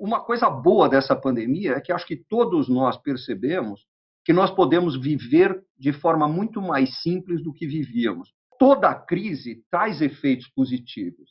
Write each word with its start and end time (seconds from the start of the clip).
uma 0.00 0.20
coisa 0.20 0.48
boa 0.50 0.88
dessa 0.88 1.16
pandemia 1.16 1.72
é 1.72 1.80
que 1.80 1.92
acho 1.92 2.06
que 2.06 2.16
todos 2.16 2.68
nós 2.68 2.96
percebemos 2.96 3.86
que 4.24 4.32
nós 4.32 4.50
podemos 4.50 5.00
viver 5.00 5.58
de 5.78 5.90
forma 5.90 6.28
muito 6.28 6.60
mais 6.60 7.00
simples 7.00 7.42
do 7.42 7.52
que 7.52 7.66
vivíamos. 7.66 8.30
Toda 8.58 8.94
crise 8.94 9.62
traz 9.70 10.02
efeitos 10.02 10.46
positivos. 10.48 11.30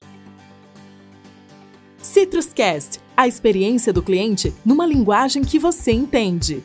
Citruscast, 1.98 3.00
a 3.16 3.28
experiência 3.28 3.94
do 3.94 4.02
cliente 4.02 4.52
numa 4.66 4.86
linguagem 4.86 5.44
que 5.44 5.60
você 5.60 5.92
entende. 5.92 6.64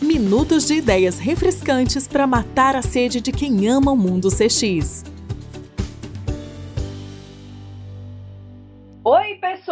Minutos 0.00 0.66
de 0.66 0.74
ideias 0.74 1.18
refrescantes 1.18 2.06
para 2.06 2.26
matar 2.26 2.76
a 2.76 2.82
sede 2.82 3.20
de 3.20 3.32
quem 3.32 3.66
ama 3.66 3.90
o 3.90 3.96
mundo 3.96 4.28
CX. 4.28 5.09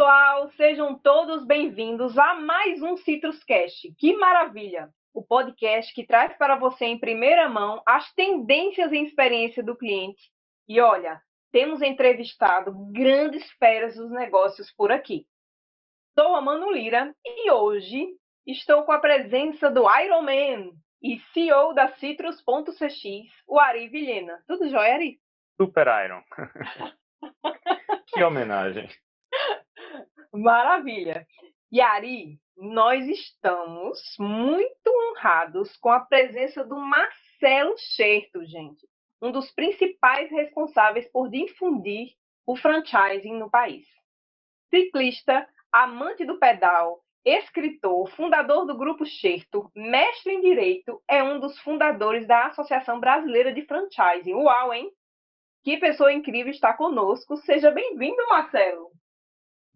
Pessoal! 0.08 0.50
Sejam 0.52 0.98
todos 0.98 1.44
bem-vindos 1.44 2.16
a 2.16 2.34
mais 2.36 2.80
um 2.80 2.96
Citruscast. 2.96 3.94
Que 3.98 4.16
maravilha! 4.16 4.88
O 5.12 5.22
podcast 5.22 5.92
que 5.92 6.06
traz 6.06 6.34
para 6.38 6.56
você 6.56 6.86
em 6.86 6.98
primeira 6.98 7.46
mão 7.46 7.82
as 7.84 8.10
tendências 8.14 8.90
e 8.90 9.02
experiência 9.02 9.62
do 9.62 9.76
cliente. 9.76 10.30
E 10.66 10.80
olha, 10.80 11.20
temos 11.52 11.82
entrevistado 11.82 12.72
grandes 12.90 13.50
feras 13.58 13.96
dos 13.96 14.10
negócios 14.10 14.72
por 14.72 14.90
aqui. 14.90 15.26
Sou 16.18 16.34
a 16.34 16.40
Manu 16.40 16.72
Lira 16.72 17.14
e 17.26 17.50
hoje 17.50 18.08
estou 18.46 18.84
com 18.84 18.92
a 18.92 19.00
presença 19.00 19.70
do 19.70 19.82
Iron 20.00 20.22
Man 20.22 20.70
e 21.02 21.20
CEO 21.34 21.74
da 21.74 21.86
Citrus.cx, 21.96 23.04
o 23.46 23.60
Ari 23.60 23.88
Vilhena. 23.88 24.42
Tudo 24.46 24.70
jóia, 24.70 24.94
Ari? 24.94 25.20
Super 25.60 25.86
Iron. 26.06 26.22
que 28.08 28.22
homenagem. 28.22 28.88
Maravilha. 30.32 31.26
E 31.70 31.80
Ari, 31.80 32.38
nós 32.56 33.06
estamos 33.06 34.00
muito 34.18 34.88
honrados 34.88 35.76
com 35.76 35.90
a 35.90 36.00
presença 36.00 36.64
do 36.64 36.76
Marcelo 36.76 37.74
Scherto, 37.76 38.44
gente 38.44 38.86
um 39.20 39.32
dos 39.32 39.50
principais 39.50 40.30
responsáveis 40.30 41.10
por 41.10 41.28
difundir 41.28 42.12
o 42.46 42.56
franchising 42.56 43.34
no 43.34 43.50
país. 43.50 43.86
Ciclista, 44.70 45.46
amante 45.72 46.24
do 46.24 46.38
pedal, 46.38 47.00
escritor, 47.24 48.08
fundador 48.12 48.64
do 48.64 48.76
Grupo 48.76 49.04
Xerto, 49.04 49.70
mestre 49.74 50.32
em 50.32 50.40
Direito, 50.40 51.02
é 51.08 51.22
um 51.22 51.40
dos 51.40 51.58
fundadores 51.60 52.26
da 52.26 52.46
Associação 52.46 53.00
Brasileira 53.00 53.52
de 53.52 53.62
Franchising. 53.62 54.34
Uau, 54.34 54.72
hein? 54.72 54.90
Que 55.64 55.76
pessoa 55.76 56.12
incrível 56.12 56.50
está 56.50 56.72
conosco. 56.72 57.36
Seja 57.38 57.70
bem-vindo, 57.70 58.22
Marcelo. 58.28 58.90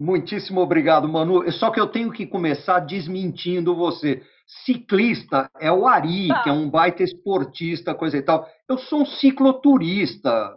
Muitíssimo 0.03 0.61
obrigado, 0.61 1.09
Manu. 1.09 1.49
Só 1.53 1.71
que 1.71 1.79
eu 1.79 1.87
tenho 1.87 2.11
que 2.11 2.27
começar 2.27 2.81
desmentindo 2.81 3.73
você. 3.73 4.21
Ciclista 4.65 5.49
é 5.61 5.71
o 5.71 5.87
Ari, 5.87 6.29
ah. 6.33 6.43
que 6.43 6.49
é 6.49 6.53
um 6.53 6.69
baita 6.69 7.05
esportista, 7.05 7.95
coisa 7.95 8.17
e 8.17 8.23
tal. 8.23 8.45
Eu 8.69 8.79
sou 8.79 9.03
um 9.03 9.07
cicloturista. 9.07 10.57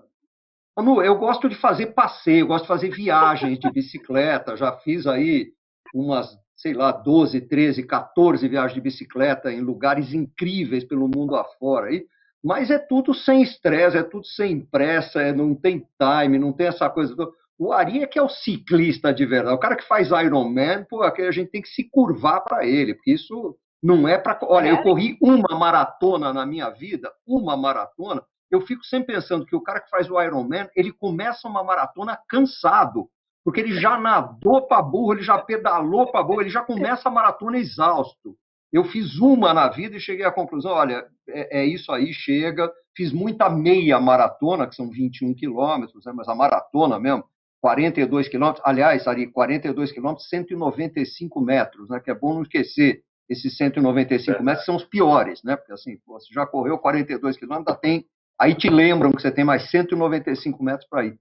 Manu, 0.75 0.99
eu 0.99 1.15
gosto 1.19 1.47
de 1.47 1.55
fazer 1.55 1.93
passeio, 1.93 2.47
gosto 2.47 2.63
de 2.63 2.69
fazer 2.69 2.89
viagens 2.89 3.59
de 3.59 3.69
bicicleta. 3.71 4.57
Já 4.57 4.71
fiz 4.79 5.05
aí 5.05 5.51
umas, 5.93 6.27
sei 6.57 6.73
lá, 6.73 6.91
12, 6.91 7.41
13, 7.41 7.83
14 7.83 8.47
viagens 8.47 8.73
de 8.73 8.81
bicicleta 8.81 9.53
em 9.53 9.61
lugares 9.61 10.11
incríveis 10.11 10.83
pelo 10.83 11.07
mundo 11.07 11.35
afora. 11.35 11.89
Aí, 11.89 12.03
mas 12.43 12.71
é 12.71 12.79
tudo 12.79 13.13
sem 13.13 13.43
estresse, 13.43 13.95
é 13.95 14.03
tudo 14.03 14.25
sem 14.25 14.59
pressa, 14.59 15.21
é, 15.21 15.31
não 15.31 15.53
tem 15.53 15.85
time, 15.99 16.39
não 16.39 16.51
tem 16.51 16.65
essa 16.65 16.89
coisa. 16.89 17.15
O 17.57 17.71
Ari 17.71 18.03
é 18.03 18.07
que 18.07 18.19
é 18.19 18.21
o 18.21 18.29
ciclista 18.29 19.13
de 19.13 19.25
verdade. 19.25 19.55
O 19.55 19.59
cara 19.59 19.75
que 19.75 19.87
faz 19.87 20.09
Ironman, 20.09 20.85
pô, 20.89 21.03
a 21.03 21.31
gente 21.31 21.51
tem 21.51 21.61
que 21.61 21.69
se 21.69 21.89
curvar 21.89 22.41
para 22.41 22.65
ele, 22.65 22.93
porque 22.93 23.13
isso 23.13 23.57
não 23.81 24.07
é 24.07 24.17
para. 24.17 24.39
Olha, 24.43 24.69
eu 24.69 24.83
corri 24.83 25.17
uma 25.21 25.57
maratona 25.57 26.33
na 26.33 26.45
minha 26.45 26.69
vida, 26.69 27.11
uma 27.25 27.55
maratona. 27.55 28.21
Eu 28.51 28.61
fico 28.61 28.83
sempre 28.83 29.15
pensando 29.15 29.45
que 29.45 29.55
o 29.55 29.61
cara 29.61 29.79
que 29.79 29.89
faz 29.89 30.09
o 30.09 30.21
Ironman, 30.21 30.69
ele 30.75 30.91
começa 30.91 31.47
uma 31.47 31.63
maratona 31.63 32.19
cansado, 32.27 33.09
porque 33.43 33.61
ele 33.61 33.79
já 33.79 33.97
nadou 33.97 34.67
para 34.67 34.81
burro, 34.81 35.13
ele 35.13 35.23
já 35.23 35.37
pedalou 35.37 36.11
para 36.11 36.23
burro, 36.23 36.41
ele 36.41 36.49
já 36.49 36.61
começa 36.61 37.07
a 37.07 37.11
maratona 37.11 37.57
exausto. 37.57 38.35
Eu 38.71 38.83
fiz 38.83 39.17
uma 39.17 39.53
na 39.53 39.69
vida 39.69 39.95
e 39.95 40.01
cheguei 40.01 40.25
à 40.25 40.31
conclusão: 40.31 40.73
olha, 40.73 41.07
é, 41.29 41.61
é 41.61 41.65
isso 41.65 41.91
aí, 41.91 42.11
chega. 42.13 42.71
Fiz 42.95 43.11
muita 43.13 43.49
meia 43.49 43.99
maratona, 43.99 44.67
que 44.67 44.75
são 44.75 44.89
21 44.89 45.33
quilômetros, 45.33 46.05
né, 46.05 46.13
mas 46.15 46.27
a 46.27 46.35
maratona 46.35 46.97
mesmo, 46.97 47.25
42 47.65 48.29
quilômetros. 48.29 48.63
Aliás, 48.63 49.07
ali, 49.07 49.25
42 49.25 49.91
quilômetros, 49.91 50.29
195 50.29 51.41
metros, 51.41 51.89
né, 51.89 51.99
que 51.99 52.11
é 52.11 52.13
bom 52.13 52.35
não 52.35 52.43
esquecer 52.43 53.01
esses 53.27 53.57
195 53.57 54.43
metros 54.43 54.65
são 54.65 54.75
os 54.75 54.85
piores, 54.85 55.41
né? 55.43 55.55
Porque 55.55 55.73
assim, 55.73 55.97
você 56.05 56.31
já 56.31 56.45
correu 56.45 56.77
42 56.77 57.35
quilômetros, 57.35 57.79
tem, 57.79 58.05
aí 58.39 58.53
te 58.53 58.69
lembram 58.69 59.11
que 59.11 59.19
você 59.19 59.31
tem 59.31 59.43
mais 59.43 59.67
195 59.71 60.63
metros 60.63 60.87
para 60.87 61.05
ir. 61.05 61.17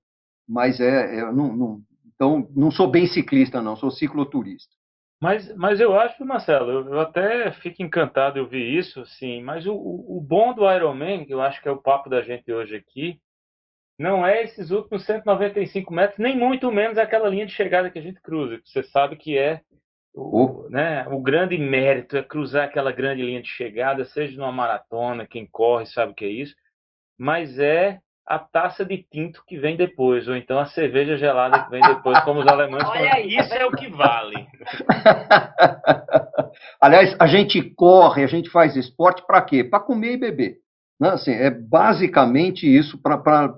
Mas 0.47 0.81
é, 0.81 1.21
é 1.21 1.33
não, 1.33 1.57
não, 1.57 1.81
então 2.15 2.47
não 2.55 2.71
sou 2.71 2.91
bem 2.91 3.07
ciclista, 3.07 3.63
não, 3.63 3.75
sou 3.75 3.91
cicloturista. 3.91 4.71
Mas, 5.23 5.57
mas 5.57 5.81
eu 5.81 5.99
acho, 5.99 6.23
Marcelo, 6.27 6.71
eu, 6.71 6.89
eu 6.93 7.01
até 7.01 7.53
fico 7.53 7.83
encantado 7.83 8.35
de 8.35 8.41
ouvir 8.41 8.79
isso, 8.79 9.07
sim. 9.07 9.43
Mas 9.43 9.65
o, 9.65 9.73
o 9.75 10.21
bom 10.21 10.53
do 10.53 10.71
Ironman, 10.71 11.25
que 11.25 11.33
eu 11.33 11.41
acho 11.41 11.63
que 11.63 11.69
é 11.69 11.73
o 11.73 11.81
papo 11.81 12.11
da 12.11 12.21
gente 12.21 12.53
hoje 12.53 12.77
aqui, 12.77 13.19
não 13.99 14.27
é 14.27 14.43
esses 14.43 14.71
últimos 14.71 15.05
195 15.05 15.93
metros, 15.93 16.19
nem 16.19 16.37
muito 16.37 16.71
menos 16.73 16.99
aquela 16.99 17.29
linha 17.29 17.47
de 17.47 17.53
chegada 17.53 17.91
que 17.91 17.99
a 17.99 18.03
gente 18.03 18.21
cruza. 18.21 18.59
Que 18.59 18.69
você 18.69 18.83
sabe 18.83 19.17
que 19.17 19.39
é 19.39 19.61
o, 20.15 20.69
né, 20.71 21.07
o 21.09 21.21
grande 21.21 21.59
mérito 21.59 22.17
é 22.17 22.23
cruzar 22.23 22.65
aquela 22.65 22.93
grande 22.93 23.23
linha 23.23 23.43
de 23.43 23.49
chegada, 23.49 24.05
seja 24.05 24.39
numa 24.39 24.53
maratona, 24.53 25.27
quem 25.27 25.47
corre 25.47 25.87
sabe 25.87 26.13
o 26.13 26.15
que 26.15 26.25
é 26.25 26.29
isso, 26.29 26.55
mas 27.19 27.59
é 27.59 27.99
a 28.27 28.39
taça 28.39 28.85
de 28.85 29.03
tinto 29.03 29.45
que 29.47 29.59
vem 29.59 29.77
depois, 29.77 30.27
ou 30.29 30.37
então 30.37 30.59
a 30.59 30.67
cerveja 30.67 31.17
gelada 31.17 31.65
que 31.65 31.71
vem 31.71 31.83
depois, 31.83 32.19
como 32.21 32.41
os 32.41 32.47
alemães 32.47 32.85
falam. 32.85 33.21
Isso 33.21 33.55
é 33.55 33.67
o 33.67 33.73
que 33.73 33.89
vale. 33.89 34.47
Aliás, 36.81 37.15
a 37.21 37.27
gente 37.27 37.63
corre, 37.75 38.25
a 38.25 38.27
gente 38.27 38.49
faz 38.49 38.77
esporte 38.77 39.23
para 39.27 39.43
quê? 39.43 39.63
Para 39.63 39.81
comer 39.81 40.13
e 40.13 40.17
beber. 40.17 40.64
Né? 41.01 41.11
Assim, 41.11 41.33
é 41.33 41.51
basicamente 41.51 42.67
isso, 42.67 43.01
para 43.01 43.55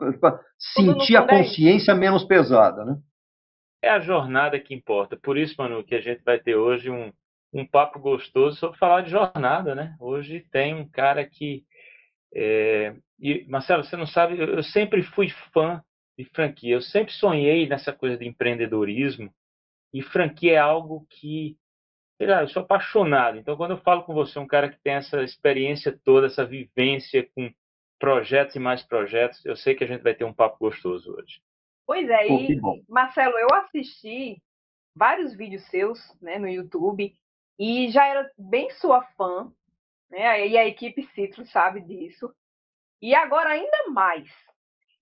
sentir 0.75 1.17
a 1.17 1.23
é 1.23 1.27
consciência 1.27 1.95
menos 1.95 2.25
pesada. 2.25 2.85
Né? 2.85 2.97
é 3.87 3.91
a 3.91 4.01
jornada 4.01 4.59
que 4.59 4.75
importa. 4.75 5.17
Por 5.17 5.39
isso, 5.39 5.55
Manu, 5.59 5.85
que 5.85 5.95
a 5.95 6.01
gente 6.01 6.23
vai 6.25 6.39
ter 6.39 6.57
hoje 6.57 6.91
um, 6.91 7.13
um 7.53 7.67
papo 7.67 7.99
gostoso 7.99 8.59
sobre 8.59 8.79
falar 8.79 9.03
de 9.03 9.11
jornada, 9.11 9.75
né? 9.75 9.97
Hoje 10.01 10.45
tem 10.51 10.75
um 10.75 10.89
cara 10.89 11.25
que. 11.25 11.65
É... 12.35 12.95
E, 13.19 13.47
Marcelo, 13.49 13.85
você 13.85 13.97
não 13.97 14.07
sabe, 14.07 14.39
eu 14.39 14.63
sempre 14.63 15.03
fui 15.03 15.29
fã 15.53 15.83
de 16.19 16.25
franquia. 16.25 16.75
Eu 16.75 16.83
sempre 16.83 17.13
sonhei 17.13 17.69
nessa 17.69 17.93
coisa 17.93 18.17
de 18.17 18.27
empreendedorismo. 18.27 19.31
E 19.95 20.03
franquia 20.03 20.55
é 20.55 20.59
algo 20.59 21.07
que. 21.09 21.57
Sei 22.19 22.27
lá, 22.27 22.43
eu 22.43 22.49
sou 22.49 22.63
apaixonado. 22.63 23.39
Então, 23.39 23.57
quando 23.57 23.73
eu 23.73 23.79
falo 23.79 24.03
com 24.05 24.15
você, 24.15 24.39
um 24.39 24.47
cara 24.47 24.71
que 24.71 24.79
tem 24.81 24.95
essa 24.95 25.23
experiência 25.23 25.99
toda, 26.05 26.27
essa 26.27 26.45
vivência 26.45 27.29
com 27.35 27.53
projetos 27.99 28.57
e 28.57 28.59
mais 28.59 28.83
projetos, 28.83 29.45
eu 29.45 29.57
sei 29.57 29.75
que 29.75 29.85
a 29.85 29.87
gente 29.87 30.03
vai 30.03 30.15
ter 30.15 30.25
um 30.25 30.33
papo 30.33 30.59
gostoso 30.59 31.15
hoje. 31.15 31.41
Pois 31.87 32.09
é, 32.09 32.27
Pô, 32.27 32.39
e 32.41 32.85
Marcelo, 32.89 33.39
eu 33.39 33.49
assisti 33.55 34.43
vários 34.95 35.37
vídeos 35.37 35.65
seus 35.69 36.01
né, 36.21 36.39
no 36.39 36.49
YouTube 36.49 37.15
e 37.59 37.91
já 37.91 38.07
era 38.07 38.31
bem 38.37 38.71
sua 38.71 39.03
fã, 39.17 39.53
né? 40.11 40.47
E 40.47 40.57
a 40.57 40.67
equipe 40.67 41.03
Citrus 41.15 41.51
sabe 41.51 41.81
disso. 41.81 42.33
E 43.01 43.15
agora 43.15 43.51
ainda 43.51 43.91
mais. 43.91 44.29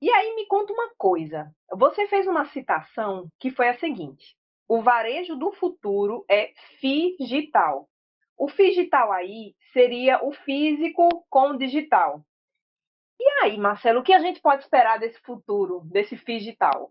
E 0.00 0.10
aí 0.10 0.34
me 0.34 0.46
conta 0.46 0.72
uma 0.72 0.90
coisa. 0.96 1.50
Você 1.72 2.06
fez 2.08 2.26
uma 2.26 2.44
citação 2.46 3.28
que 3.38 3.50
foi 3.50 3.68
a 3.68 3.78
seguinte: 3.78 4.36
o 4.74 4.82
varejo 4.82 5.36
do 5.36 5.52
futuro 5.52 6.24
é 6.28 6.50
digital. 6.82 7.88
O 8.36 8.48
digital 8.50 9.12
aí 9.12 9.54
seria 9.72 10.24
o 10.24 10.32
físico 10.32 11.24
com 11.30 11.50
o 11.50 11.56
digital. 11.56 12.24
E 13.20 13.44
aí, 13.44 13.56
Marcelo, 13.56 14.00
o 14.00 14.02
que 14.02 14.12
a 14.12 14.18
gente 14.18 14.40
pode 14.40 14.64
esperar 14.64 14.98
desse 14.98 15.20
futuro, 15.20 15.82
desse 15.84 16.16
digital? 16.16 16.90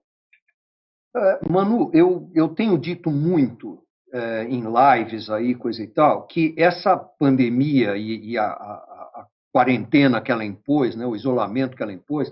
É, 1.14 1.40
Manu, 1.50 1.92
eu, 1.94 2.32
eu 2.34 2.56
tenho 2.56 2.78
dito 2.78 3.12
muito 3.12 3.84
é, 4.14 4.46
em 4.46 4.64
lives 4.64 5.30
aí, 5.30 5.54
coisa 5.54 5.84
e 5.84 5.88
tal, 5.88 6.26
que 6.26 6.56
essa 6.58 6.96
pandemia 6.96 7.98
e, 7.98 8.32
e 8.32 8.38
a, 8.38 8.46
a, 8.46 8.74
a, 9.14 9.28
quarentena 9.52 10.22
que 10.22 10.32
ela 10.32 10.46
impôs, 10.46 10.96
né, 10.96 11.06
o 11.06 11.18
isolamento 11.18 11.76
que 11.76 11.84
ela 11.84 11.92
impôs, 11.92 12.32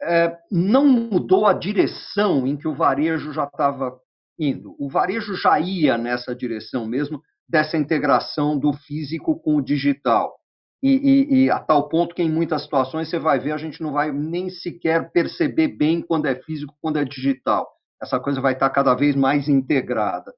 é, 0.00 0.38
não 0.50 0.86
mudou 0.86 1.46
a 1.46 1.52
direção 1.52 2.46
em 2.46 2.56
que 2.56 2.66
o 2.66 2.74
varejo 2.74 3.30
já 3.34 3.44
estava 3.44 4.00
indo. 4.40 4.74
O 4.78 4.88
varejo 4.88 5.34
já 5.34 5.60
ia 5.60 5.96
nessa 5.98 6.34
direção 6.34 6.86
mesmo, 6.86 7.22
dessa 7.48 7.76
integração 7.76 8.58
do 8.58 8.72
físico 8.72 9.38
com 9.38 9.56
o 9.56 9.62
digital 9.62 10.40
e, 10.82 10.90
e, 10.92 11.44
e, 11.44 11.50
a 11.50 11.58
tal 11.58 11.88
ponto 11.88 12.14
que 12.14 12.22
em 12.22 12.30
muitas 12.30 12.62
situações 12.62 13.08
você 13.08 13.18
vai 13.18 13.38
ver, 13.38 13.52
a 13.52 13.58
gente 13.58 13.82
não 13.82 13.92
vai 13.92 14.10
nem 14.10 14.48
sequer 14.48 15.12
perceber 15.12 15.68
bem 15.68 16.00
quando 16.00 16.26
é 16.26 16.34
físico, 16.34 16.74
quando 16.80 16.98
é 16.98 17.04
digital. 17.04 17.68
essa 18.02 18.18
coisa 18.18 18.40
vai 18.40 18.54
estar 18.54 18.70
cada 18.70 18.94
vez 18.94 19.14
mais 19.14 19.46
integrada. 19.46 20.32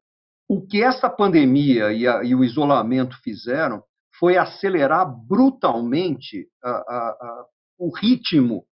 O 0.49 0.61
que 0.67 0.83
essa 0.83 1.09
pandemia 1.09 1.93
e, 1.93 2.09
a, 2.09 2.25
e 2.25 2.35
o 2.35 2.43
isolamento 2.43 3.17
fizeram 3.23 3.83
foi 4.19 4.37
acelerar 4.37 5.07
brutalmente 5.07 6.49
a, 6.63 6.71
a, 6.71 7.47
o 7.79 7.97
ritmo 7.97 8.65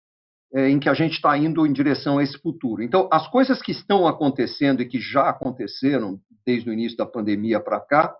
em 0.52 0.81
que 0.81 0.88
a 0.88 0.94
gente 0.94 1.12
está 1.12 1.37
indo 1.38 1.64
em 1.67 1.73
direção 1.73 2.19
a 2.19 2.23
esse 2.23 2.37
futuro. 2.38 2.82
Então, 2.82 3.08
as 3.12 3.29
coisas 3.29 3.62
que 3.62 3.70
estão 3.70 4.06
acontecendo 4.06 4.82
e 4.82 4.88
que 4.88 4.99
já 4.99 5.29
aconteceram 5.29 6.20
desde 6.44 6.69
o 6.69 6.73
início 6.73 6.97
da 6.97 7.06
pandemia 7.06 7.61
para 7.61 7.81
cá, 7.81 8.17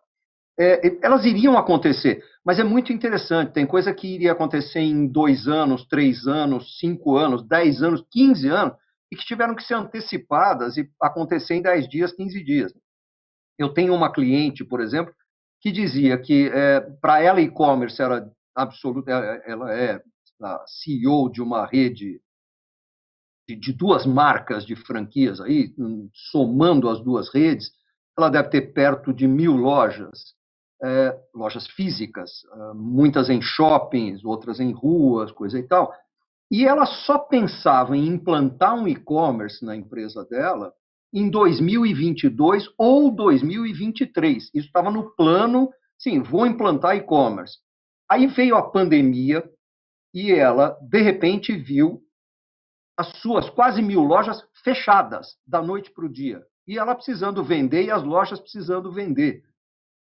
é, 0.59 0.99
elas 1.03 1.25
iriam 1.25 1.57
acontecer, 1.57 2.23
mas 2.45 2.59
é 2.59 2.65
muito 2.65 2.93
interessante. 2.93 3.53
Tem 3.53 3.67
coisa 3.67 3.95
que 3.95 4.07
iria 4.07 4.33
acontecer 4.33 4.81
em 4.81 5.07
dois 5.07 5.49
anos, 5.49 5.87
três 5.87 6.27
anos, 6.27 6.79
cinco 6.79 7.17
anos, 7.17 7.43
dez 7.49 7.83
anos, 7.83 8.05
quinze 8.11 8.49
anos, 8.49 8.75
e 9.11 9.17
que 9.17 9.25
tiveram 9.25 9.55
que 9.55 9.65
ser 9.65 9.75
antecipadas 9.75 10.77
e 10.77 10.89
acontecer 11.01 11.55
em 11.55 11.63
dez 11.63 11.89
dias, 11.89 12.13
quinze 12.13 12.45
dias. 12.45 12.73
Eu 13.59 13.71
tenho 13.71 13.95
uma 13.95 14.13
cliente, 14.13 14.65
por 14.65 14.81
exemplo, 14.81 15.13
que 15.61 15.73
dizia 15.73 16.17
que 16.19 16.49
é, 16.53 16.81
para 17.01 17.21
ela 17.23 17.41
e-commerce 17.41 18.01
era 18.01 18.31
absoluta, 18.55 19.11
é, 19.11 19.51
ela 19.51 19.75
é 19.75 20.01
a 20.43 20.65
CEO 20.67 21.31
de 21.31 21.43
uma 21.43 21.67
rede 21.67 22.21
de, 23.49 23.57
de, 23.57 23.73
duas 23.73 24.07
marcas 24.07 24.65
de 24.65 24.77
franquias 24.77 25.41
aí, 25.41 25.75
somando 26.31 26.89
as 26.89 27.01
duas 27.03 27.33
redes, 27.33 27.73
ela 28.17 28.29
deve 28.29 28.49
ter 28.49 28.73
perto 28.73 29.13
de 29.13 29.27
mil 29.27 29.57
lojas, 29.57 30.35
é, 30.83 31.19
lojas 31.35 31.67
físicas, 31.67 32.31
é, 32.53 32.75
muitas 32.75 33.29
em 33.29 33.41
shoppings, 33.41 34.25
outras 34.25 34.61
em 34.61 34.73
ruas, 34.73 35.33
coisa 35.33 35.59
e 35.59 35.63
tal. 35.67 35.93
E 36.51 36.67
ela 36.67 36.87
só 36.87 37.19
pensava 37.19 37.97
em 37.97 38.07
implantar 38.07 38.75
um 38.75 38.89
e-commerce 38.89 39.65
na 39.65 39.77
empresa 39.77 40.25
dela 40.25 40.73
em 41.13 41.31
2022 41.31 42.69
ou 42.79 43.11
2023. 43.15 44.45
Isso 44.55 44.67
estava 44.67 44.91
no 44.91 45.15
plano, 45.15 45.71
sim, 45.99 46.21
vou 46.23 46.47
implantar 46.47 46.97
e-commerce. 46.97 47.59
Aí 48.11 48.27
veio 48.27 48.57
a 48.57 48.71
pandemia, 48.71 49.45
e 50.13 50.33
ela, 50.33 50.79
de 50.83 51.01
repente, 51.01 51.57
viu 51.57 52.03
as 52.97 53.09
suas 53.21 53.49
quase 53.49 53.81
mil 53.81 54.03
lojas 54.03 54.45
fechadas 54.63 55.37
da 55.47 55.63
noite 55.63 55.91
para 55.91 56.05
o 56.05 56.13
dia. 56.13 56.43
E 56.67 56.79
ela 56.79 56.95
precisando 56.95 57.43
vender 57.43 57.85
e 57.85 57.91
as 57.91 58.03
lojas 58.03 58.39
precisando 58.39 58.93
vender. 58.93 59.43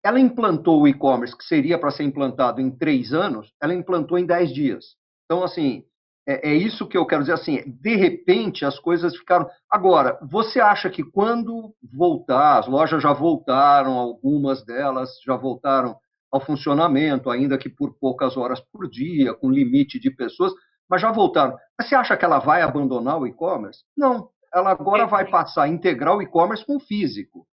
Ela 0.04 0.20
implantou 0.20 0.82
o 0.82 0.88
e-commerce, 0.88 1.36
que 1.36 1.44
seria 1.44 1.78
para 1.78 1.90
ser 1.90 2.02
implantado 2.02 2.60
em 2.60 2.70
três 2.70 3.12
anos, 3.12 3.52
ela 3.60 3.74
implantou 3.74 4.18
em 4.18 4.26
dez 4.26 4.52
dias. 4.52 4.96
Então, 5.24 5.44
assim, 5.44 5.84
é, 6.26 6.50
é, 6.50 6.54
isso 6.54 6.86
que 6.86 6.96
eu 6.96 7.06
quero 7.06 7.22
dizer. 7.22 7.32
Assim, 7.32 7.62
de 7.66 7.96
repente, 7.96 8.64
as 8.64 8.78
coisas 8.78 9.16
ficaram. 9.16 9.48
Agora, 9.70 10.18
você 10.22 10.60
acha 10.60 10.88
que 10.88 11.02
quando 11.02 11.74
voltar, 11.82 12.58
as 12.58 12.66
lojas 12.66 13.02
já 13.02 13.12
voltaram, 13.12 13.94
algumas 13.94 14.64
delas 14.64 15.20
já 15.24 15.36
voltaram 15.36 15.96
ao 16.32 16.40
funcionamento, 16.40 17.30
ainda 17.30 17.58
que 17.58 17.68
por 17.68 17.94
poucas 18.00 18.36
horas 18.38 18.58
por 18.72 18.88
dia, 18.88 19.34
com 19.34 19.50
limite 19.50 20.00
de 20.00 20.10
pessoas, 20.10 20.52
mas 20.88 21.02
já 21.02 21.12
voltaram. 21.12 21.56
Mas 21.78 21.88
você 21.88 21.94
acha 21.94 22.16
que 22.16 22.24
ela 22.24 22.38
vai 22.38 22.62
abandonar 22.62 23.20
o 23.20 23.26
e-commerce? 23.26 23.84
Não. 23.94 24.30
Ela 24.52 24.70
agora 24.70 25.06
vai 25.06 25.30
passar 25.30 25.64
a 25.64 25.68
integrar 25.68 26.16
o 26.16 26.22
e-commerce 26.22 26.64
com 26.64 26.76
o 26.76 26.80
físico. 26.80 27.46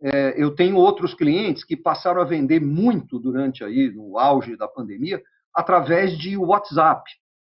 É, 0.00 0.34
eu 0.42 0.54
tenho 0.54 0.76
outros 0.76 1.14
clientes 1.14 1.64
que 1.64 1.76
passaram 1.76 2.20
a 2.20 2.24
vender 2.24 2.60
muito 2.60 3.18
durante 3.18 3.64
aí, 3.64 3.90
no 3.90 4.18
auge 4.18 4.56
da 4.56 4.68
pandemia, 4.68 5.20
através 5.54 6.16
de 6.16 6.36
WhatsApp, 6.36 7.02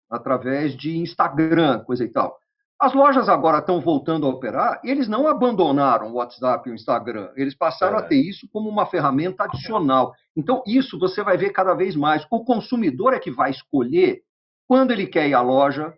através 0.09 0.75
de 0.75 0.97
Instagram, 0.97 1.83
coisa 1.83 2.03
e 2.05 2.07
tal. 2.07 2.37
As 2.79 2.93
lojas 2.93 3.29
agora 3.29 3.59
estão 3.59 3.79
voltando 3.79 4.25
a 4.25 4.29
operar 4.29 4.81
e 4.83 4.89
eles 4.89 5.07
não 5.07 5.27
abandonaram 5.27 6.11
o 6.11 6.15
WhatsApp 6.15 6.67
e 6.67 6.71
o 6.73 6.75
Instagram. 6.75 7.31
Eles 7.35 7.55
passaram 7.55 7.97
é. 7.97 7.99
a 7.99 8.03
ter 8.03 8.17
isso 8.17 8.49
como 8.51 8.69
uma 8.69 8.85
ferramenta 8.85 9.45
adicional. 9.45 10.13
Então, 10.35 10.61
isso 10.67 10.99
você 10.99 11.23
vai 11.23 11.37
ver 11.37 11.51
cada 11.51 11.73
vez 11.73 11.95
mais. 11.95 12.25
O 12.29 12.43
consumidor 12.43 13.13
é 13.13 13.19
que 13.19 13.31
vai 13.31 13.51
escolher 13.51 14.21
quando 14.67 14.91
ele 14.91 15.07
quer 15.07 15.29
ir 15.29 15.33
à 15.33 15.41
loja, 15.41 15.93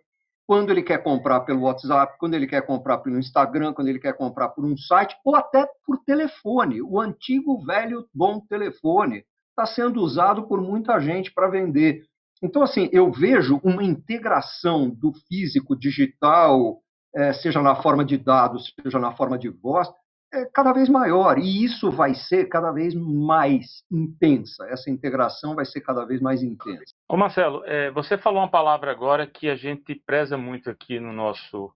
quando 0.46 0.70
ele 0.70 0.82
quer 0.82 1.02
comprar 1.02 1.40
pelo 1.40 1.62
WhatsApp, 1.62 2.16
quando 2.18 2.34
ele 2.34 2.46
quer 2.46 2.64
comprar 2.64 2.98
pelo 2.98 3.18
Instagram, 3.18 3.72
quando 3.72 3.88
ele 3.88 3.98
quer 3.98 4.16
comprar 4.16 4.48
por 4.50 4.64
um 4.64 4.76
site 4.76 5.16
ou 5.24 5.34
até 5.34 5.66
por 5.84 5.98
telefone. 6.06 6.80
O 6.80 7.00
antigo, 7.00 7.58
velho, 7.66 8.06
bom 8.14 8.40
telefone 8.48 9.24
está 9.50 9.66
sendo 9.66 10.00
usado 10.00 10.46
por 10.46 10.60
muita 10.62 11.00
gente 11.00 11.34
para 11.34 11.48
vender. 11.48 12.04
Então, 12.42 12.62
assim, 12.62 12.88
eu 12.92 13.10
vejo 13.10 13.60
uma 13.62 13.82
integração 13.82 14.88
do 14.88 15.12
físico 15.28 15.76
digital, 15.76 16.80
é, 17.14 17.32
seja 17.32 17.60
na 17.60 17.76
forma 17.76 18.04
de 18.04 18.16
dados, 18.16 18.72
seja 18.80 18.98
na 18.98 19.12
forma 19.12 19.38
de 19.38 19.48
voz, 19.48 19.88
é 20.32 20.44
cada 20.52 20.72
vez 20.72 20.88
maior. 20.88 21.38
E 21.38 21.64
isso 21.64 21.90
vai 21.90 22.14
ser 22.14 22.48
cada 22.48 22.70
vez 22.70 22.94
mais 22.94 23.82
intensa. 23.90 24.66
Essa 24.68 24.90
integração 24.90 25.54
vai 25.54 25.64
ser 25.64 25.80
cada 25.80 26.04
vez 26.04 26.20
mais 26.20 26.42
intensa. 26.42 26.94
Ô 27.08 27.16
Marcelo, 27.16 27.62
é, 27.64 27.90
você 27.90 28.18
falou 28.18 28.40
uma 28.40 28.50
palavra 28.50 28.90
agora 28.90 29.26
que 29.26 29.48
a 29.48 29.56
gente 29.56 29.94
preza 30.06 30.36
muito 30.36 30.70
aqui 30.70 31.00
no 31.00 31.12
nosso, 31.12 31.72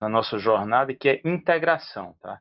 na 0.00 0.08
nossa 0.08 0.38
jornada, 0.38 0.94
que 0.94 1.08
é 1.08 1.20
integração, 1.24 2.14
tá? 2.20 2.38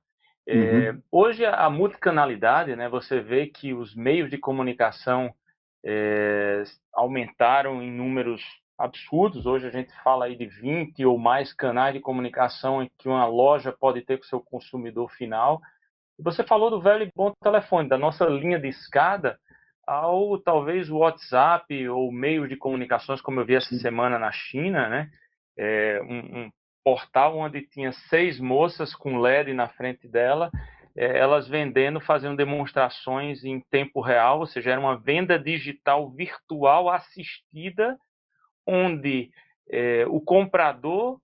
É, 0.48 0.90
uhum. 0.92 1.02
Hoje 1.12 1.46
a 1.46 1.70
multicanalidade, 1.70 2.76
né? 2.76 2.90
Você 2.90 3.22
vê 3.22 3.46
que 3.46 3.72
os 3.72 3.96
meios 3.96 4.32
de 4.32 4.38
comunicação 4.40 5.32
é, 5.86 6.64
aumentaram 6.94 7.81
em 7.81 7.92
números 7.92 8.42
absurdos. 8.78 9.46
Hoje 9.46 9.68
a 9.68 9.72
gente 9.72 9.92
fala 10.04 10.26
aí 10.26 10.36
de 10.36 10.46
20 10.46 11.06
ou 11.06 11.18
mais 11.18 11.54
canais 11.54 11.94
de 11.94 12.00
comunicação 12.00 12.81
em 12.81 12.90
que 12.98 13.10
uma 13.10 13.26
loja 13.26 13.72
pode 13.72 14.02
ter 14.02 14.18
com 14.18 14.24
seu 14.24 14.40
consumidor 14.40 15.12
final. 15.12 15.62
Você 16.20 16.44
falou 16.44 16.70
do 16.70 16.81
velho 16.81 17.04
e 17.04 17.12
bom 17.16 17.34
telefone, 17.42 17.90
da 17.90 17.98
nossa 17.98 18.26
linha 18.26 18.60
de 18.60 18.68
escada 18.68 19.40
ao 19.86 20.38
talvez 20.38 20.90
o 20.90 20.98
WhatsApp 20.98 21.90
ou 21.90 22.12
meios 22.12 22.48
de 22.48 22.56
comunicações, 22.56 23.22
como 23.22 23.40
eu 23.40 23.46
vi 23.46 23.56
essa 23.56 23.76
semana 23.80 24.20
na 24.20 24.31
China, 24.31 24.88
né? 24.88 25.10
É, 25.58 26.00
um, 26.04 26.42
um 26.42 26.52
portal 26.84 27.38
onde 27.38 27.62
tinha 27.68 27.92
seis 27.92 28.40
moças 28.40 28.94
com 28.96 29.20
LED 29.20 29.54
na 29.54 29.68
frente 29.68 30.08
dela 30.08 30.50
é, 30.96 31.18
elas 31.18 31.48
vendendo, 31.48 32.00
fazendo 32.00 32.38
demonstrações 32.38 33.44
em 33.44 33.60
tempo 33.60 34.02
real, 34.02 34.40
ou 34.40 34.46
seja, 34.46 34.72
era 34.72 34.80
uma 34.80 34.98
venda 34.98 35.38
digital 35.38 36.10
virtual 36.10 36.90
assistida, 36.90 37.98
onde 38.66 39.32
é, 39.70 40.06
o 40.08 40.20
comprador 40.20 41.20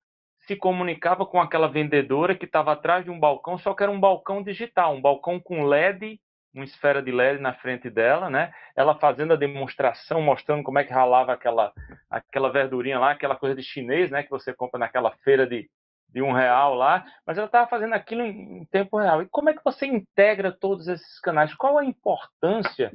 se 0.48 0.56
comunicava 0.56 1.26
com 1.26 1.42
aquela 1.42 1.68
vendedora 1.68 2.36
que 2.36 2.46
estava 2.46 2.72
atrás 2.72 3.04
de 3.04 3.12
um 3.12 3.20
balcão, 3.20 3.58
só 3.58 3.74
que 3.74 3.82
era 3.82 3.92
um 3.92 4.00
balcão 4.00 4.44
digital, 4.44 4.96
um 4.96 5.02
balcão 5.02 5.40
com 5.40 5.64
LED, 5.64 6.20
uma 6.54 6.64
esfera 6.64 7.02
de 7.02 7.12
LED 7.12 7.42
na 7.42 7.54
frente 7.54 7.90
dela, 7.90 8.30
né? 8.30 8.54
Ela 8.76 8.96
fazendo 8.96 9.34
a 9.34 9.36
demonstração, 9.36 10.22
mostrando 10.22 10.64
como 10.64 10.80
é 10.80 10.84
que 10.84 10.94
ralava 10.94 11.34
aquela 11.34 11.74
aquela 12.10 12.50
verdurinha 12.50 12.98
lá, 12.98 13.12
aquela 13.12 13.36
coisa 13.36 13.56
de 13.56 13.64
chinês, 13.64 14.10
né? 14.10 14.24
Que 14.24 14.30
você 14.30 14.54
compra 14.54 14.80
naquela 14.80 15.12
feira 15.24 15.46
de, 15.46 15.70
de 16.10 16.22
um 16.22 16.32
real 16.32 16.76
lá, 16.76 17.06
mas 17.26 17.38
ela 17.38 17.48
estava 17.48 17.68
fazendo 17.68 17.94
aquilo 17.94 18.22
em, 18.22 18.60
em, 18.60 18.66
tempo 18.66 18.98
real. 18.98 19.22
E 19.22 19.28
como 19.28 19.50
é 19.50 19.54
que 19.54 19.64
você 19.64 19.86
integra 19.86 20.52
todos 20.52 20.88
esses 20.88 21.20
canais? 21.20 21.54
Qual 21.56 21.78
a 21.78 21.86
importância 21.86 22.92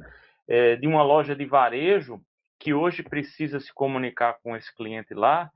é, 0.47 0.75
de 0.75 0.87
uma 0.87 1.03
loja 1.03 1.35
de 1.35 1.45
varejo 1.45 2.19
que 2.59 2.73
hoje 2.73 3.01
precisa 3.01 3.59
se 3.59 3.73
comunicar 3.73 4.37
com 4.43 4.55
esse 4.55 4.73
cliente 4.75 5.13
lá, 5.13 5.49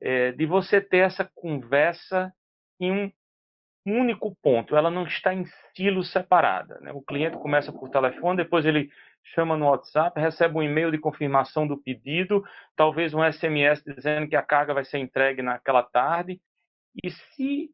é, 0.00 0.32
de 0.32 0.44
você 0.44 0.80
ter 0.80 0.98
essa 0.98 1.30
conversa 1.34 2.32
em 2.78 2.92
um 2.92 3.12
único 4.00 4.36
ponto, 4.42 4.76
ela 4.76 4.90
não 4.90 5.04
está 5.04 5.32
em 5.32 5.46
silos 5.74 6.12
separada. 6.12 6.78
Né? 6.80 6.92
O 6.92 7.00
cliente 7.00 7.38
começa 7.38 7.72
por 7.72 7.88
telefone, 7.88 8.36
depois 8.36 8.66
ele 8.66 8.90
chama 9.24 9.56
no 9.56 9.68
WhatsApp, 9.68 10.20
recebe 10.20 10.56
um 10.56 10.62
e-mail 10.62 10.90
de 10.90 10.98
confirmação 10.98 11.66
do 11.66 11.78
pedido, 11.78 12.44
talvez 12.76 13.14
um 13.14 13.22
SMS 13.22 13.82
dizendo 13.82 14.28
que 14.28 14.36
a 14.36 14.42
carga 14.42 14.74
vai 14.74 14.84
ser 14.84 14.98
entregue 14.98 15.42
naquela 15.42 15.82
tarde, 15.82 16.40
e 17.02 17.10
se 17.10 17.70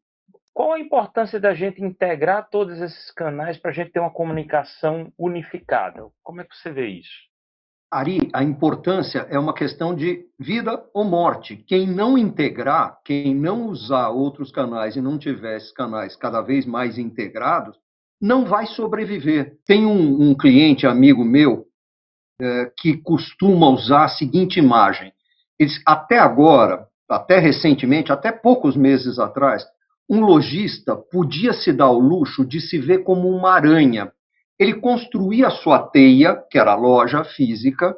qual 0.57 0.73
a 0.73 0.81
importância 0.81 1.39
da 1.39 1.53
gente 1.53 1.85
integrar 1.85 2.49
todos 2.49 2.81
esses 2.81 3.11
canais 3.11 3.59
para 3.59 3.71
a 3.71 3.75
gente 3.75 3.93
ter 3.93 4.01
uma 4.01 4.11
comunicação 4.11 5.13
unificada? 5.19 6.07
Como 6.23 6.41
é 6.41 6.45
que 6.45 6.57
você 6.57 6.73
vê 6.73 6.87
isso? 6.89 7.27
Ari, 7.93 8.31
a 8.33 8.43
importância 8.43 9.27
é 9.31 9.39
uma 9.39 9.55
questão 9.55 9.95
de 9.95 10.27
vida 10.39 10.83
ou 10.95 11.05
morte. 11.05 11.57
Quem 11.57 11.87
não 11.87 12.17
integrar, 12.17 12.99
quem 13.05 13.35
não 13.35 13.67
usar 13.67 14.09
outros 14.09 14.51
canais 14.51 14.97
e 14.97 15.01
não 15.01 15.19
tiver 15.19 15.59
esses 15.59 15.73
canais 15.73 16.17
cada 16.17 16.41
vez 16.41 16.67
mais 16.67 16.99
integrados, 16.99 17.77
não 18.21 18.47
vai 18.47 18.67
sobreviver. 18.67 19.59
Tem 19.67 19.85
um, 19.85 20.31
um 20.31 20.35
cliente 20.35 20.87
amigo 20.87 21.25
meu 21.25 21.67
é, 22.41 22.73
que 22.79 22.97
costuma 22.97 23.69
usar 23.69 24.05
a 24.05 24.09
seguinte 24.09 24.59
imagem. 24.59 25.13
Eles, 25.59 25.81
até 25.87 26.19
agora, 26.19 26.89
até 27.09 27.39
recentemente, 27.39 28.13
até 28.13 28.33
poucos 28.33 28.77
meses 28.77 29.19
atrás, 29.19 29.65
um 30.09 30.21
lojista 30.21 30.97
podia 30.97 31.53
se 31.53 31.73
dar 31.73 31.91
o 31.91 31.99
luxo 31.99 32.45
de 32.45 32.61
se 32.61 32.79
ver 32.79 33.03
como 33.03 33.29
uma 33.29 33.53
aranha. 33.53 34.13
Ele 34.59 34.75
construía 34.75 35.51
sua 35.51 35.81
teia, 35.81 36.37
que 36.51 36.59
era 36.59 36.73
a 36.73 36.77
loja 36.77 37.25
física, 37.25 37.97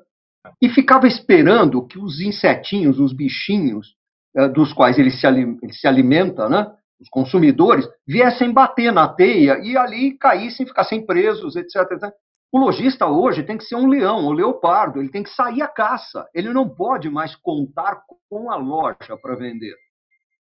e 0.60 0.68
ficava 0.68 1.06
esperando 1.06 1.86
que 1.86 1.98
os 1.98 2.20
insetinhos, 2.20 2.98
os 2.98 3.12
bichinhos, 3.12 3.94
eh, 4.36 4.48
dos 4.48 4.72
quais 4.72 4.98
ele 4.98 5.10
se, 5.10 5.86
alimenta, 5.86 6.48
né, 6.48 6.70
os 7.00 7.08
consumidores, 7.08 7.86
viessem 8.06 8.52
bater 8.52 8.92
na 8.92 9.06
teia 9.06 9.58
e 9.62 9.76
ali 9.76 10.16
caíssem, 10.16 10.66
ficassem 10.66 11.04
presos, 11.04 11.54
etc, 11.54 11.76
etc. 11.92 12.12
O 12.50 12.58
lojista 12.58 13.06
hoje 13.06 13.42
tem 13.42 13.58
que 13.58 13.64
ser 13.64 13.76
um 13.76 13.86
leão, 13.86 14.26
um 14.26 14.32
leopardo, 14.32 15.00
ele 15.00 15.10
tem 15.10 15.22
que 15.22 15.30
sair 15.30 15.60
à 15.60 15.68
caça. 15.68 16.26
Ele 16.34 16.50
não 16.52 16.68
pode 16.68 17.10
mais 17.10 17.36
contar 17.36 18.02
com 18.28 18.50
a 18.50 18.56
loja 18.56 19.16
para 19.20 19.36
vender. 19.36 19.76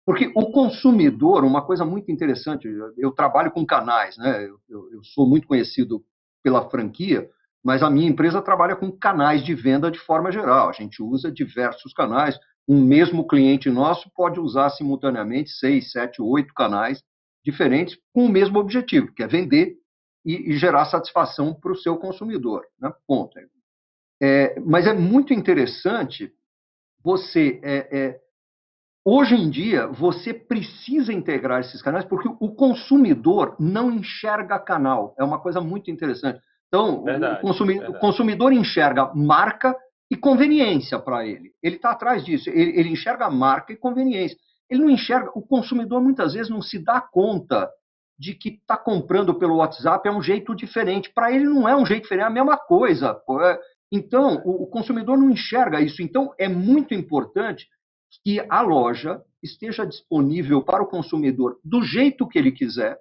Porque 0.06 0.32
o 0.36 0.52
consumidor, 0.52 1.44
uma 1.44 1.66
coisa 1.66 1.86
muito 1.86 2.12
interessante, 2.12 2.68
eu 2.98 3.12
trabalho 3.12 3.50
com 3.50 3.66
canais, 3.66 4.18
né? 4.18 4.46
Eu, 4.46 4.60
eu, 4.92 5.04
sou 5.04 5.28
muito 5.28 5.48
conhecido 5.48 6.04
pela 6.44 6.70
franquia, 6.70 7.28
mas 7.64 7.82
a 7.82 7.90
minha 7.90 8.10
empresa 8.10 8.42
trabalha 8.42 8.76
com 8.76 8.92
canais 8.92 9.44
de 9.44 9.56
venda 9.56 9.90
de 9.90 9.98
forma 9.98 10.32
geral. 10.32 10.70
A 10.70 10.74
gente 10.74 11.02
usa 11.02 11.32
diversos 11.32 11.94
canais. 11.94 12.38
Um 12.68 12.84
mesmo 12.84 13.26
cliente 13.26 13.70
nosso 13.70 14.12
pode 14.14 14.40
usar 14.40 14.70
simultaneamente 14.72 15.50
seis, 15.52 15.92
sete, 15.92 16.22
oito 16.22 16.54
canais 16.54 17.02
diferentes 17.44 17.98
com 18.14 18.26
o 18.26 18.30
mesmo 18.30 18.60
objetivo, 18.60 19.14
que 19.14 19.24
é 19.24 19.28
vender 19.28 19.76
e, 20.26 20.52
e 20.52 20.58
gerar 20.58 20.86
satisfação 20.86 21.54
para 21.54 21.72
o 21.72 21.78
seu 21.78 21.98
consumidor. 21.98 22.66
Né? 22.80 22.92
Ponto. 23.08 23.38
É, 24.22 24.60
mas 24.62 24.88
é 24.88 24.94
muito 24.94 25.34
interessante 25.34 26.32
você. 27.04 27.60
É, 27.64 27.98
é, 27.98 28.20
hoje 29.06 29.36
em 29.36 29.50
dia, 29.50 29.88
você 29.88 30.34
precisa 30.34 31.14
integrar 31.14 31.60
esses 31.62 31.82
canais 31.82 32.06
porque 32.06 32.28
o 32.28 32.56
consumidor 32.56 33.56
não 33.60 33.92
enxerga 33.92 34.58
canal. 34.58 35.14
É 35.20 35.24
uma 35.24 35.40
coisa 35.40 35.62
muito 35.62 35.92
interessante. 35.92 36.42
Então, 36.68 37.04
verdade, 37.04 37.40
o, 37.40 37.42
consumidor, 37.42 37.90
o, 37.90 38.00
consumidor, 38.00 38.54
enxerga 38.54 39.14
marca 39.14 39.76
e 40.10 40.16
conveniência 40.16 41.00
para 41.00 41.26
ele. 41.26 41.52
Ele 41.62 41.76
está 41.76 41.92
atrás 41.92 42.26
disso. 42.26 42.50
Ele, 42.50 42.80
ele 42.80 42.90
enxerga 42.90 43.30
marca 43.30 43.74
e 43.74 43.78
conveniência. 43.78 44.38
Ele 44.70 44.82
não 44.82 44.90
enxerga. 44.90 45.32
O 45.36 45.42
consumidor 45.42 46.02
muitas 46.02 46.34
vezes 46.34 46.50
não 46.50 46.62
se 46.62 46.80
dá 46.80 47.00
conta 47.00 47.70
de 48.18 48.34
que 48.34 48.50
está 48.50 48.78
comprando 48.78 49.34
pelo 49.36 49.58
WhatsApp 49.58 50.08
é 50.08 50.12
um 50.12 50.22
jeito 50.22 50.56
diferente. 50.56 51.12
Para 51.14 51.32
ele 51.32 51.46
não 51.46 51.68
é 51.68 51.76
um 51.76 51.86
jeito 51.86 52.04
diferente, 52.04 52.24
é 52.24 52.28
a 52.28 52.30
mesma 52.32 52.58
coisa. 52.58 53.22
É, 53.42 53.60
então, 53.92 54.42
o 54.46 54.68
consumidor 54.68 55.18
não 55.18 55.30
enxerga 55.30 55.82
isso. 55.82 56.02
Então, 56.02 56.34
é 56.38 56.48
muito 56.48 56.94
importante 56.94 57.68
que 58.24 58.40
a 58.50 58.62
loja 58.62 59.22
esteja 59.44 59.86
disponível 59.86 60.64
para 60.64 60.84
o 60.84 60.88
consumidor 60.88 61.60
do 61.64 61.82
jeito 61.82 62.28
que 62.28 62.40
ele 62.40 62.52
quiser, 62.52 62.98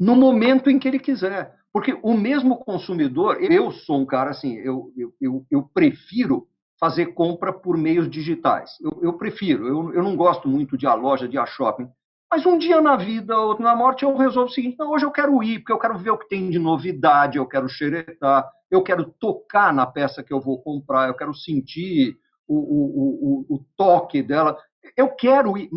no 0.00 0.16
momento 0.16 0.70
em 0.70 0.78
que 0.78 0.88
ele 0.88 0.98
quiser. 0.98 1.54
Porque 1.72 1.98
o 2.02 2.14
mesmo 2.14 2.56
consumidor, 2.56 3.42
eu 3.42 3.70
sou 3.70 4.00
um 4.00 4.06
cara 4.06 4.30
assim, 4.30 4.54
eu, 4.56 4.90
eu, 4.96 5.14
eu, 5.20 5.46
eu 5.50 5.62
prefiro 5.62 6.48
fazer 6.80 7.06
compra 7.06 7.52
por 7.52 7.76
meios 7.76 8.08
digitais. 8.08 8.70
Eu, 8.80 8.98
eu 9.02 9.12
prefiro, 9.18 9.66
eu, 9.66 9.92
eu 9.94 10.02
não 10.02 10.16
gosto 10.16 10.48
muito 10.48 10.76
de 10.76 10.86
a 10.86 10.94
loja, 10.94 11.28
de 11.28 11.36
a 11.36 11.44
shopping. 11.44 11.88
Mas 12.30 12.44
um 12.44 12.58
dia 12.58 12.80
na 12.80 12.94
vida, 12.94 13.38
outro 13.38 13.64
na 13.64 13.74
morte, 13.74 14.04
eu 14.04 14.14
resolvo 14.16 14.50
o 14.50 14.54
seguinte: 14.54 14.76
não, 14.78 14.90
hoje 14.90 15.04
eu 15.04 15.10
quero 15.10 15.42
ir, 15.42 15.60
porque 15.60 15.72
eu 15.72 15.78
quero 15.78 15.98
ver 15.98 16.10
o 16.10 16.18
que 16.18 16.28
tem 16.28 16.50
de 16.50 16.58
novidade, 16.58 17.38
eu 17.38 17.46
quero 17.46 17.68
xeretar, 17.68 18.48
eu 18.70 18.82
quero 18.82 19.04
tocar 19.18 19.72
na 19.72 19.86
peça 19.86 20.22
que 20.22 20.32
eu 20.32 20.40
vou 20.40 20.62
comprar, 20.62 21.08
eu 21.08 21.14
quero 21.14 21.34
sentir 21.34 22.16
o, 22.46 22.56
o, 22.56 23.46
o, 23.52 23.56
o 23.56 23.64
toque 23.76 24.22
dela. 24.22 24.56
Eu 24.96 25.14
quero 25.14 25.56
ir, 25.56 25.70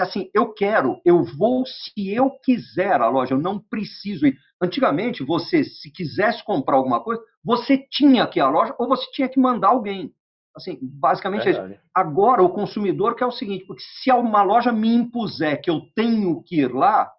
assim, 0.00 0.30
eu 0.34 0.52
quero, 0.52 1.00
eu 1.04 1.22
vou 1.22 1.64
se 1.66 2.10
eu 2.10 2.30
quiser 2.42 3.00
a 3.00 3.08
loja, 3.08 3.34
eu 3.34 3.38
não 3.38 3.58
preciso 3.58 4.26
ir. 4.26 4.36
Antigamente, 4.60 5.22
você, 5.22 5.62
se 5.62 5.90
quisesse 5.90 6.44
comprar 6.44 6.76
alguma 6.76 7.02
coisa, 7.02 7.22
você 7.44 7.78
tinha 7.90 8.26
que 8.26 8.38
ir 8.38 8.42
à 8.42 8.48
loja 8.48 8.74
ou 8.78 8.88
você 8.88 9.06
tinha 9.12 9.28
que 9.28 9.38
mandar 9.38 9.68
alguém. 9.68 10.12
Assim, 10.54 10.78
basicamente 10.82 11.48
é 11.48 11.50
isso. 11.52 11.80
Agora, 11.94 12.42
o 12.42 12.50
consumidor 12.50 13.14
quer 13.14 13.26
o 13.26 13.32
seguinte, 13.32 13.64
porque 13.66 13.82
se 13.82 14.10
uma 14.10 14.42
loja 14.42 14.72
me 14.72 14.92
impuser 14.92 15.60
que 15.62 15.70
eu 15.70 15.82
tenho 15.94 16.42
que 16.42 16.60
ir 16.60 16.72
lá, 16.72 17.10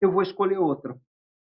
eu 0.00 0.10
vou 0.10 0.22
escolher 0.22 0.58
outra. 0.58 0.96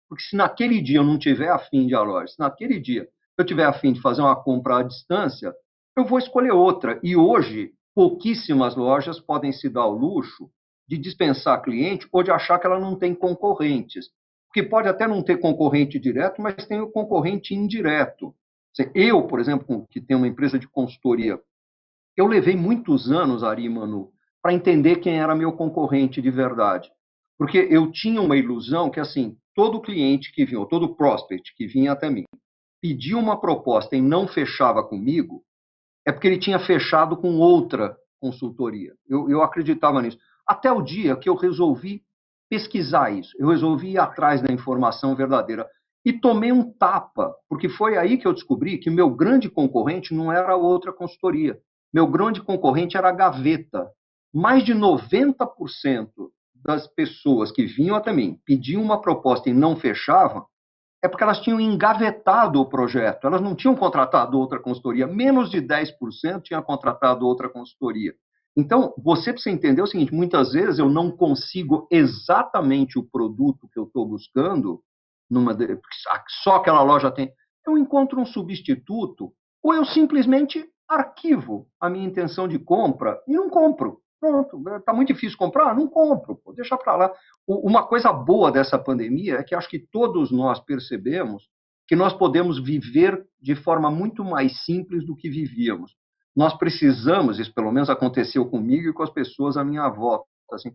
Porque 0.09 0.25
se 0.25 0.37
naquele 0.37 0.82
dia 0.82 0.99
eu 0.99 1.04
não 1.04 1.18
tiver 1.18 1.50
afim 1.50 1.87
de 1.87 1.92
ir 1.92 1.97
à 1.97 2.02
loja, 2.02 2.28
se 2.28 2.38
naquele 2.38 2.78
dia 2.78 3.09
eu 3.38 3.44
tiver 3.44 3.64
afim 3.64 3.92
de 3.92 4.00
fazer 4.00 4.20
uma 4.20 4.37
compra 4.37 4.78
à 4.78 4.82
distância, 4.82 5.54
eu 5.97 6.04
vou 6.04 6.18
escolher 6.18 6.52
outra. 6.52 7.00
E 7.02 7.16
hoje, 7.16 7.73
pouquíssimas 7.94 8.76
lojas 8.76 9.18
podem 9.18 9.52
se 9.52 9.68
dar 9.68 9.87
o 9.87 9.97
luxo 9.97 10.50
de 10.87 10.99
dispensar 10.99 11.62
cliente 11.62 12.09
ou 12.12 12.23
de 12.23 12.30
achar 12.30 12.59
que 12.59 12.66
ela 12.66 12.78
não 12.78 12.99
tem 12.99 13.14
concorrentes. 13.14 14.11
Porque 14.49 14.68
pode 14.68 14.88
até 14.88 15.06
não 15.06 15.23
ter 15.23 15.38
concorrente 15.38 15.99
direto, 15.99 16.42
mas 16.42 16.66
tem 16.66 16.80
o 16.80 16.90
concorrente 16.90 17.54
indireto. 17.54 18.35
Eu, 18.95 19.27
por 19.27 19.41
exemplo, 19.41 19.87
que 19.91 20.00
tenho 20.00 20.21
uma 20.21 20.29
empresa 20.29 20.59
de 20.59 20.69
consultoria, 20.69 21.41
eu 22.17 22.27
levei 22.27 22.57
muitos 22.57 23.11
anos, 23.11 23.43
Ari 23.43 23.69
Manu, 23.69 24.12
para 24.43 24.53
entender 24.53 24.97
quem 24.97 25.21
era 25.21 25.35
meu 25.35 25.53
concorrente 25.53 26.21
de 26.21 26.31
verdade. 26.31 26.91
Porque 27.39 27.59
eu 27.71 27.91
tinha 27.91 28.21
uma 28.21 28.37
ilusão 28.37 28.91
que, 28.91 29.00
assim, 29.00 29.37
todo 29.55 29.81
cliente 29.81 30.33
que 30.33 30.45
vinha, 30.45 30.61
ou 30.61 30.67
todo 30.67 30.95
prospect 30.95 31.55
que 31.57 31.67
vinha 31.67 31.93
até 31.93 32.11
mim, 32.11 32.25
pedia 32.81 33.17
uma 33.17 33.41
proposta 33.41 33.97
e 33.97 34.00
não 34.00 34.27
fechava 34.27 34.83
comigo, 34.83 35.43
é 36.07 36.12
porque 36.12 36.27
ele 36.27 36.39
tinha 36.39 36.59
fechado 36.59 37.17
com 37.17 37.39
outra 37.39 37.97
consultoria. 38.21 38.95
Eu, 39.09 39.29
eu 39.31 39.43
acreditava 39.43 40.00
nisso. 40.00 40.19
Até 40.47 40.71
o 40.71 40.83
dia 40.83 41.17
que 41.17 41.29
eu 41.29 41.35
resolvi 41.35 42.03
pesquisar 42.49 43.11
isso, 43.11 43.35
eu 43.39 43.49
resolvi 43.49 43.93
ir 43.93 43.99
atrás 43.99 44.43
da 44.43 44.53
informação 44.53 45.15
verdadeira 45.15 45.69
e 46.04 46.12
tomei 46.12 46.50
um 46.50 46.73
tapa, 46.73 47.35
porque 47.49 47.69
foi 47.69 47.97
aí 47.97 48.16
que 48.16 48.26
eu 48.26 48.33
descobri 48.33 48.78
que 48.78 48.90
meu 48.90 49.11
grande 49.11 49.50
concorrente 49.50 50.14
não 50.14 50.33
era 50.33 50.57
outra 50.57 50.92
consultoria. 50.92 51.59
Meu 51.92 52.07
grande 52.07 52.40
concorrente 52.40 52.97
era 52.97 53.09
a 53.09 53.12
Gaveta. 53.12 53.90
Mais 54.33 54.64
de 54.64 54.73
90% 54.73 56.09
das 56.54 56.87
pessoas 56.87 57.50
que 57.50 57.66
vinham 57.66 57.97
até 57.97 58.12
mim, 58.12 58.38
pediam 58.45 58.83
uma 58.83 59.00
proposta 59.00 59.50
e 59.50 59.52
não 59.52 59.76
fechavam, 59.76 60.47
é 61.02 61.09
porque 61.09 61.25
elas 61.25 61.40
tinham 61.40 61.61
engavetado 61.61 62.61
o 62.61 62.69
projeto, 62.69 63.26
elas 63.26 63.40
não 63.40 63.54
tinham 63.54 63.75
contratado 63.75 64.38
outra 64.38 64.61
consultoria, 64.61 65.07
menos 65.07 65.50
de 65.50 65.61
10% 65.61 66.42
tinham 66.42 66.62
contratado 66.62 67.26
outra 67.26 67.49
consultoria. 67.49 68.14
Então, 68.57 68.92
você 68.99 69.33
precisa 69.33 69.54
entender 69.54 69.80
o 69.80 69.87
seguinte: 69.87 70.12
muitas 70.12 70.52
vezes 70.52 70.78
eu 70.78 70.88
não 70.88 71.11
consigo 71.11 71.87
exatamente 71.90 72.99
o 72.99 73.04
produto 73.04 73.69
que 73.73 73.78
eu 73.78 73.85
estou 73.85 74.07
buscando, 74.07 74.83
numa 75.31 75.57
só 76.43 76.57
aquela 76.57 76.83
loja 76.83 77.11
tem, 77.11 77.33
eu 77.67 77.79
encontro 77.79 78.21
um 78.21 78.27
substituto 78.27 79.33
ou 79.63 79.75
eu 79.75 79.85
simplesmente 79.85 80.65
arquivo 80.89 81.69
a 81.81 81.89
minha 81.89 82.07
intenção 82.07 82.49
de 82.49 82.59
compra 82.59 83.21
e 83.29 83.33
não 83.33 83.49
compro. 83.49 84.01
Pronto, 84.19 84.63
está 84.77 84.93
muito 84.93 85.15
difícil 85.15 85.39
comprar? 85.39 85.75
Não 85.75 85.89
compro, 85.89 86.39
vou 86.45 86.55
deixar 86.55 86.77
para 86.77 86.97
lá. 86.97 87.13
Uma 87.47 87.87
coisa 87.87 88.13
boa 88.13 88.53
dessa 88.53 88.79
pandemia 88.79 89.37
é 89.37 89.43
que 89.43 89.55
acho 89.55 89.69
que 89.69 89.79
todos 89.79 90.31
nós 90.31 90.61
percebemos 90.61 91.49
que 91.89 91.97
nós 91.97 92.13
podemos 92.13 92.63
viver 92.63 93.27
de 93.41 93.57
forma 93.57 93.91
muito 93.91 94.23
mais 94.23 94.65
simples 94.65 95.05
do 95.05 95.17
que 95.17 95.29
vivíamos. 95.29 95.97
Nós 96.37 96.57
precisamos, 96.57 97.39
isso 97.39 97.53
pelo 97.53 97.73
menos 97.73 97.91
aconteceu 97.91 98.49
comigo 98.49 98.89
e 98.89 98.93
com 98.93 99.03
as 99.03 99.11
pessoas 99.11 99.57
à 99.57 99.65
minha 99.65 99.89
volta, 99.89 100.27
assim, 100.53 100.71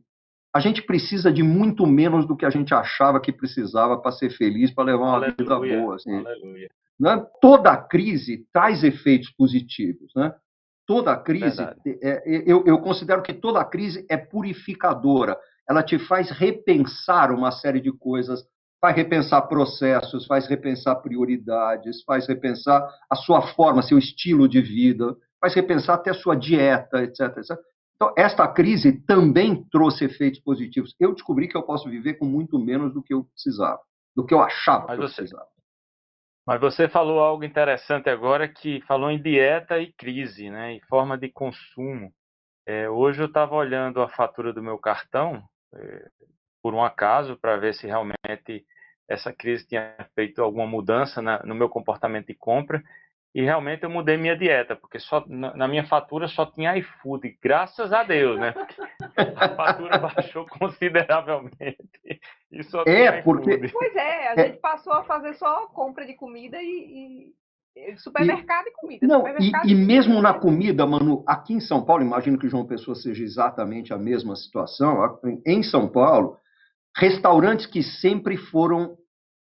a 0.56 0.60
gente 0.62 0.82
precisa 0.82 1.34
de 1.34 1.44
muito 1.44 1.86
menos 1.86 2.26
do 2.26 2.34
que 2.34 2.46
a 2.46 2.50
gente 2.50 2.74
achava 2.74 3.20
que 3.20 3.34
precisava 3.34 3.98
para 3.98 4.14
ser 4.14 4.30
feliz, 4.30 4.72
para 4.72 4.86
levar 4.86 5.04
uma 5.04 5.16
Aleluia. 5.16 5.36
vida 5.38 5.60
boa. 5.60 5.96
Assim. 5.96 6.24
Né? 6.98 7.26
Toda 7.42 7.76
crise 7.76 8.48
traz 8.54 8.82
efeitos 8.82 9.30
positivos. 9.32 10.14
Né? 10.16 10.34
Toda 10.88 11.18
crise, 11.18 11.62
é, 12.02 12.24
eu, 12.46 12.64
eu 12.66 12.78
considero 12.78 13.22
que 13.22 13.34
toda 13.34 13.66
crise 13.66 14.06
é 14.10 14.16
purificadora. 14.16 15.38
Ela 15.70 15.84
te 15.84 16.00
faz 16.00 16.30
repensar 16.30 17.34
uma 17.34 17.52
série 17.52 17.82
de 17.82 17.92
coisas, 17.92 18.42
faz 18.80 18.96
repensar 18.96 19.42
processos, 19.50 20.26
faz 20.26 20.48
repensar 20.48 20.96
prioridades, 21.02 22.02
faz 22.04 22.28
repensar 22.28 22.88
a 23.10 23.16
sua 23.18 23.42
forma, 23.42 23.82
seu 23.82 23.98
estilo 23.98 24.48
de 24.48 24.62
vida, 24.62 25.18
faz 25.42 25.54
repensar 25.54 25.96
até 25.96 26.12
a 26.12 26.14
sua 26.14 26.34
dieta, 26.34 27.04
etc. 27.04 27.40
etc. 27.40 27.58
Então, 27.96 28.14
esta 28.18 28.48
crise 28.48 28.92
também 29.06 29.64
trouxe 29.70 30.06
efeitos 30.06 30.40
positivos. 30.42 30.94
Eu 31.00 31.14
descobri 31.14 31.48
que 31.48 31.56
eu 31.56 31.64
posso 31.64 31.90
viver 31.90 32.16
com 32.16 32.26
muito 32.26 32.60
menos 32.60 32.94
do 32.94 33.02
que 33.02 33.14
eu 33.14 33.24
precisava, 33.24 33.82
do 34.16 34.26
que 34.26 34.34
eu 34.34 34.42
achava 34.42 34.88
mas 34.88 34.98
que 34.98 35.04
eu 35.04 35.08
você, 35.08 35.16
precisava. 35.22 35.48
Mas 36.46 36.60
você 36.60 36.90
falou 36.90 37.20
algo 37.20 37.44
interessante 37.44 38.10
agora, 38.10 38.48
que 38.48 38.82
falou 38.82 39.10
em 39.10 39.22
dieta 39.22 39.80
e 39.80 39.94
crise, 39.94 40.50
né, 40.50 40.76
e 40.76 40.82
forma 40.88 41.18
de 41.18 41.30
consumo. 41.30 42.14
É, 42.68 42.90
hoje 42.90 43.22
eu 43.22 43.28
estava 43.28 43.56
olhando 43.56 44.02
a 44.02 44.10
fatura 44.10 44.52
do 44.52 44.62
meu 44.62 44.78
cartão, 44.78 45.42
é, 45.74 46.10
por 46.62 46.74
um 46.74 46.84
acaso, 46.84 47.38
para 47.38 47.58
ver 47.58 47.74
se 47.76 47.88
realmente 47.88 48.66
essa 49.08 49.32
crise 49.32 49.68
tinha 49.68 49.96
feito 50.16 50.42
alguma 50.42 50.66
mudança 50.68 51.22
na, 51.22 51.42
no 51.44 51.56
meu 51.56 51.70
comportamento 51.70 52.28
de 52.28 52.36
compra. 52.36 52.84
E 53.36 53.42
realmente 53.42 53.84
eu 53.84 53.90
mudei 53.90 54.16
minha 54.16 54.38
dieta, 54.38 54.78
porque 54.78 54.98
só 54.98 55.22
na 55.28 55.68
minha 55.68 55.86
fatura 55.86 56.26
só 56.26 56.46
tinha 56.46 56.78
iFood, 56.78 57.38
graças 57.44 57.92
a 57.92 58.02
Deus, 58.02 58.40
né? 58.40 58.54
a 59.36 59.50
fatura 59.50 59.98
baixou 59.98 60.48
consideravelmente. 60.58 61.76
E 62.50 62.64
só 62.64 62.84
é, 62.88 63.22
porque. 63.24 63.68
Pois 63.68 63.94
é, 63.94 64.30
a 64.30 64.34
é. 64.38 64.48
gente 64.48 64.60
passou 64.60 64.94
a 64.94 65.04
fazer 65.04 65.34
só 65.34 65.68
compra 65.68 66.06
de 66.06 66.14
comida 66.14 66.58
e, 66.62 67.34
Supermercado 67.98 68.68
e, 68.68 68.70
e 68.70 68.74
comida. 68.74 69.06
Não, 69.06 69.28
e, 69.28 69.52
e, 69.66 69.76
mesmo 69.76 70.22
na 70.22 70.34
comida, 70.34 70.88
Manu, 70.88 71.22
aqui 71.28 71.54
em 71.54 71.60
São 71.60 71.84
Paulo, 71.84 72.06
imagino 72.06 72.40
que 72.40 72.48
João 72.48 72.66
Pessoa 72.66 72.96
seja 72.96 73.22
exatamente 73.22 73.94
a 73.94 73.98
mesma 73.98 74.38
situação. 74.38 75.20
Em 75.46 75.62
São 75.62 75.90
Paulo, 75.90 76.38
restaurantes 76.96 77.66
que 77.66 77.84
sempre 77.84 78.38
foram 78.38 78.96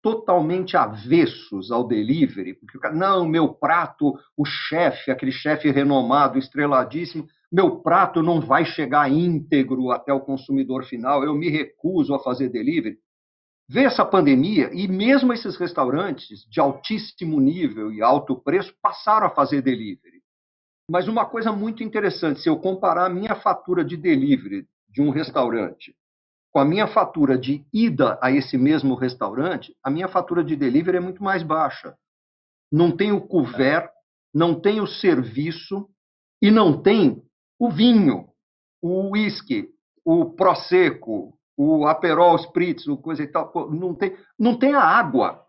totalmente 0.01 0.75
avessos 0.75 1.71
ao 1.71 1.87
delivery, 1.87 2.55
porque 2.55 2.77
não, 2.89 3.27
meu 3.27 3.53
prato, 3.53 4.17
o 4.35 4.43
chefe, 4.43 5.11
aquele 5.11 5.31
chefe 5.31 5.69
renomado, 5.69 6.39
estreladíssimo, 6.39 7.27
meu 7.51 7.81
prato 7.81 8.23
não 8.23 8.41
vai 8.41 8.65
chegar 8.65 9.11
íntegro 9.11 9.91
até 9.91 10.11
o 10.11 10.21
consumidor 10.21 10.85
final, 10.85 11.23
eu 11.23 11.35
me 11.35 11.49
recuso 11.49 12.13
a 12.15 12.19
fazer 12.19 12.49
delivery. 12.49 12.97
Vê 13.69 13.83
essa 13.83 14.05
pandemia 14.05 14.69
e 14.73 14.87
mesmo 14.87 15.31
esses 15.31 15.55
restaurantes 15.55 16.45
de 16.49 16.59
altíssimo 16.59 17.39
nível 17.39 17.91
e 17.91 18.01
alto 18.01 18.35
preço 18.35 18.73
passaram 18.81 19.27
a 19.27 19.29
fazer 19.29 19.61
delivery. 19.61 20.21
Mas 20.89 21.07
uma 21.07 21.25
coisa 21.25 21.51
muito 21.51 21.83
interessante, 21.83 22.41
se 22.41 22.49
eu 22.49 22.57
comparar 22.57 23.05
a 23.05 23.09
minha 23.09 23.35
fatura 23.35 23.85
de 23.85 23.95
delivery 23.95 24.67
de 24.89 25.01
um 25.01 25.09
restaurante 25.09 25.95
com 26.51 26.59
a 26.59 26.65
minha 26.65 26.87
fatura 26.87 27.37
de 27.37 27.65
ida 27.73 28.19
a 28.21 28.31
esse 28.31 28.57
mesmo 28.57 28.93
restaurante, 28.95 29.75
a 29.83 29.89
minha 29.89 30.07
fatura 30.07 30.43
de 30.43 30.55
delivery 30.55 30.97
é 30.97 31.01
muito 31.01 31.23
mais 31.23 31.43
baixa. 31.43 31.95
Não 32.71 32.95
tem 32.95 33.11
o 33.11 33.21
couvert, 33.21 33.89
não 34.33 34.59
tem 34.59 34.81
o 34.81 34.87
serviço 34.87 35.89
e 36.41 36.51
não 36.51 36.81
tem 36.81 37.23
o 37.59 37.69
vinho, 37.69 38.27
o 38.81 39.11
whisky, 39.11 39.69
o 40.03 40.25
prosecco, 40.25 41.37
o 41.55 41.85
Aperol 41.85 42.35
Spritz, 42.37 42.87
o 42.87 42.97
coisa 42.97 43.23
e 43.23 43.27
tal, 43.27 43.51
não 43.71 43.93
tem, 43.93 44.17
não 44.37 44.57
tem 44.57 44.73
a 44.73 44.81
água. 44.81 45.40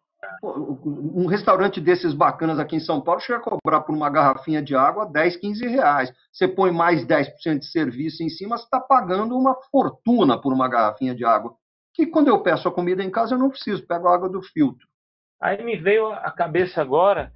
Um 0.43 1.27
restaurante 1.27 1.81
desses 1.81 2.15
bacanas 2.15 2.59
aqui 2.59 2.77
em 2.77 2.81
São 2.81 3.01
Paulo 3.01 3.21
chega 3.21 3.39
a 3.39 3.43
cobrar 3.43 3.81
por 3.81 3.95
uma 3.95 4.09
garrafinha 4.09 4.63
de 4.63 4.75
água 4.75 5.07
10, 5.07 5.37
15 5.37 5.67
reais. 5.67 6.13
Você 6.33 6.47
põe 6.47 6.71
mais 6.71 7.05
10% 7.05 7.59
de 7.59 7.67
serviço 7.67 8.23
em 8.23 8.29
cima, 8.29 8.57
você 8.57 8.65
está 8.65 8.81
pagando 8.81 9.37
uma 9.37 9.55
fortuna 9.71 10.41
por 10.41 10.53
uma 10.53 10.69
garrafinha 10.69 11.15
de 11.15 11.25
água. 11.25 11.57
Que 11.95 12.07
quando 12.07 12.29
eu 12.29 12.41
peço 12.43 12.69
a 12.69 12.73
comida 12.73 13.03
em 13.03 13.11
casa, 13.11 13.35
eu 13.35 13.39
não 13.39 13.51
preciso, 13.51 13.87
pego 13.87 14.09
a 14.09 14.15
água 14.15 14.29
do 14.29 14.43
filtro. 14.43 14.87
Aí 15.41 15.63
me 15.63 15.77
veio 15.77 16.13
à 16.13 16.31
cabeça 16.31 16.81
agora, 16.81 17.33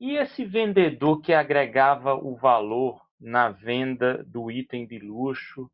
e 0.00 0.16
esse 0.16 0.44
vendedor 0.44 1.20
que 1.20 1.32
agregava 1.32 2.14
o 2.14 2.36
valor 2.36 3.00
na 3.20 3.50
venda 3.50 4.24
do 4.26 4.50
item 4.50 4.86
de 4.86 4.98
luxo 4.98 5.68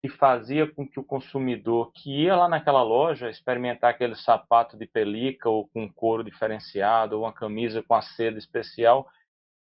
que 0.00 0.08
fazia 0.08 0.70
com 0.70 0.86
que 0.86 1.00
o 1.00 1.04
consumidor 1.04 1.90
que 1.92 2.24
ia 2.24 2.36
lá 2.36 2.48
naquela 2.48 2.82
loja 2.82 3.30
experimentar 3.30 3.90
aquele 3.90 4.14
sapato 4.14 4.76
de 4.76 4.86
pelica 4.86 5.48
ou 5.48 5.68
com 5.68 5.90
couro 5.92 6.22
diferenciado 6.22 7.16
ou 7.16 7.22
uma 7.22 7.32
camisa 7.32 7.82
com 7.82 7.94
a 7.94 8.02
seda 8.02 8.38
especial, 8.38 9.06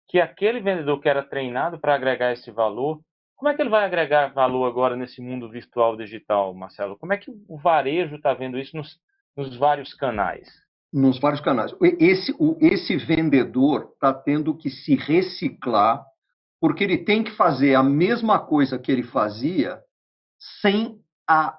que 0.08 0.20
aquele 0.20 0.60
vendedor 0.60 1.00
que 1.00 1.08
era 1.08 1.22
treinado 1.22 1.78
para 1.78 1.94
agregar 1.94 2.32
esse 2.32 2.50
valor, 2.50 3.00
como 3.36 3.48
é 3.48 3.54
que 3.54 3.62
ele 3.62 3.70
vai 3.70 3.84
agregar 3.84 4.32
valor 4.32 4.66
agora 4.66 4.96
nesse 4.96 5.20
mundo 5.20 5.48
virtual 5.48 5.96
digital, 5.96 6.54
Marcelo? 6.54 6.96
Como 6.96 7.12
é 7.12 7.16
que 7.16 7.30
o 7.48 7.58
varejo 7.58 8.16
está 8.16 8.32
vendo 8.34 8.58
isso 8.58 8.76
nos, 8.76 8.98
nos 9.36 9.56
vários 9.56 9.94
canais? 9.94 10.48
Nos 10.92 11.18
vários 11.18 11.40
canais. 11.40 11.74
Esse, 11.98 12.32
o, 12.38 12.56
esse 12.60 12.96
vendedor 12.96 13.90
está 13.94 14.14
tendo 14.14 14.56
que 14.56 14.70
se 14.70 14.94
reciclar 14.94 16.04
porque 16.60 16.84
ele 16.84 16.98
tem 16.98 17.22
que 17.22 17.32
fazer 17.32 17.74
a 17.74 17.82
mesma 17.82 18.38
coisa 18.38 18.78
que 18.78 18.90
ele 18.90 19.02
fazia 19.02 19.83
sem 20.60 20.98
a 21.28 21.58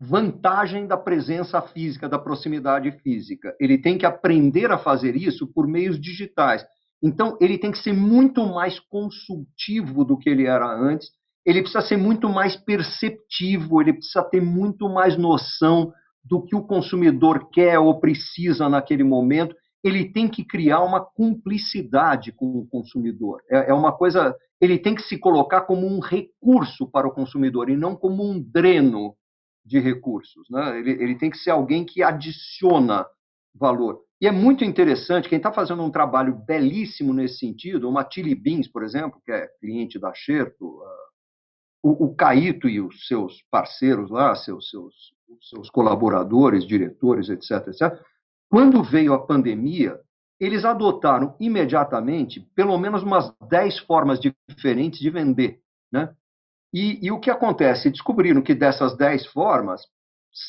vantagem 0.00 0.86
da 0.86 0.96
presença 0.96 1.62
física, 1.62 2.08
da 2.08 2.18
proximidade 2.18 2.90
física. 3.02 3.54
Ele 3.60 3.78
tem 3.78 3.96
que 3.96 4.04
aprender 4.04 4.70
a 4.72 4.78
fazer 4.78 5.16
isso 5.16 5.46
por 5.46 5.66
meios 5.66 6.00
digitais. 6.00 6.64
Então, 7.02 7.36
ele 7.40 7.56
tem 7.56 7.70
que 7.70 7.78
ser 7.78 7.92
muito 7.92 8.44
mais 8.44 8.80
consultivo 8.80 10.04
do 10.04 10.18
que 10.18 10.28
ele 10.28 10.46
era 10.46 10.66
antes, 10.66 11.10
ele 11.44 11.60
precisa 11.60 11.82
ser 11.82 11.96
muito 11.96 12.28
mais 12.28 12.56
perceptivo, 12.56 13.80
ele 13.80 13.94
precisa 13.94 14.22
ter 14.22 14.40
muito 14.40 14.88
mais 14.88 15.16
noção 15.16 15.92
do 16.24 16.40
que 16.40 16.54
o 16.54 16.62
consumidor 16.62 17.50
quer 17.50 17.78
ou 17.78 17.98
precisa 17.98 18.68
naquele 18.68 19.02
momento 19.02 19.56
ele 19.82 20.10
tem 20.12 20.28
que 20.28 20.44
criar 20.44 20.80
uma 20.80 21.00
cumplicidade 21.00 22.32
com 22.32 22.58
o 22.58 22.66
consumidor. 22.66 23.42
É, 23.50 23.70
é, 23.70 23.74
uma 23.74 23.92
coisa, 23.92 24.36
ele 24.60 24.78
tem 24.78 24.94
que 24.94 25.02
se 25.02 25.18
colocar 25.18 25.62
como 25.62 25.86
um 25.86 25.98
recurso 25.98 26.86
para 26.86 27.08
o 27.08 27.12
consumidor 27.12 27.68
e 27.68 27.76
não 27.76 27.96
como 27.96 28.22
um 28.22 28.40
dreno 28.40 29.16
de 29.64 29.80
recursos. 29.80 30.48
Né? 30.48 30.78
Ele, 30.78 30.90
ele 30.90 31.14
tem 31.16 31.30
que 31.30 31.38
ser 31.38 31.50
alguém 31.50 31.84
que 31.84 32.02
adiciona 32.02 33.06
valor. 33.54 34.00
E 34.20 34.28
é 34.28 34.30
muito 34.30 34.64
interessante, 34.64 35.28
quem 35.28 35.38
está 35.38 35.52
fazendo 35.52 35.82
um 35.82 35.90
trabalho 35.90 36.32
belíssimo 36.46 37.12
nesse 37.12 37.38
sentido, 37.38 37.88
uma 37.88 38.04
Tilly 38.04 38.36
Beans, 38.36 38.68
por 38.68 38.84
exemplo, 38.84 39.20
que 39.24 39.32
é 39.32 39.48
cliente 39.60 39.98
da 39.98 40.14
Xerto, 40.14 40.64
uh, 40.64 41.02
o, 41.82 42.04
o 42.04 42.14
Caíto 42.14 42.68
e 42.68 42.80
os 42.80 43.08
seus 43.08 43.42
parceiros 43.50 44.10
lá, 44.10 44.36
seus, 44.36 44.70
seus, 44.70 44.94
seus 45.40 45.68
colaboradores, 45.68 46.64
diretores, 46.64 47.28
etc., 47.28 47.66
etc., 47.66 48.00
quando 48.52 48.82
veio 48.82 49.14
a 49.14 49.26
pandemia, 49.26 49.98
eles 50.38 50.66
adotaram 50.66 51.34
imediatamente 51.40 52.38
pelo 52.54 52.76
menos 52.76 53.02
umas 53.02 53.32
10 53.48 53.78
formas 53.78 54.20
diferentes 54.20 55.00
de 55.00 55.08
vender. 55.08 55.58
Né? 55.90 56.14
E, 56.70 57.06
e 57.06 57.10
o 57.10 57.18
que 57.18 57.30
acontece? 57.30 57.90
Descobriram 57.90 58.42
que 58.42 58.54
dessas 58.54 58.94
10 58.94 59.28
formas, 59.28 59.80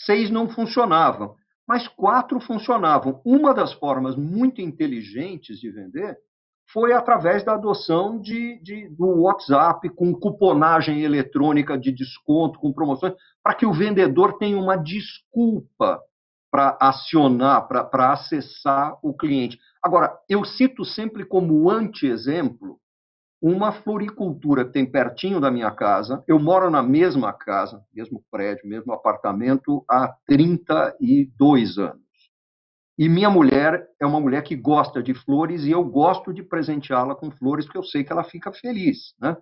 seis 0.06 0.30
não 0.30 0.50
funcionavam, 0.50 1.34
mas 1.66 1.88
quatro 1.88 2.42
funcionavam. 2.42 3.22
Uma 3.24 3.54
das 3.54 3.72
formas 3.72 4.18
muito 4.18 4.60
inteligentes 4.60 5.58
de 5.58 5.72
vender 5.72 6.18
foi 6.74 6.92
através 6.92 7.42
da 7.46 7.54
adoção 7.54 8.20
de, 8.20 8.62
de, 8.62 8.90
do 8.90 9.22
WhatsApp, 9.22 9.88
com 9.92 10.14
cuponagem 10.14 11.04
eletrônica 11.04 11.78
de 11.78 11.94
desconto, 11.94 12.60
com 12.60 12.74
promoções, 12.74 13.14
para 13.42 13.56
que 13.56 13.66
o 13.66 13.72
vendedor 13.72 14.38
tenha 14.38 14.58
uma 14.58 14.76
desculpa 14.76 16.02
para 16.54 16.78
acionar, 16.80 17.68
para 17.68 18.14
acessar 18.14 18.96
o 19.02 19.12
cliente. 19.12 19.58
Agora, 19.82 20.16
eu 20.30 20.46
cito 20.46 20.86
sempre 20.86 21.26
como 21.26 21.68
anti-exemplo 21.68 22.78
uma 23.42 23.72
floricultura 23.72 24.64
que 24.64 24.72
tem 24.72 24.86
pertinho 24.86 25.42
da 25.42 25.50
minha 25.50 25.72
casa. 25.72 26.24
Eu 26.28 26.38
moro 26.38 26.70
na 26.70 26.84
mesma 26.84 27.34
casa, 27.34 27.84
mesmo 27.92 28.24
prédio, 28.30 28.70
mesmo 28.70 28.94
apartamento, 28.94 29.84
há 29.90 30.14
32 30.28 31.80
anos. 31.80 32.04
E 33.00 33.10
minha 33.10 33.32
mulher 33.32 33.88
é 34.00 34.06
uma 34.06 34.20
mulher 34.20 34.44
que 34.44 34.56
gosta 34.56 35.02
de 35.02 35.16
flores 35.16 35.64
e 35.64 35.72
eu 35.72 35.84
gosto 35.84 36.32
de 36.32 36.44
presenteá-la 36.44 37.16
com 37.16 37.32
flores 37.32 37.66
porque 37.66 37.80
eu 37.80 37.84
sei 37.84 38.04
que 38.04 38.14
ela 38.14 38.24
fica 38.24 38.52
feliz. 38.54 39.16
Né? 39.20 39.36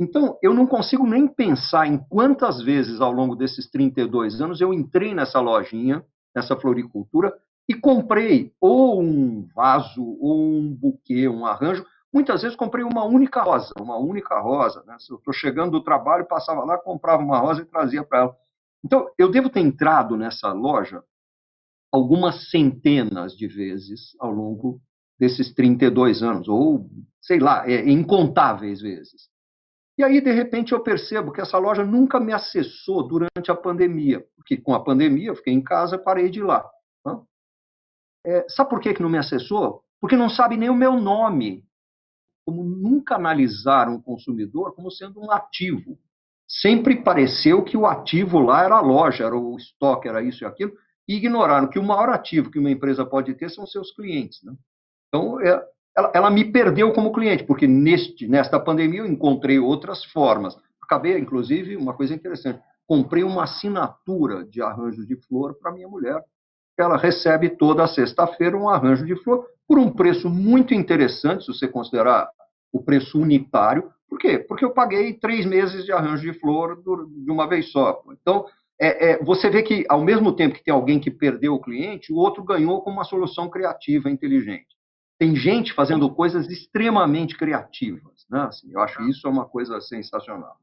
Então, 0.00 0.38
eu 0.42 0.54
não 0.54 0.66
consigo 0.66 1.06
nem 1.06 1.28
pensar 1.28 1.86
em 1.86 1.98
quantas 1.98 2.62
vezes 2.62 3.02
ao 3.02 3.12
longo 3.12 3.36
desses 3.36 3.70
32 3.70 4.40
anos 4.40 4.62
eu 4.62 4.72
entrei 4.72 5.14
nessa 5.14 5.40
lojinha 5.40 6.02
nessa 6.34 6.56
floricultura 6.56 7.32
e 7.68 7.74
comprei 7.74 8.52
ou 8.60 9.00
um 9.00 9.46
vaso, 9.54 10.02
ou 10.20 10.58
um 10.58 10.74
buquê, 10.74 11.28
um 11.28 11.46
arranjo. 11.46 11.84
Muitas 12.12 12.42
vezes 12.42 12.56
comprei 12.56 12.84
uma 12.84 13.04
única 13.04 13.42
rosa, 13.42 13.72
uma 13.80 13.96
única 13.96 14.38
rosa. 14.40 14.82
Né? 14.86 14.96
Se 14.98 15.12
eu 15.12 15.16
estou 15.16 15.32
chegando 15.32 15.72
do 15.72 15.82
trabalho, 15.82 16.26
passava 16.26 16.64
lá, 16.64 16.78
comprava 16.78 17.22
uma 17.22 17.38
rosa 17.38 17.62
e 17.62 17.66
trazia 17.66 18.04
para 18.04 18.20
ela. 18.20 18.36
Então, 18.84 19.08
eu 19.18 19.30
devo 19.30 19.48
ter 19.48 19.60
entrado 19.60 20.16
nessa 20.16 20.52
loja 20.52 21.02
algumas 21.90 22.50
centenas 22.50 23.36
de 23.36 23.46
vezes 23.46 24.14
ao 24.20 24.30
longo 24.30 24.80
desses 25.18 25.54
32 25.54 26.22
anos, 26.22 26.48
ou 26.48 26.90
sei 27.20 27.38
lá, 27.38 27.68
é, 27.68 27.88
incontáveis 27.88 28.80
vezes. 28.80 29.30
E 29.96 30.02
aí, 30.02 30.20
de 30.20 30.32
repente, 30.32 30.72
eu 30.72 30.80
percebo 30.80 31.32
que 31.32 31.40
essa 31.40 31.56
loja 31.56 31.84
nunca 31.84 32.18
me 32.18 32.32
acessou 32.32 33.06
durante 33.06 33.50
a 33.50 33.54
pandemia, 33.54 34.26
porque 34.36 34.56
com 34.56 34.74
a 34.74 34.82
pandemia 34.82 35.28
eu 35.28 35.36
fiquei 35.36 35.52
em 35.52 35.62
casa 35.62 35.96
parei 35.96 36.28
de 36.28 36.40
ir 36.40 36.42
lá. 36.42 36.68
Né? 37.06 37.20
É, 38.26 38.46
sabe 38.48 38.70
por 38.70 38.80
que, 38.80 38.92
que 38.92 39.02
não 39.02 39.08
me 39.08 39.18
acessou? 39.18 39.84
Porque 40.00 40.16
não 40.16 40.28
sabe 40.28 40.56
nem 40.56 40.68
o 40.68 40.74
meu 40.74 41.00
nome. 41.00 41.64
Como 42.44 42.64
nunca 42.64 43.14
analisaram 43.14 43.94
o 43.94 44.02
consumidor 44.02 44.74
como 44.74 44.90
sendo 44.90 45.20
um 45.20 45.30
ativo. 45.30 45.98
Sempre 46.46 47.02
pareceu 47.02 47.62
que 47.62 47.76
o 47.76 47.86
ativo 47.86 48.38
lá 48.38 48.64
era 48.64 48.76
a 48.76 48.80
loja, 48.80 49.24
era 49.24 49.36
o 49.36 49.56
estoque, 49.56 50.08
era 50.08 50.22
isso 50.22 50.44
e 50.44 50.46
aquilo, 50.46 50.76
e 51.08 51.14
ignoraram 51.16 51.68
que 51.68 51.78
o 51.78 51.82
maior 51.82 52.10
ativo 52.10 52.50
que 52.50 52.58
uma 52.58 52.70
empresa 52.70 53.06
pode 53.06 53.34
ter 53.34 53.48
são 53.48 53.66
seus 53.66 53.92
clientes. 53.92 54.42
Né? 54.42 54.54
Então, 55.08 55.40
é, 55.40 55.64
ela, 55.96 56.10
ela 56.14 56.30
me 56.30 56.44
perdeu 56.44 56.92
como 56.92 57.12
cliente, 57.12 57.44
porque 57.44 57.66
neste, 57.66 58.26
nesta 58.26 58.58
pandemia 58.58 59.00
eu 59.00 59.06
encontrei 59.06 59.58
outras 59.58 60.04
formas. 60.04 60.56
Acabei, 60.82 61.18
inclusive, 61.18 61.76
uma 61.76 61.94
coisa 61.94 62.14
interessante, 62.14 62.60
comprei 62.86 63.22
uma 63.22 63.44
assinatura 63.44 64.44
de 64.44 64.60
arranjo 64.60 65.06
de 65.06 65.16
flor 65.16 65.54
para 65.54 65.72
minha 65.72 65.88
mulher. 65.88 66.22
Ela 66.78 66.96
recebe 66.96 67.50
toda 67.50 67.86
sexta-feira 67.86 68.56
um 68.56 68.68
arranjo 68.68 69.06
de 69.06 69.16
flor 69.22 69.46
por 69.66 69.78
um 69.78 69.90
preço 69.90 70.28
muito 70.28 70.74
interessante, 70.74 71.44
se 71.44 71.52
você 71.52 71.68
considerar 71.68 72.28
o 72.72 72.82
preço 72.82 73.18
unitário. 73.18 73.90
Por 74.08 74.18
quê? 74.18 74.38
Porque 74.38 74.64
eu 74.64 74.70
paguei 74.70 75.14
três 75.14 75.46
meses 75.46 75.84
de 75.84 75.92
arranjo 75.92 76.22
de 76.22 76.38
flor 76.38 76.82
de 76.82 77.30
uma 77.30 77.46
vez 77.46 77.70
só. 77.70 78.02
Então, 78.20 78.44
é, 78.80 79.12
é, 79.12 79.24
você 79.24 79.48
vê 79.48 79.62
que, 79.62 79.86
ao 79.88 80.02
mesmo 80.02 80.34
tempo 80.34 80.56
que 80.56 80.64
tem 80.64 80.74
alguém 80.74 80.98
que 80.98 81.10
perdeu 81.10 81.54
o 81.54 81.60
cliente, 81.60 82.12
o 82.12 82.16
outro 82.16 82.42
ganhou 82.42 82.82
com 82.82 82.90
uma 82.90 83.04
solução 83.04 83.48
criativa, 83.48 84.10
inteligente. 84.10 84.73
Tem 85.18 85.36
gente 85.36 85.72
fazendo 85.72 86.12
coisas 86.12 86.48
extremamente 86.48 87.36
criativas. 87.36 88.26
Né? 88.30 88.40
Assim, 88.42 88.72
eu 88.72 88.80
acho 88.80 88.96
que 88.96 89.10
isso 89.10 89.26
é 89.26 89.30
uma 89.30 89.46
coisa 89.46 89.80
sensacional. 89.80 90.56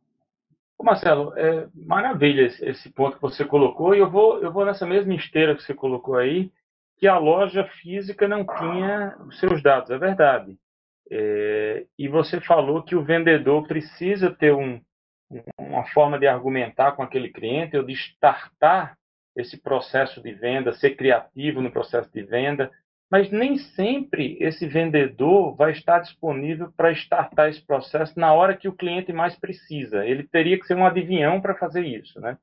Marcelo, 0.84 1.34
é 1.38 1.68
maravilha 1.76 2.42
esse, 2.42 2.66
esse, 2.66 2.90
ponto 2.90 3.16
que 3.16 3.22
você 3.22 3.46
colocou, 3.46 3.94
e 3.94 4.00
eu 4.00 4.10
vou, 4.10 4.42
eu 4.42 4.52
vou 4.52 4.66
nessa 4.66 4.86
mesma 4.86 5.14
esteira 5.14 5.56
que 5.56 5.62
você 5.62 5.74
colocou 5.74 6.16
aí, 6.16 6.52
que 6.98 7.08
a 7.08 7.18
loja 7.18 7.64
física 7.82 8.28
não 8.28 8.46
tinha 8.46 9.16
os 9.28 9.40
seus 9.40 9.62
dados, 9.62 9.90
é 9.90 9.98
verdade. 9.98 10.58
É, 11.10 11.86
e 11.98 12.08
você 12.08 12.40
falou 12.40 12.84
que 12.84 12.96
o 12.96 13.04
vendedor 13.04 13.68
precisa 13.68 14.32
ter 14.32 14.54
um, 14.54 14.82
uma 15.60 15.84
forma 15.88 16.18
de 16.18 16.28
argumentar 16.28 16.94
com 16.94 17.04
aquele 17.04 17.30
cliente 17.30 17.76
ou 17.76 17.84
de 17.84 17.94
startar 17.94 18.98
esse 19.36 19.62
processo 19.62 20.22
de 20.22 20.34
venda, 20.34 20.74
ser 20.74 20.96
criativo 20.96 21.62
no 21.62 21.72
processo 21.72 22.12
de 22.12 22.24
venda, 22.24 22.72
mas 23.12 23.30
nem 23.30 23.58
sempre 23.58 24.38
esse 24.40 24.66
vendedor 24.66 25.54
vai 25.54 25.74
estar 25.74 26.00
disponível 26.00 26.72
para 26.72 26.94
startar 26.94 27.50
esse 27.50 27.62
processo 27.62 28.18
na 28.18 28.34
hora 28.34 28.56
que 28.56 28.70
o 28.70 28.74
cliente 28.74 29.12
mais 29.12 29.36
precisa. 29.36 30.06
Ele 30.06 30.24
teria 30.24 30.58
que 30.58 30.66
ser 30.66 30.76
um 30.76 30.86
adivinhão 30.86 31.42
para 31.42 31.58
fazer 31.58 31.86
isso, 31.86 32.22
né? 32.22 32.38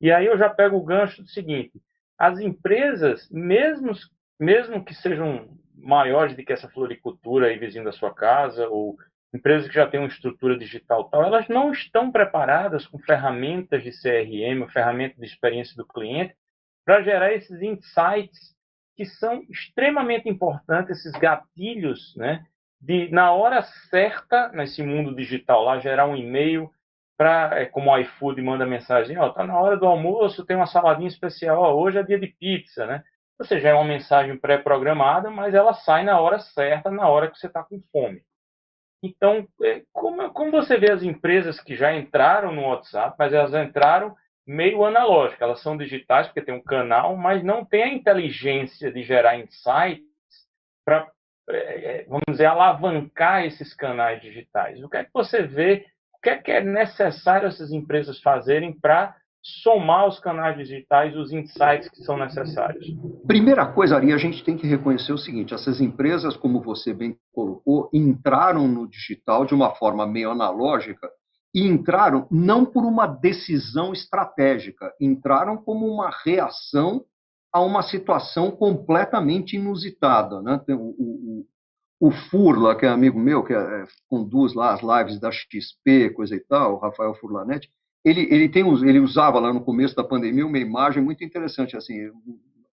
E 0.00 0.10
aí 0.10 0.26
eu 0.26 0.36
já 0.36 0.50
pego 0.50 0.76
o 0.76 0.84
gancho 0.84 1.22
do 1.22 1.28
seguinte: 1.28 1.80
as 2.18 2.40
empresas, 2.40 3.30
mesmo, 3.30 3.92
mesmo 4.40 4.84
que 4.84 4.92
sejam 4.92 5.56
maiores 5.76 6.34
do 6.34 6.44
que 6.44 6.52
essa 6.52 6.68
floricultura 6.68 7.46
aí 7.46 7.56
vizinho 7.56 7.84
da 7.84 7.92
sua 7.92 8.12
casa, 8.12 8.68
ou 8.68 8.96
empresas 9.32 9.68
que 9.68 9.74
já 9.74 9.86
têm 9.86 10.00
uma 10.00 10.08
estrutura 10.08 10.58
digital 10.58 11.04
tal, 11.04 11.22
elas 11.22 11.46
não 11.46 11.70
estão 11.70 12.10
preparadas 12.10 12.88
com 12.88 12.98
ferramentas 12.98 13.84
de 13.84 13.92
CRM, 13.92 14.68
ferramentas 14.72 15.16
de 15.16 15.26
experiência 15.26 15.76
do 15.76 15.86
cliente, 15.86 16.34
para 16.84 17.02
gerar 17.02 17.32
esses 17.32 17.62
insights 17.62 18.57
que 18.98 19.06
são 19.06 19.44
extremamente 19.48 20.28
importantes, 20.28 20.98
esses 20.98 21.12
gatilhos, 21.12 22.16
né? 22.16 22.44
De, 22.80 23.08
na 23.12 23.30
hora 23.30 23.62
certa, 23.88 24.48
nesse 24.48 24.82
mundo 24.82 25.14
digital, 25.14 25.62
lá 25.62 25.78
gerar 25.78 26.06
um 26.06 26.16
e-mail 26.16 26.68
para, 27.16 27.60
é, 27.60 27.66
como 27.66 27.92
o 27.92 27.98
iFood 27.98 28.42
manda 28.42 28.66
mensagem, 28.66 29.16
ó, 29.16 29.28
tá 29.28 29.44
na 29.44 29.56
hora 29.56 29.76
do 29.76 29.86
almoço, 29.86 30.44
tem 30.44 30.56
uma 30.56 30.66
saladinha 30.66 31.06
especial, 31.06 31.62
ó, 31.62 31.74
hoje 31.74 31.98
é 31.98 32.02
dia 32.02 32.18
de 32.18 32.26
pizza, 32.26 32.86
né? 32.86 33.04
Ou 33.38 33.46
seja, 33.46 33.68
é 33.68 33.74
uma 33.74 33.84
mensagem 33.84 34.36
pré-programada, 34.36 35.30
mas 35.30 35.54
ela 35.54 35.74
sai 35.74 36.02
na 36.02 36.18
hora 36.18 36.40
certa, 36.40 36.90
na 36.90 37.08
hora 37.08 37.30
que 37.30 37.38
você 37.38 37.46
está 37.46 37.62
com 37.62 37.80
fome. 37.92 38.20
Então, 39.00 39.46
é, 39.62 39.84
como, 39.92 40.28
como 40.32 40.50
você 40.50 40.76
vê 40.76 40.90
as 40.90 41.04
empresas 41.04 41.60
que 41.60 41.76
já 41.76 41.94
entraram 41.94 42.52
no 42.52 42.62
WhatsApp, 42.62 43.14
mas 43.16 43.32
elas 43.32 43.54
entraram 43.54 44.16
meio 44.48 44.82
analógica, 44.82 45.44
elas 45.44 45.60
são 45.60 45.76
digitais 45.76 46.26
porque 46.26 46.40
tem 46.40 46.54
um 46.54 46.62
canal, 46.62 47.14
mas 47.18 47.44
não 47.44 47.66
tem 47.66 47.82
a 47.82 47.92
inteligência 47.92 48.90
de 48.90 49.02
gerar 49.02 49.38
insights 49.38 50.08
para, 50.86 51.06
é, 51.50 51.56
é, 51.56 52.04
vamos 52.08 52.22
dizer, 52.26 52.46
alavancar 52.46 53.44
esses 53.44 53.74
canais 53.74 54.22
digitais. 54.22 54.82
O 54.82 54.88
que 54.88 54.96
é 54.96 55.04
que 55.04 55.10
você 55.12 55.42
vê, 55.42 55.84
o 56.16 56.20
que 56.22 56.30
é 56.30 56.38
que 56.38 56.50
é 56.50 56.64
necessário 56.64 57.46
essas 57.46 57.70
empresas 57.70 58.22
fazerem 58.22 58.72
para 58.72 59.14
somar 59.62 60.08
os 60.08 60.18
canais 60.18 60.56
digitais, 60.56 61.14
os 61.14 61.30
insights 61.30 61.90
que 61.90 62.02
são 62.02 62.16
necessários? 62.16 62.86
Primeira 63.26 63.66
coisa, 63.66 63.96
Ari, 63.96 64.14
a 64.14 64.16
gente 64.16 64.42
tem 64.42 64.56
que 64.56 64.66
reconhecer 64.66 65.12
o 65.12 65.18
seguinte: 65.18 65.52
essas 65.52 65.78
empresas, 65.78 66.38
como 66.38 66.62
você 66.62 66.94
bem 66.94 67.18
colocou, 67.34 67.90
entraram 67.92 68.66
no 68.66 68.88
digital 68.88 69.44
de 69.44 69.52
uma 69.52 69.74
forma 69.74 70.06
meio 70.06 70.30
analógica 70.30 71.06
e 71.54 71.66
entraram 71.66 72.26
não 72.30 72.64
por 72.64 72.84
uma 72.84 73.06
decisão 73.06 73.92
estratégica, 73.92 74.94
entraram 75.00 75.56
como 75.56 75.86
uma 75.86 76.10
reação 76.24 77.04
a 77.52 77.60
uma 77.60 77.82
situação 77.82 78.50
completamente 78.50 79.56
inusitada. 79.56 80.42
Né? 80.42 80.60
O, 80.70 80.74
o, 80.74 81.46
o 82.00 82.10
Furla, 82.10 82.76
que 82.76 82.86
é 82.86 82.88
amigo 82.88 83.18
meu, 83.18 83.42
que 83.42 83.54
é, 83.54 83.86
conduz 84.08 84.54
lá 84.54 84.74
as 84.74 84.82
lives 84.82 85.18
da 85.18 85.30
XP, 85.30 86.10
coisa 86.10 86.34
e 86.36 86.40
tal, 86.40 86.74
o 86.74 86.78
Rafael 86.78 87.14
Furlanetti, 87.14 87.70
ele, 88.04 88.28
ele, 88.30 88.48
tem, 88.48 88.62
ele 88.86 89.00
usava 89.00 89.40
lá 89.40 89.52
no 89.52 89.60
começo 89.60 89.96
da 89.96 90.04
pandemia 90.04 90.46
uma 90.46 90.58
imagem 90.58 91.02
muito 91.02 91.24
interessante. 91.24 91.76
Assim, 91.76 92.10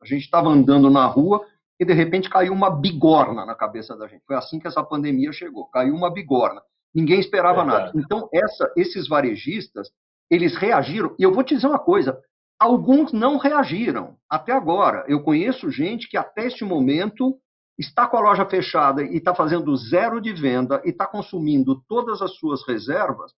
a 0.01 0.05
gente 0.05 0.23
estava 0.23 0.49
andando 0.49 0.89
na 0.89 1.05
rua 1.05 1.45
e 1.79 1.85
de 1.85 1.93
repente 1.93 2.29
caiu 2.29 2.53
uma 2.53 2.69
bigorna 2.69 3.45
na 3.45 3.55
cabeça 3.55 3.97
da 3.97 4.07
gente. 4.07 4.23
Foi 4.25 4.35
assim 4.35 4.59
que 4.59 4.67
essa 4.67 4.83
pandemia 4.83 5.31
chegou. 5.33 5.65
Caiu 5.65 5.95
uma 5.95 6.11
bigorna. 6.11 6.61
Ninguém 6.95 7.19
esperava 7.19 7.62
é 7.62 7.65
nada. 7.65 7.91
Então 7.93 8.29
essa, 8.34 8.71
esses 8.77 9.08
varejistas 9.08 9.89
eles 10.31 10.55
reagiram. 10.55 11.13
E 11.19 11.23
eu 11.23 11.34
vou 11.34 11.43
te 11.43 11.53
dizer 11.53 11.67
uma 11.67 11.79
coisa: 11.79 12.17
alguns 12.58 13.12
não 13.12 13.38
reagiram 13.38 14.15
até 14.29 14.53
agora. 14.53 15.03
Eu 15.08 15.21
conheço 15.21 15.69
gente 15.69 16.08
que 16.08 16.17
até 16.17 16.47
este 16.47 16.63
momento 16.63 17.38
está 17.77 18.08
com 18.08 18.15
a 18.15 18.21
loja 18.21 18.45
fechada 18.45 19.03
e 19.03 19.17
está 19.17 19.36
fazendo 19.36 19.75
zero 19.75 20.21
de 20.21 20.31
venda 20.31 20.81
e 20.86 20.89
está 20.89 21.05
consumindo 21.05 21.84
todas 21.88 22.21
as 22.21 22.34
suas 22.36 22.65
reservas 22.65 23.34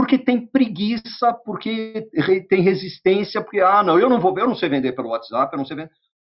porque 0.00 0.16
tem 0.16 0.46
preguiça, 0.46 1.30
porque 1.44 2.08
tem 2.48 2.62
resistência, 2.62 3.42
porque, 3.42 3.60
ah, 3.60 3.82
não, 3.82 3.98
eu 3.98 4.08
não 4.08 4.18
vou, 4.18 4.36
eu 4.38 4.46
não 4.46 4.54
sei 4.54 4.68
vender 4.68 4.92
pelo 4.92 5.10
WhatsApp, 5.10 5.52
eu 5.52 5.58
não 5.58 5.66
sei 5.66 5.76
vender. 5.76 5.90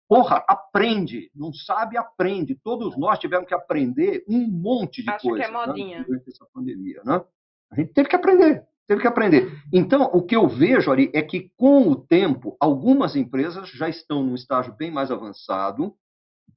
Porra, 0.09 0.42
aprende, 0.49 1.31
não 1.35 1.53
sabe, 1.53 1.99
aprende. 1.99 2.55
Todos 2.55 2.97
nós 2.97 3.18
tivemos 3.18 3.47
que 3.47 3.55
aprender 3.55 4.25
um 4.27 4.49
monte 4.49 5.03
de 5.03 5.11
Acho 5.11 5.29
coisa 5.29 5.44
que 5.44 5.51
é 5.51 5.53
modinha. 5.53 5.99
Né, 5.99 6.05
durante 6.05 6.31
essa 6.31 6.47
pandemia, 6.53 7.03
né? 7.05 7.23
A 7.71 7.77
gente 7.77 7.92
teve 7.92 8.09
que 8.09 8.16
aprender, 8.16 8.64
teve 8.87 9.03
que 9.03 9.07
aprender. 9.07 9.53
Então, 9.71 10.05
o 10.14 10.23
que 10.23 10.35
eu 10.35 10.49
vejo, 10.49 10.90
Ari, 10.90 11.11
é 11.12 11.21
que 11.21 11.53
com 11.59 11.90
o 11.90 11.94
tempo, 11.94 12.57
algumas 12.59 13.14
empresas 13.14 13.68
já 13.68 13.87
estão 13.87 14.23
num 14.23 14.35
estágio 14.35 14.75
bem 14.75 14.90
mais 14.90 15.11
avançado, 15.11 15.94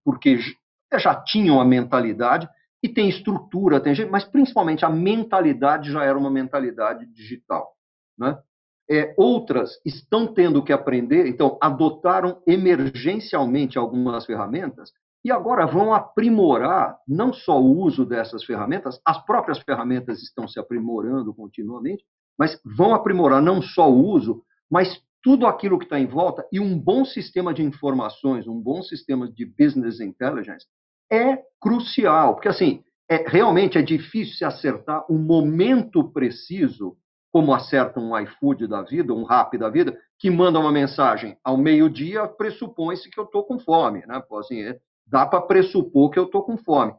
porque 0.06 0.40
já 0.98 1.14
tinham 1.22 1.60
a 1.60 1.66
mentalidade, 1.66 2.48
e 2.84 2.90
tem 2.90 3.10
estrutura, 3.10 3.80
tem 3.80 3.94
gente, 3.94 4.10
mas 4.10 4.24
principalmente 4.24 4.84
a 4.86 4.90
mentalidade 4.90 5.92
já 5.92 6.04
era 6.04 6.18
uma 6.18 6.32
mentalidade 6.32 7.06
digital. 7.08 7.76
Né? 8.18 8.38
É, 8.94 9.14
outras 9.16 9.80
estão 9.86 10.28
tendo 10.28 10.62
que 10.62 10.74
aprender, 10.74 11.26
então 11.26 11.58
adotaram 11.62 12.42
emergencialmente 12.46 13.78
algumas 13.78 14.26
ferramentas 14.26 14.92
e 15.24 15.32
agora 15.32 15.66
vão 15.66 15.94
aprimorar 15.94 16.98
não 17.08 17.32
só 17.32 17.62
o 17.62 17.78
uso 17.78 18.06
dessas 18.06 18.44
ferramentas, 18.44 19.00
as 19.06 19.24
próprias 19.24 19.60
ferramentas 19.60 20.22
estão 20.22 20.48
se 20.48 20.60
aprimorando 20.60 21.34
continuamente, 21.34 22.04
mas 22.38 22.60
vão 22.66 22.94
aprimorar 22.94 23.42
não 23.42 23.62
só 23.62 23.90
o 23.90 24.06
uso, 24.06 24.44
mas 24.70 25.02
tudo 25.24 25.46
aquilo 25.46 25.78
que 25.78 25.86
está 25.86 26.00
em 26.00 26.08
volta 26.08 26.46
e 26.52 26.60
um 26.60 26.78
bom 26.78 27.06
sistema 27.06 27.54
de 27.54 27.64
informações, 27.64 28.48
um 28.48 28.60
bom 28.60 28.82
sistema 28.82 29.32
de 29.32 29.46
business 29.46 30.02
intelligence 30.02 30.66
é 31.12 31.38
crucial, 31.62 32.34
porque 32.34 32.48
assim, 32.48 32.84
é, 33.10 33.26
realmente 33.28 33.78
é 33.78 33.82
difícil 33.82 34.36
se 34.36 34.46
acertar 34.46 35.06
um 35.10 35.20
momento 35.20 36.12
preciso, 36.12 36.98
como 37.32 37.54
acerta 37.54 38.00
um 38.00 38.18
iFood 38.20 38.68
da 38.68 38.82
vida, 38.82 39.14
um 39.14 39.24
Rap 39.24 39.58
da 39.58 39.70
vida, 39.70 39.98
que 40.20 40.30
manda 40.30 40.60
uma 40.60 40.72
mensagem 40.72 41.38
ao 41.44 41.58
meio-dia, 41.58 42.28
pressupõe-se 42.28 43.10
que 43.10 43.20
eu 43.20 43.24
estou 43.24 43.44
com 43.44 43.60
fome, 43.60 44.06
né? 44.06 44.22
Assim, 44.40 44.62
é, 44.62 44.80
dá 45.08 45.26
para 45.26 45.42
pressupor 45.42 46.10
que 46.10 46.20
eu 46.20 46.26
estou 46.26 46.44
com 46.44 46.58
fome. 46.58 46.94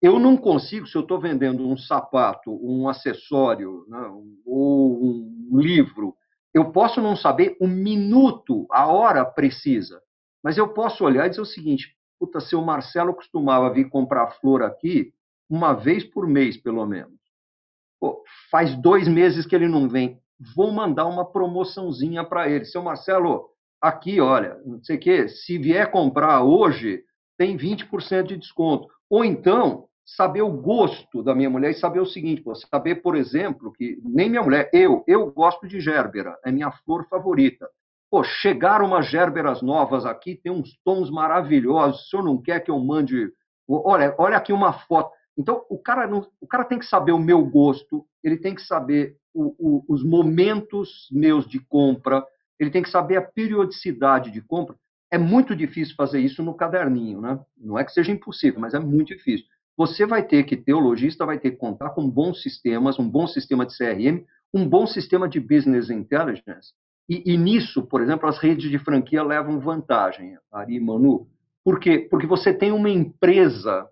Eu 0.00 0.18
não 0.18 0.36
consigo, 0.36 0.86
se 0.86 0.96
eu 0.96 1.02
estou 1.02 1.18
vendendo 1.18 1.66
um 1.66 1.76
sapato, 1.76 2.52
um 2.62 2.88
acessório, 2.88 3.84
né, 3.88 3.98
ou 4.46 5.02
um 5.02 5.58
livro, 5.58 6.14
eu 6.54 6.70
posso 6.70 7.00
não 7.00 7.16
saber 7.16 7.56
o 7.60 7.66
minuto, 7.66 8.66
a 8.70 8.86
hora 8.86 9.24
precisa, 9.24 10.00
mas 10.42 10.56
eu 10.56 10.68
posso 10.68 11.04
olhar 11.04 11.26
e 11.26 11.30
dizer 11.30 11.42
o 11.42 11.46
seguinte: 11.46 11.96
Puta, 12.18 12.40
seu 12.40 12.60
Marcelo 12.60 13.14
costumava 13.14 13.72
vir 13.72 13.88
comprar 13.88 14.30
flor 14.40 14.62
aqui 14.62 15.12
uma 15.48 15.72
vez 15.72 16.04
por 16.04 16.26
mês, 16.26 16.56
pelo 16.56 16.84
menos. 16.84 17.18
Faz 18.50 18.74
dois 18.80 19.08
meses 19.08 19.46
que 19.46 19.54
ele 19.54 19.68
não 19.68 19.88
vem. 19.88 20.18
Vou 20.54 20.72
mandar 20.72 21.06
uma 21.06 21.24
promoçãozinha 21.24 22.24
para 22.24 22.48
ele. 22.48 22.64
Seu 22.64 22.82
Marcelo, 22.82 23.48
aqui, 23.80 24.20
olha, 24.20 24.60
não 24.64 24.82
sei 24.82 24.96
o 24.96 25.00
quê, 25.00 25.28
se 25.28 25.58
vier 25.58 25.90
comprar 25.90 26.42
hoje, 26.42 27.02
tem 27.36 27.56
20% 27.56 28.24
de 28.24 28.36
desconto. 28.36 28.88
Ou 29.10 29.24
então, 29.24 29.88
saber 30.04 30.42
o 30.42 30.50
gosto 30.50 31.22
da 31.22 31.34
minha 31.34 31.50
mulher 31.50 31.70
e 31.70 31.74
saber 31.74 32.00
o 32.00 32.06
seguinte, 32.06 32.42
pô, 32.42 32.54
saber, 32.54 32.96
por 32.96 33.14
exemplo, 33.14 33.72
que 33.72 33.98
nem 34.02 34.30
minha 34.30 34.42
mulher, 34.42 34.70
eu, 34.72 35.04
eu 35.06 35.30
gosto 35.30 35.66
de 35.68 35.80
gérbera, 35.80 36.38
é 36.44 36.50
minha 36.50 36.70
flor 36.70 37.06
favorita. 37.08 37.68
Pô, 38.10 38.24
chegaram 38.24 38.86
umas 38.86 39.06
gérberas 39.06 39.60
novas 39.60 40.06
aqui, 40.06 40.34
tem 40.34 40.50
uns 40.50 40.78
tons 40.82 41.10
maravilhosos. 41.10 42.06
O 42.06 42.08
senhor 42.08 42.22
não 42.22 42.40
quer 42.40 42.60
que 42.60 42.70
eu 42.70 42.78
mande. 42.78 43.30
Olha, 43.68 44.14
olha 44.16 44.36
aqui 44.38 44.50
uma 44.50 44.72
foto. 44.72 45.10
Então, 45.38 45.64
o 45.70 45.78
cara, 45.78 46.06
não, 46.08 46.26
o 46.40 46.46
cara 46.46 46.64
tem 46.64 46.78
que 46.78 46.86
saber 46.86 47.12
o 47.12 47.18
meu 47.18 47.44
gosto, 47.44 48.04
ele 48.24 48.36
tem 48.36 48.54
que 48.54 48.62
saber 48.62 49.16
o, 49.32 49.54
o, 49.58 49.84
os 49.88 50.02
momentos 50.02 51.08
meus 51.12 51.46
de 51.46 51.60
compra, 51.60 52.26
ele 52.58 52.70
tem 52.70 52.82
que 52.82 52.90
saber 52.90 53.16
a 53.16 53.22
periodicidade 53.22 54.32
de 54.32 54.42
compra. 54.42 54.74
É 55.10 55.16
muito 55.16 55.54
difícil 55.54 55.94
fazer 55.94 56.20
isso 56.20 56.42
no 56.42 56.54
caderninho, 56.54 57.20
né? 57.20 57.38
Não 57.56 57.78
é 57.78 57.84
que 57.84 57.92
seja 57.92 58.10
impossível, 58.10 58.60
mas 58.60 58.74
é 58.74 58.80
muito 58.80 59.14
difícil. 59.16 59.46
Você 59.76 60.04
vai 60.04 60.26
ter 60.26 60.42
que 60.42 60.56
ter, 60.56 60.74
o 60.74 60.80
lojista 60.80 61.24
vai 61.24 61.38
ter 61.38 61.52
que 61.52 61.56
contar 61.56 61.90
com 61.90 62.10
bons 62.10 62.42
sistemas, 62.42 62.98
um 62.98 63.08
bom 63.08 63.28
sistema 63.28 63.64
de 63.64 63.76
CRM, 63.78 64.24
um 64.52 64.68
bom 64.68 64.88
sistema 64.88 65.28
de 65.28 65.38
business 65.38 65.88
intelligence, 65.88 66.72
e, 67.08 67.32
e, 67.32 67.38
nisso, 67.38 67.86
por 67.86 68.02
exemplo, 68.02 68.28
as 68.28 68.38
redes 68.38 68.68
de 68.70 68.78
franquia 68.78 69.22
levam 69.22 69.58
vantagem, 69.60 70.36
Ari 70.52 70.78
Manu. 70.78 71.26
Por 71.64 71.80
quê? 71.80 72.06
Porque 72.10 72.26
você 72.26 72.52
tem 72.52 72.70
uma 72.70 72.90
empresa 72.90 73.88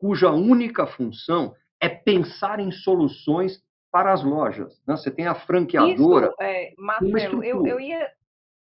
cuja 0.00 0.30
única 0.30 0.86
função 0.86 1.54
é 1.78 1.88
pensar 1.88 2.58
em 2.58 2.72
soluções 2.72 3.62
para 3.92 4.12
as 4.12 4.24
lojas. 4.24 4.80
Né? 4.86 4.96
Você 4.96 5.10
tem 5.10 5.26
a 5.26 5.34
franqueadora. 5.34 6.26
Isso, 6.26 6.42
é, 6.42 6.72
Marcelo, 6.78 7.44
eu, 7.44 7.66
eu, 7.66 7.78
ia, 7.78 8.10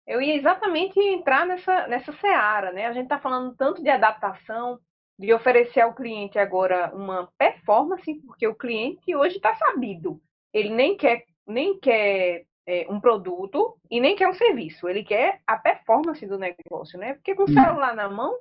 eu 0.07 0.23
ia 0.23 0.37
exatamente 0.37 0.99
entrar 0.99 1.47
nessa, 1.47 1.87
nessa 1.87 2.12
seara. 2.14 2.73
Né? 2.73 2.87
A 2.87 2.93
gente 2.93 3.05
está 3.05 3.19
falando 3.19 3.55
tanto 3.57 3.83
de 3.83 3.91
adaptação, 3.91 4.79
de 5.19 5.33
oferecer 5.35 5.81
ao 5.81 5.95
cliente 5.95 6.38
agora 6.38 6.95
uma 6.95 7.29
performance, 7.37 8.14
porque 8.27 8.47
o 8.47 8.55
cliente 8.55 9.14
hoje 9.14 9.37
está 9.37 9.55
sabido. 9.55 10.21
Ele 10.53 10.71
nem 10.71 10.97
quer, 10.97 11.25
nem 11.47 11.79
quer 11.79 12.45
é, 12.67 12.87
um 12.88 13.01
produto 13.01 13.77
e 13.91 14.01
nem 14.01 14.14
quer 14.14 14.29
um 14.29 14.35
serviço. 14.35 14.88
Ele 14.88 15.03
quer 15.03 15.41
a 15.47 15.57
performance 15.57 16.25
do 16.27 16.38
negócio, 16.38 16.99
né? 16.99 17.14
Porque 17.14 17.35
com 17.35 17.45
o 17.45 17.53
celular 17.53 17.95
na 17.95 18.09
mão, 18.09 18.38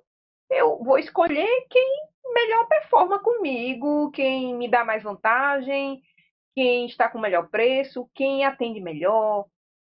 eu 0.50 0.78
vou 0.84 0.98
escolher 0.98 1.48
quem 1.70 2.00
melhor 2.34 2.68
performa 2.68 3.20
comigo, 3.20 4.12
quem 4.12 4.56
me 4.56 4.68
dá 4.68 4.84
mais 4.84 5.04
vantagem, 5.04 6.02
quem 6.56 6.86
está 6.86 7.10
com 7.10 7.20
melhor 7.20 7.50
preço, 7.50 8.10
quem 8.14 8.46
atende 8.46 8.80
melhor, 8.80 9.46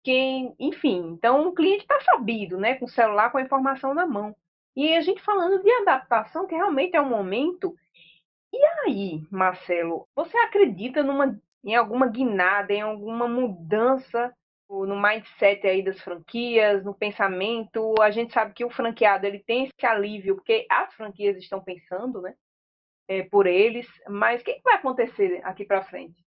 quem, 0.02 0.54
enfim. 0.58 1.12
Então, 1.12 1.48
o 1.48 1.52
cliente 1.52 1.82
está 1.82 2.00
sabido, 2.00 2.58
né? 2.58 2.74
Com 2.74 2.84
o 2.84 2.88
celular, 2.88 3.30
com 3.30 3.38
a 3.38 3.42
informação 3.42 3.94
na 3.94 4.06
mão. 4.06 4.34
E 4.76 4.96
a 4.96 5.00
gente 5.00 5.20
falando 5.22 5.62
de 5.62 5.70
adaptação, 5.70 6.46
que 6.46 6.54
realmente 6.54 6.96
é 6.96 7.00
um 7.00 7.08
momento. 7.08 7.74
E 8.52 8.64
aí, 8.84 9.22
Marcelo, 9.30 10.08
você 10.14 10.36
acredita 10.38 11.02
numa, 11.02 11.38
em 11.64 11.74
alguma 11.74 12.06
guinada, 12.06 12.72
em 12.72 12.80
alguma 12.80 13.28
mudança 13.28 14.34
no 14.86 15.00
mindset 15.00 15.66
aí 15.66 15.82
das 15.82 16.00
franquias, 16.00 16.84
no 16.84 16.94
pensamento? 16.94 17.94
A 18.00 18.10
gente 18.10 18.32
sabe 18.32 18.54
que 18.54 18.64
o 18.64 18.70
franqueado 18.70 19.26
ele 19.26 19.38
tem 19.38 19.64
esse 19.64 19.86
alívio, 19.86 20.36
porque 20.36 20.66
as 20.70 20.92
franquias 20.94 21.36
estão 21.36 21.60
pensando, 21.60 22.20
né? 22.20 22.34
É, 23.08 23.22
por 23.24 23.46
eles, 23.46 23.86
mas 24.08 24.40
o 24.40 24.44
que, 24.44 24.54
que 24.54 24.62
vai 24.62 24.74
acontecer 24.74 25.40
aqui 25.44 25.64
para 25.64 25.82
frente? 25.82 26.22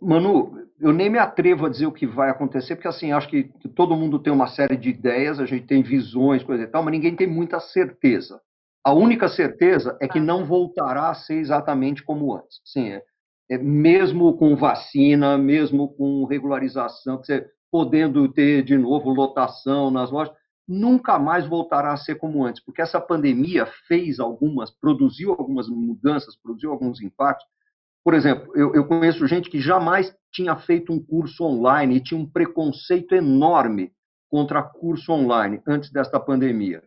Manu, 0.00 0.68
eu 0.78 0.92
nem 0.92 1.10
me 1.10 1.18
atrevo 1.18 1.66
a 1.66 1.68
dizer 1.68 1.86
o 1.86 1.92
que 1.92 2.06
vai 2.06 2.30
acontecer, 2.30 2.76
porque 2.76 2.86
assim, 2.86 3.12
acho 3.12 3.28
que 3.28 3.44
todo 3.74 3.96
mundo 3.96 4.18
tem 4.18 4.32
uma 4.32 4.46
série 4.46 4.76
de 4.76 4.90
ideias, 4.90 5.40
a 5.40 5.46
gente 5.46 5.66
tem 5.66 5.82
visões, 5.82 6.44
coisa 6.44 6.62
e 6.64 6.66
tal, 6.66 6.84
mas 6.84 6.92
ninguém 6.92 7.16
tem 7.16 7.26
muita 7.26 7.58
certeza. 7.58 8.40
A 8.84 8.92
única 8.92 9.28
certeza 9.28 9.98
é 10.00 10.06
que 10.06 10.20
tá. 10.20 10.24
não 10.24 10.44
voltará 10.44 11.10
a 11.10 11.14
ser 11.14 11.34
exatamente 11.34 12.02
como 12.04 12.34
antes. 12.34 12.60
Sim, 12.64 12.90
é, 12.90 13.02
é 13.50 13.58
mesmo 13.58 14.36
com 14.36 14.54
vacina, 14.54 15.36
mesmo 15.36 15.88
com 15.94 16.24
regularização, 16.24 17.20
podendo 17.70 18.28
ter 18.32 18.62
de 18.62 18.76
novo 18.76 19.10
lotação 19.10 19.90
nas 19.90 20.10
lojas, 20.10 20.34
nunca 20.66 21.18
mais 21.18 21.46
voltará 21.46 21.92
a 21.92 21.96
ser 21.96 22.16
como 22.16 22.44
antes, 22.44 22.62
porque 22.62 22.82
essa 22.82 23.00
pandemia 23.00 23.66
fez 23.86 24.20
algumas, 24.20 24.70
produziu 24.70 25.30
algumas 25.30 25.68
mudanças, 25.68 26.36
produziu 26.36 26.70
alguns 26.70 27.00
impactos 27.00 27.46
por 28.08 28.14
exemplo, 28.14 28.56
eu, 28.56 28.74
eu, 28.74 28.86
conheço 28.86 29.26
gente 29.26 29.50
que 29.50 29.60
jamais 29.60 30.16
tinha 30.32 30.56
feito 30.56 30.90
um 30.90 30.98
curso 30.98 31.44
online 31.44 31.96
e 31.96 32.00
tinha 32.00 32.18
um 32.18 32.24
preconceito 32.24 33.14
enorme 33.14 33.92
contra 34.30 34.62
curso 34.62 35.12
online 35.12 35.60
antes 35.66 35.90
desta 35.90 36.18
pandemia. 36.18 36.82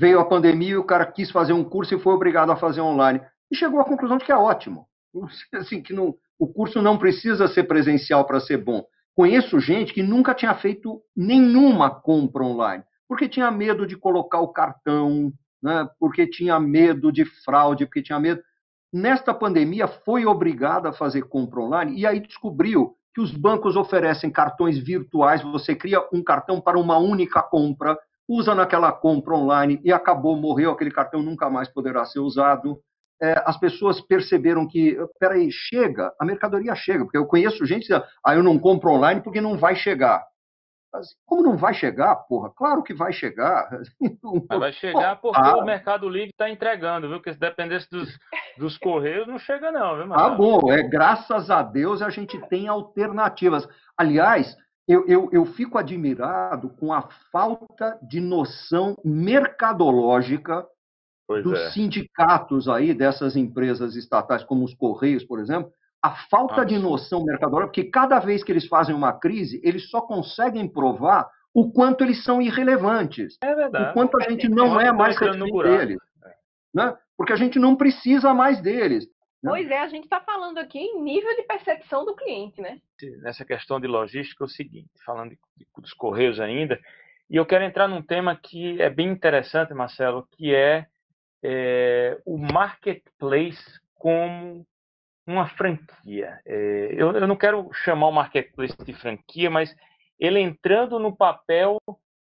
Veio 0.00 0.18
a 0.18 0.24
pandemia 0.24 0.70
e 0.70 0.76
o 0.78 0.86
cara 0.86 1.04
quis 1.04 1.30
fazer 1.30 1.52
um 1.52 1.62
curso 1.62 1.94
e 1.94 2.00
foi 2.00 2.14
obrigado 2.14 2.50
a 2.50 2.56
fazer 2.56 2.80
online. 2.80 3.20
E 3.50 3.54
chegou 3.54 3.78
à 3.78 3.84
conclusão 3.84 4.16
de 4.16 4.24
que 4.24 4.32
é 4.32 4.34
ótimo. 4.34 4.88
Assim, 5.54 5.82
que 5.82 5.92
não, 5.92 6.14
o 6.38 6.46
curso 6.46 6.80
não 6.80 6.96
precisa 6.96 7.46
ser 7.46 7.64
presencial 7.64 8.24
para 8.24 8.40
ser 8.40 8.56
bom. 8.56 8.82
Conheço 9.14 9.60
gente 9.60 9.92
que 9.92 10.02
nunca 10.02 10.34
tinha 10.34 10.54
feito 10.54 11.02
nenhuma 11.14 11.90
compra 11.90 12.44
online, 12.44 12.84
porque 13.08 13.28
tinha 13.28 13.50
medo 13.50 13.86
de 13.86 13.96
colocar 13.96 14.40
o 14.40 14.48
cartão, 14.48 15.32
né? 15.62 15.88
porque 15.98 16.26
tinha 16.26 16.58
medo 16.58 17.12
de 17.12 17.24
fraude, 17.24 17.84
porque 17.86 18.02
tinha 18.02 18.18
medo 18.18 18.42
nesta 18.92 19.32
pandemia 19.32 19.88
foi 19.88 20.26
obrigada 20.26 20.90
a 20.90 20.92
fazer 20.92 21.22
compra 21.22 21.60
online 21.60 21.98
e 21.98 22.06
aí 22.06 22.20
descobriu 22.20 22.94
que 23.14 23.20
os 23.20 23.32
bancos 23.32 23.76
oferecem 23.76 24.30
cartões 24.30 24.78
virtuais, 24.78 25.42
você 25.42 25.74
cria 25.74 26.06
um 26.12 26.22
cartão 26.22 26.60
para 26.60 26.78
uma 26.78 26.98
única 26.98 27.42
compra, 27.42 27.98
usa 28.28 28.54
naquela 28.54 28.92
compra 28.92 29.34
online 29.34 29.80
e 29.84 29.92
acabou, 29.92 30.36
morreu, 30.36 30.70
aquele 30.70 30.90
cartão 30.90 31.22
nunca 31.22 31.50
mais 31.50 31.68
poderá 31.68 32.04
ser 32.04 32.20
usado. 32.20 32.80
É, 33.22 33.40
as 33.46 33.56
pessoas 33.56 34.00
perceberam 34.00 34.66
que, 34.66 34.98
peraí, 35.20 35.48
chega, 35.52 36.12
a 36.20 36.24
mercadoria 36.24 36.74
chega, 36.74 37.04
porque 37.04 37.16
eu 37.16 37.26
conheço 37.26 37.64
gente 37.64 37.86
que 37.86 37.94
diz, 37.94 38.04
ah, 38.26 38.34
eu 38.34 38.42
não 38.42 38.58
compro 38.58 38.90
online 38.90 39.20
porque 39.22 39.40
não 39.40 39.56
vai 39.56 39.76
chegar. 39.76 40.24
Como 41.24 41.42
não 41.42 41.56
vai 41.56 41.72
chegar, 41.72 42.14
porra? 42.16 42.50
Claro 42.50 42.82
que 42.82 42.92
vai 42.92 43.12
chegar. 43.12 43.70
Mas 44.50 44.58
vai 44.58 44.72
chegar 44.72 45.16
porque 45.20 45.40
ah, 45.40 45.56
o 45.56 45.64
Mercado 45.64 46.08
Livre 46.08 46.30
está 46.30 46.50
entregando, 46.50 47.08
viu? 47.08 47.16
Porque 47.18 47.32
se 47.32 47.38
dependesse 47.38 47.88
dos, 47.88 48.18
dos 48.58 48.76
Correios, 48.76 49.26
não 49.26 49.38
chega 49.38 49.72
não, 49.72 49.96
viu, 49.96 50.06
Marcelo? 50.06 50.32
Ah, 50.32 50.36
bom. 50.36 50.72
É, 50.72 50.82
graças 50.82 51.48
a 51.48 51.62
Deus 51.62 52.02
a 52.02 52.10
gente 52.10 52.38
tem 52.48 52.68
alternativas. 52.68 53.66
Aliás, 53.96 54.54
eu, 54.86 55.06
eu, 55.06 55.30
eu 55.32 55.46
fico 55.46 55.78
admirado 55.78 56.68
com 56.70 56.92
a 56.92 57.08
falta 57.30 57.98
de 58.02 58.20
noção 58.20 58.96
mercadológica 59.04 60.66
pois 61.32 61.44
dos 61.44 61.58
é. 61.58 61.70
sindicatos 61.70 62.68
aí 62.68 62.94
dessas 62.94 63.36
empresas 63.36 63.96
estatais, 63.96 64.44
como 64.44 64.64
os 64.64 64.74
Correios, 64.74 65.24
por 65.24 65.40
exemplo, 65.40 65.72
a 66.02 66.10
falta 66.28 66.64
de 66.64 66.78
noção 66.78 67.24
mercadológica, 67.24 67.68
porque 67.68 67.84
cada 67.84 68.18
vez 68.18 68.42
que 68.42 68.50
eles 68.50 68.66
fazem 68.66 68.94
uma 68.94 69.12
crise, 69.12 69.60
eles 69.62 69.88
só 69.88 70.00
conseguem 70.00 70.66
provar 70.66 71.30
o 71.54 71.70
quanto 71.70 72.02
eles 72.02 72.24
são 72.24 72.40
irrelevantes. 72.42 73.36
É 73.42 73.54
verdade. 73.54 73.90
O 73.90 73.92
quanto 73.92 74.16
a 74.20 74.28
gente 74.28 74.48
não 74.48 74.80
é 74.80 74.90
mais 74.90 75.16
refém 75.16 75.52
deles. 75.62 75.98
Né? 76.74 76.96
Porque 77.16 77.32
a 77.32 77.36
gente 77.36 77.58
não 77.58 77.76
precisa 77.76 78.34
mais 78.34 78.60
deles. 78.60 79.06
Né? 79.42 79.50
Pois 79.50 79.70
é, 79.70 79.78
a 79.78 79.88
gente 79.88 80.04
está 80.04 80.20
falando 80.20 80.58
aqui 80.58 80.78
em 80.78 81.02
nível 81.02 81.36
de 81.36 81.42
percepção 81.42 82.04
do 82.04 82.14
cliente, 82.14 82.60
né? 82.60 82.78
Nessa 83.22 83.44
questão 83.44 83.80
de 83.80 83.86
logística 83.86 84.42
é 84.42 84.46
o 84.46 84.48
seguinte, 84.48 84.88
falando 85.04 85.30
de, 85.30 85.66
dos 85.76 85.92
Correios 85.92 86.40
ainda, 86.40 86.80
e 87.28 87.36
eu 87.36 87.46
quero 87.46 87.64
entrar 87.64 87.88
num 87.88 88.02
tema 88.02 88.36
que 88.36 88.80
é 88.80 88.88
bem 88.88 89.08
interessante, 89.08 89.74
Marcelo, 89.74 90.26
que 90.32 90.54
é, 90.54 90.86
é 91.42 92.18
o 92.24 92.38
marketplace 92.38 93.80
como 93.94 94.66
uma 95.26 95.48
franquia. 95.48 96.40
É, 96.44 96.94
eu, 96.96 97.12
eu, 97.12 97.26
não 97.26 97.36
quero 97.36 97.70
chamar 97.72 98.08
o 98.08 98.12
marketplace 98.12 98.76
de 98.84 98.92
franquia, 98.92 99.50
mas 99.50 99.74
ele 100.18 100.40
entrando 100.40 100.98
no 100.98 101.14
papel 101.14 101.78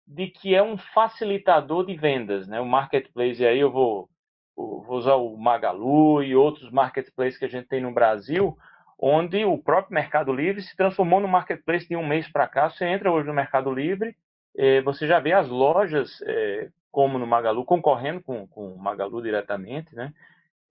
de 0.07 0.27
que 0.27 0.55
é 0.55 0.63
um 0.63 0.77
facilitador 0.77 1.85
de 1.85 1.95
vendas, 1.95 2.47
né? 2.47 2.59
O 2.59 2.65
marketplace, 2.65 3.41
e 3.41 3.45
aí 3.45 3.59
eu 3.59 3.71
vou, 3.71 4.09
vou 4.55 4.97
usar 4.97 5.15
o 5.15 5.37
Magalu 5.37 6.23
e 6.23 6.35
outros 6.35 6.71
marketplaces 6.71 7.37
que 7.37 7.45
a 7.45 7.49
gente 7.49 7.67
tem 7.67 7.81
no 7.81 7.93
Brasil, 7.93 8.57
onde 8.97 9.45
o 9.45 9.57
próprio 9.57 9.93
Mercado 9.93 10.33
Livre 10.33 10.61
se 10.61 10.75
transformou 10.75 11.19
no 11.19 11.27
marketplace 11.27 11.87
de 11.87 11.95
um 11.95 12.05
mês 12.05 12.27
para 12.27 12.47
cá. 12.47 12.69
Você 12.69 12.85
entra 12.85 13.11
hoje 13.11 13.27
no 13.27 13.33
Mercado 13.33 13.71
Livre, 13.71 14.15
é, 14.57 14.81
você 14.81 15.07
já 15.07 15.19
vê 15.19 15.31
as 15.31 15.47
lojas, 15.47 16.21
como 16.91 17.19
no 17.19 17.27
Magalu, 17.27 17.65
concorrendo 17.65 18.21
com, 18.21 18.47
com 18.47 18.73
o 18.73 18.79
Magalu 18.79 19.21
diretamente, 19.21 19.95
né? 19.95 20.13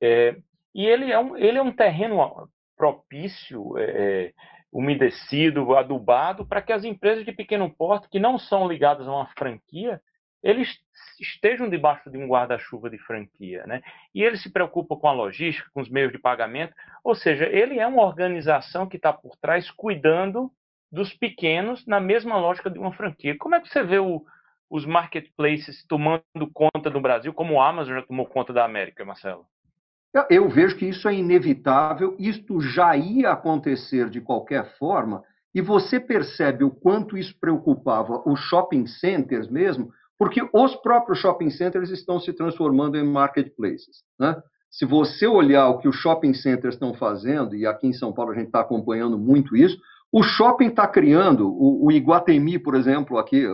É, 0.00 0.36
e 0.74 0.86
ele 0.86 1.10
é 1.10 1.18
um, 1.18 1.36
ele 1.36 1.58
é 1.58 1.62
um 1.62 1.72
terreno 1.72 2.48
propício, 2.76 3.76
é, 3.78 3.84
é, 3.84 4.32
umedecido, 4.72 5.74
adubado, 5.74 6.46
para 6.46 6.62
que 6.62 6.72
as 6.72 6.84
empresas 6.84 7.24
de 7.24 7.32
pequeno 7.32 7.68
porte, 7.70 8.08
que 8.08 8.20
não 8.20 8.38
são 8.38 8.68
ligadas 8.68 9.08
a 9.08 9.12
uma 9.12 9.26
franquia, 9.36 10.00
eles 10.42 10.78
estejam 11.18 11.68
debaixo 11.68 12.10
de 12.10 12.16
um 12.16 12.28
guarda-chuva 12.28 12.88
de 12.88 12.98
franquia. 12.98 13.64
Né? 13.66 13.82
E 14.14 14.22
ele 14.22 14.36
se 14.36 14.52
preocupa 14.52 14.96
com 14.96 15.08
a 15.08 15.12
logística, 15.12 15.68
com 15.74 15.80
os 15.80 15.90
meios 15.90 16.12
de 16.12 16.18
pagamento, 16.18 16.74
ou 17.02 17.14
seja, 17.14 17.46
ele 17.46 17.78
é 17.78 17.86
uma 17.86 18.04
organização 18.04 18.86
que 18.86 18.96
está 18.96 19.12
por 19.12 19.36
trás 19.36 19.70
cuidando 19.70 20.50
dos 20.92 21.12
pequenos 21.12 21.84
na 21.86 22.00
mesma 22.00 22.38
lógica 22.38 22.70
de 22.70 22.78
uma 22.78 22.92
franquia. 22.92 23.36
Como 23.36 23.54
é 23.54 23.60
que 23.60 23.68
você 23.68 23.82
vê 23.82 23.98
o, 23.98 24.24
os 24.70 24.84
marketplaces 24.84 25.84
tomando 25.86 26.22
conta 26.52 26.90
do 26.90 27.00
Brasil, 27.00 27.32
como 27.32 27.54
o 27.54 27.60
Amazon 27.60 27.94
já 27.94 28.02
tomou 28.02 28.26
conta 28.26 28.52
da 28.52 28.64
América, 28.64 29.04
Marcelo? 29.04 29.44
Eu 30.30 30.48
vejo 30.48 30.76
que 30.76 30.86
isso 30.86 31.08
é 31.08 31.14
inevitável, 31.14 32.16
isto 32.18 32.60
já 32.60 32.96
ia 32.96 33.30
acontecer 33.30 34.08
de 34.08 34.20
qualquer 34.20 34.76
forma, 34.78 35.22
e 35.54 35.60
você 35.60 36.00
percebe 36.00 36.64
o 36.64 36.70
quanto 36.70 37.16
isso 37.16 37.34
preocupava 37.40 38.22
os 38.26 38.40
shopping 38.40 38.86
centers 38.86 39.48
mesmo, 39.48 39.90
porque 40.18 40.40
os 40.52 40.74
próprios 40.76 41.18
shopping 41.20 41.50
centers 41.50 41.90
estão 41.90 42.18
se 42.18 42.32
transformando 42.32 42.96
em 42.96 43.04
marketplaces. 43.04 44.02
Né? 44.18 44.36
Se 44.70 44.84
você 44.84 45.26
olhar 45.26 45.68
o 45.68 45.78
que 45.78 45.88
os 45.88 45.96
shopping 45.96 46.34
centers 46.34 46.74
estão 46.74 46.92
fazendo, 46.94 47.54
e 47.54 47.66
aqui 47.66 47.86
em 47.86 47.92
São 47.92 48.12
Paulo 48.12 48.32
a 48.32 48.34
gente 48.34 48.46
está 48.46 48.60
acompanhando 48.60 49.18
muito 49.18 49.56
isso, 49.56 49.78
o 50.12 50.22
shopping 50.22 50.68
está 50.68 50.86
criando, 50.86 51.48
o, 51.48 51.86
o 51.86 51.92
Iguatemi, 51.92 52.58
por 52.58 52.74
exemplo, 52.74 53.18
aqui 53.18 53.46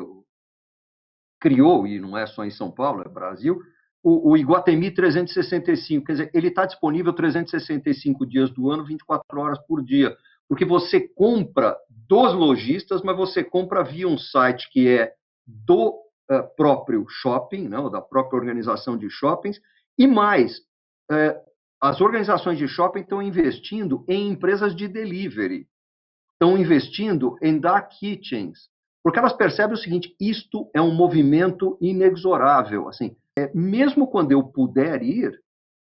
criou, 1.45 1.87
e 1.87 2.01
não 2.01 2.17
é 2.17 2.27
só 2.27 2.43
em 2.43 2.51
São 2.51 2.71
Paulo, 2.71 3.03
é 3.03 3.09
Brasil, 3.09 3.61
o, 4.03 4.31
o 4.31 4.37
Iguatemi 4.37 4.91
365, 4.91 6.07
quer 6.07 6.13
dizer, 6.13 6.31
ele 6.33 6.49
está 6.49 6.65
disponível 6.65 7.13
365 7.13 8.25
dias 8.25 8.51
do 8.51 8.71
ano, 8.71 8.83
24 8.83 9.39
horas 9.39 9.59
por 9.67 9.85
dia, 9.85 10.17
porque 10.49 10.65
você 10.65 11.01
compra 11.01 11.77
dos 12.09 12.33
lojistas, 12.33 13.03
mas 13.03 13.15
você 13.15 13.45
compra 13.45 13.85
via 13.85 14.09
um 14.09 14.17
site 14.17 14.71
que 14.71 14.89
é 14.89 15.13
do 15.47 15.91
uh, 15.91 16.57
próprio 16.57 17.05
shopping, 17.09 17.69
não, 17.69 17.91
da 17.91 18.01
própria 18.01 18.39
organização 18.39 18.97
de 18.97 19.11
shoppings, 19.11 19.61
e 19.99 20.07
mais, 20.07 20.61
uh, 21.13 21.39
as 21.79 22.01
organizações 22.01 22.57
de 22.57 22.67
shopping 22.67 23.01
estão 23.01 23.21
investindo 23.21 24.03
em 24.09 24.31
empresas 24.31 24.75
de 24.75 24.89
delivery, 24.89 25.69
estão 26.33 26.57
investindo 26.57 27.37
em 27.43 27.59
dark 27.61 27.91
kitchens, 27.99 28.71
porque 29.05 29.19
elas 29.19 29.35
percebem 29.35 29.75
o 29.75 29.79
seguinte: 29.79 30.17
isto 30.19 30.71
é 30.75 30.81
um 30.81 30.95
movimento 30.95 31.77
inexorável. 31.81 32.89
Assim, 32.89 33.15
é, 33.39 33.51
mesmo 33.55 34.07
quando 34.07 34.33
eu 34.33 34.43
puder 34.43 35.03
ir, 35.03 35.39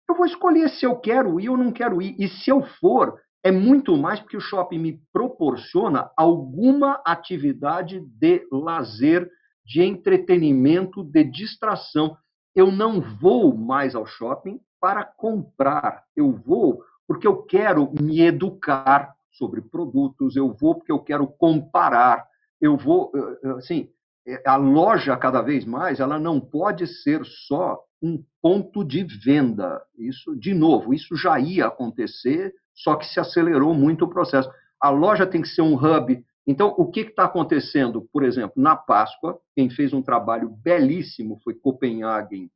eu 0.09 0.15
vou 0.15 0.25
escolher 0.25 0.69
se 0.69 0.85
eu 0.85 0.97
quero 0.97 1.39
ir 1.39 1.49
ou 1.49 1.57
não 1.57 1.71
quero 1.71 2.01
ir. 2.01 2.15
E 2.19 2.27
se 2.27 2.49
eu 2.49 2.61
for, 2.79 3.17
é 3.41 3.51
muito 3.51 3.95
mais 3.97 4.19
porque 4.19 4.35
o 4.35 4.41
shopping 4.41 4.77
me 4.77 5.01
proporciona 5.13 6.11
alguma 6.17 7.01
atividade 7.05 8.01
de 8.01 8.45
lazer, 8.51 9.29
de 9.65 9.81
entretenimento, 9.81 11.03
de 11.03 11.23
distração. 11.23 12.17
Eu 12.53 12.71
não 12.71 12.99
vou 12.99 13.55
mais 13.55 13.95
ao 13.95 14.05
shopping 14.05 14.59
para 14.79 15.03
comprar, 15.05 16.03
eu 16.15 16.33
vou 16.33 16.83
porque 17.07 17.27
eu 17.27 17.43
quero 17.43 17.91
me 18.01 18.21
educar 18.21 19.13
sobre 19.31 19.61
produtos, 19.61 20.35
eu 20.35 20.53
vou 20.53 20.75
porque 20.75 20.91
eu 20.91 20.99
quero 20.99 21.27
comparar, 21.27 22.25
eu 22.63 22.77
vou, 22.77 23.11
assim, 23.57 23.89
eh, 24.25 24.41
a 24.47 24.55
loja 24.55 25.17
cada 25.17 25.41
vez 25.41 25.65
mais, 25.65 25.99
ela 25.99 26.17
não 26.17 26.39
pode 26.39 26.87
ser 26.87 27.25
só 27.25 27.77
um 28.01 28.23
ponto 28.41 28.85
de 28.85 29.03
venda. 29.03 29.81
Isso, 29.97 30.33
de 30.37 30.53
novo, 30.53 30.93
isso 30.93 31.13
já 31.13 31.37
ia 31.37 31.67
acontecer, 31.67 32.53
só 32.73 32.95
que 32.95 33.05
se 33.05 33.19
acelerou 33.19 33.73
muito 33.73 34.05
o 34.05 34.09
processo. 34.09 34.49
A 34.79 34.89
loja 34.89 35.27
tem 35.27 35.41
que 35.41 35.49
ser 35.49 35.61
um 35.61 35.75
hub. 35.75 36.23
Então, 36.47 36.73
o 36.77 36.89
que 36.89 37.01
está 37.01 37.25
acontecendo? 37.25 38.07
Por 38.13 38.23
exemplo, 38.23 38.53
na 38.55 38.77
Páscoa, 38.77 39.37
quem 39.53 39.69
fez 39.69 39.91
um 39.91 40.01
trabalho 40.01 40.49
belíssimo 40.49 41.41
foi 41.43 41.53
Copenhagen 41.53 42.49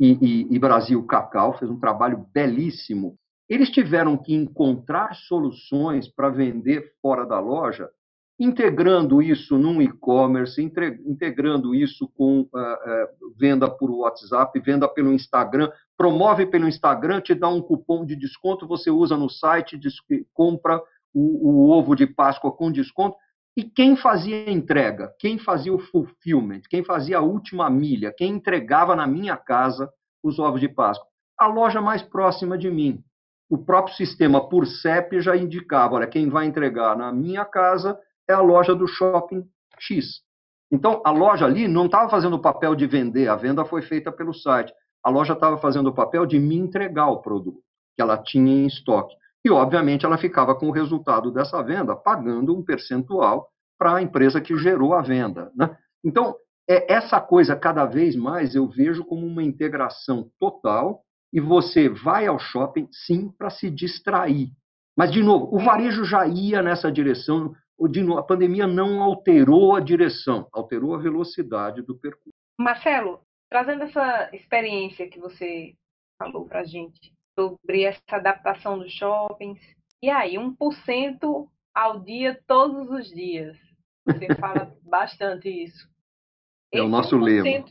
e, 0.00 0.18
e, 0.20 0.54
e 0.56 0.58
Brasil 0.58 1.06
Cacau, 1.06 1.56
fez 1.56 1.70
um 1.70 1.78
trabalho 1.78 2.26
belíssimo. 2.34 3.16
Eles 3.48 3.70
tiveram 3.70 4.16
que 4.16 4.34
encontrar 4.34 5.14
soluções 5.14 6.08
para 6.08 6.30
vender 6.30 6.94
fora 7.00 7.24
da 7.24 7.38
loja 7.38 7.88
integrando 8.42 9.22
isso 9.22 9.56
num 9.56 9.80
e-commerce, 9.80 10.60
integrando 10.60 11.72
isso 11.72 12.08
com 12.08 12.40
uh, 12.40 12.44
uh, 12.44 13.34
venda 13.38 13.70
por 13.70 13.88
WhatsApp, 13.88 14.58
venda 14.58 14.88
pelo 14.88 15.12
Instagram, 15.12 15.70
promove 15.96 16.46
pelo 16.46 16.66
Instagram, 16.66 17.20
te 17.20 17.36
dá 17.36 17.48
um 17.48 17.62
cupom 17.62 18.04
de 18.04 18.16
desconto, 18.16 18.66
você 18.66 18.90
usa 18.90 19.16
no 19.16 19.30
site, 19.30 19.78
compra 20.34 20.82
o, 21.14 21.50
o 21.50 21.70
ovo 21.70 21.94
de 21.94 22.04
Páscoa 22.04 22.50
com 22.50 22.72
desconto. 22.72 23.16
E 23.56 23.62
quem 23.62 23.94
fazia 23.96 24.48
a 24.48 24.50
entrega? 24.50 25.12
Quem 25.20 25.38
fazia 25.38 25.72
o 25.72 25.78
fulfillment? 25.78 26.62
Quem 26.68 26.82
fazia 26.82 27.18
a 27.18 27.22
última 27.22 27.70
milha? 27.70 28.12
Quem 28.16 28.32
entregava 28.32 28.96
na 28.96 29.06
minha 29.06 29.36
casa 29.36 29.88
os 30.20 30.40
ovos 30.40 30.60
de 30.60 30.68
Páscoa? 30.68 31.06
A 31.38 31.46
loja 31.46 31.80
mais 31.80 32.02
próxima 32.02 32.58
de 32.58 32.70
mim. 32.70 33.04
O 33.48 33.58
próprio 33.58 33.94
sistema 33.94 34.48
por 34.48 34.66
CEP 34.66 35.20
já 35.20 35.36
indicava, 35.36 35.94
olha, 35.94 36.06
quem 36.08 36.28
vai 36.28 36.46
entregar 36.46 36.96
na 36.96 37.12
minha 37.12 37.44
casa 37.44 37.96
é 38.28 38.32
a 38.32 38.40
loja 38.40 38.74
do 38.74 38.86
shopping 38.86 39.44
X. 39.78 40.22
Então, 40.70 41.02
a 41.04 41.10
loja 41.10 41.44
ali 41.44 41.68
não 41.68 41.86
estava 41.86 42.08
fazendo 42.08 42.36
o 42.36 42.40
papel 42.40 42.74
de 42.74 42.86
vender, 42.86 43.28
a 43.28 43.36
venda 43.36 43.64
foi 43.64 43.82
feita 43.82 44.10
pelo 44.10 44.32
site. 44.32 44.72
A 45.04 45.10
loja 45.10 45.34
estava 45.34 45.58
fazendo 45.58 45.88
o 45.88 45.94
papel 45.94 46.24
de 46.24 46.38
me 46.38 46.56
entregar 46.56 47.08
o 47.08 47.20
produto 47.20 47.60
que 47.94 48.00
ela 48.00 48.16
tinha 48.16 48.52
em 48.52 48.66
estoque. 48.66 49.14
E, 49.44 49.50
obviamente, 49.50 50.06
ela 50.06 50.16
ficava 50.16 50.54
com 50.54 50.68
o 50.68 50.72
resultado 50.72 51.30
dessa 51.30 51.62
venda, 51.62 51.96
pagando 51.96 52.56
um 52.56 52.64
percentual 52.64 53.48
para 53.78 53.96
a 53.96 54.02
empresa 54.02 54.40
que 54.40 54.56
gerou 54.56 54.94
a 54.94 55.02
venda. 55.02 55.50
Né? 55.54 55.76
Então, 56.04 56.36
é 56.68 56.92
essa 56.92 57.20
coisa, 57.20 57.56
cada 57.56 57.84
vez 57.84 58.14
mais, 58.14 58.54
eu 58.54 58.68
vejo 58.68 59.04
como 59.04 59.26
uma 59.26 59.42
integração 59.42 60.30
total, 60.38 61.02
e 61.32 61.40
você 61.40 61.88
vai 61.88 62.26
ao 62.26 62.38
shopping, 62.38 62.88
sim, 62.92 63.30
para 63.36 63.50
se 63.50 63.68
distrair. 63.68 64.50
Mas, 64.96 65.10
de 65.10 65.22
novo, 65.22 65.54
o 65.54 65.58
varejo 65.58 66.04
já 66.04 66.26
ia 66.26 66.62
nessa 66.62 66.92
direção 66.92 67.52
a 68.18 68.22
pandemia 68.22 68.66
não 68.66 69.02
alterou 69.02 69.74
a 69.74 69.80
direção, 69.80 70.48
alterou 70.52 70.94
a 70.94 70.98
velocidade 70.98 71.82
do 71.82 71.96
percurso. 71.98 72.30
Marcelo, 72.58 73.20
trazendo 73.48 73.84
essa 73.84 74.30
experiência 74.32 75.08
que 75.08 75.18
você 75.18 75.74
falou 76.18 76.46
para 76.46 76.60
a 76.60 76.64
gente 76.64 77.12
sobre 77.38 77.84
essa 77.84 78.00
adaptação 78.10 78.78
dos 78.78 78.92
shoppings, 78.92 79.60
e 80.02 80.10
aí, 80.10 80.34
1% 80.34 81.48
ao 81.72 82.00
dia, 82.00 82.42
todos 82.46 82.90
os 82.90 83.08
dias. 83.08 83.56
Você 84.04 84.26
fala 84.40 84.76
bastante 84.82 85.48
isso. 85.48 85.88
É 86.72 86.78
esse 86.78 86.86
o 86.86 86.88
nosso 86.88 87.16
1%, 87.16 87.22
lema. 87.22 87.66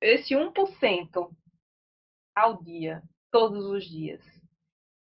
Esse 0.00 0.34
1% 0.34 1.30
ao 2.34 2.62
dia, 2.62 3.02
todos 3.30 3.66
os 3.66 3.84
dias. 3.84 4.22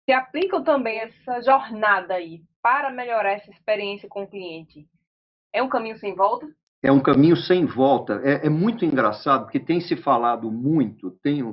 Se 0.05 0.13
aplicam 0.13 0.63
também 0.63 0.99
essa 1.01 1.41
jornada 1.41 2.15
aí 2.15 2.45
para 2.67 2.91
melhorar 2.91 3.31
essa 3.31 3.49
experiência 3.49 4.09
com 4.09 4.25
o 4.25 4.27
cliente? 4.27 4.89
É 5.53 5.63
um 5.63 5.69
caminho 5.69 5.97
sem 5.99 6.17
volta? 6.17 6.49
É 6.83 6.91
um 6.91 6.99
caminho 6.99 7.37
sem 7.37 7.65
volta. 7.65 8.21
É, 8.25 8.49
é 8.49 8.51
muito 8.51 8.85
engraçado, 8.85 9.45
porque 9.45 9.61
tem 9.61 9.81
se 9.81 9.95
falado 9.95 10.51
muito, 10.51 11.13
tem, 11.23 11.45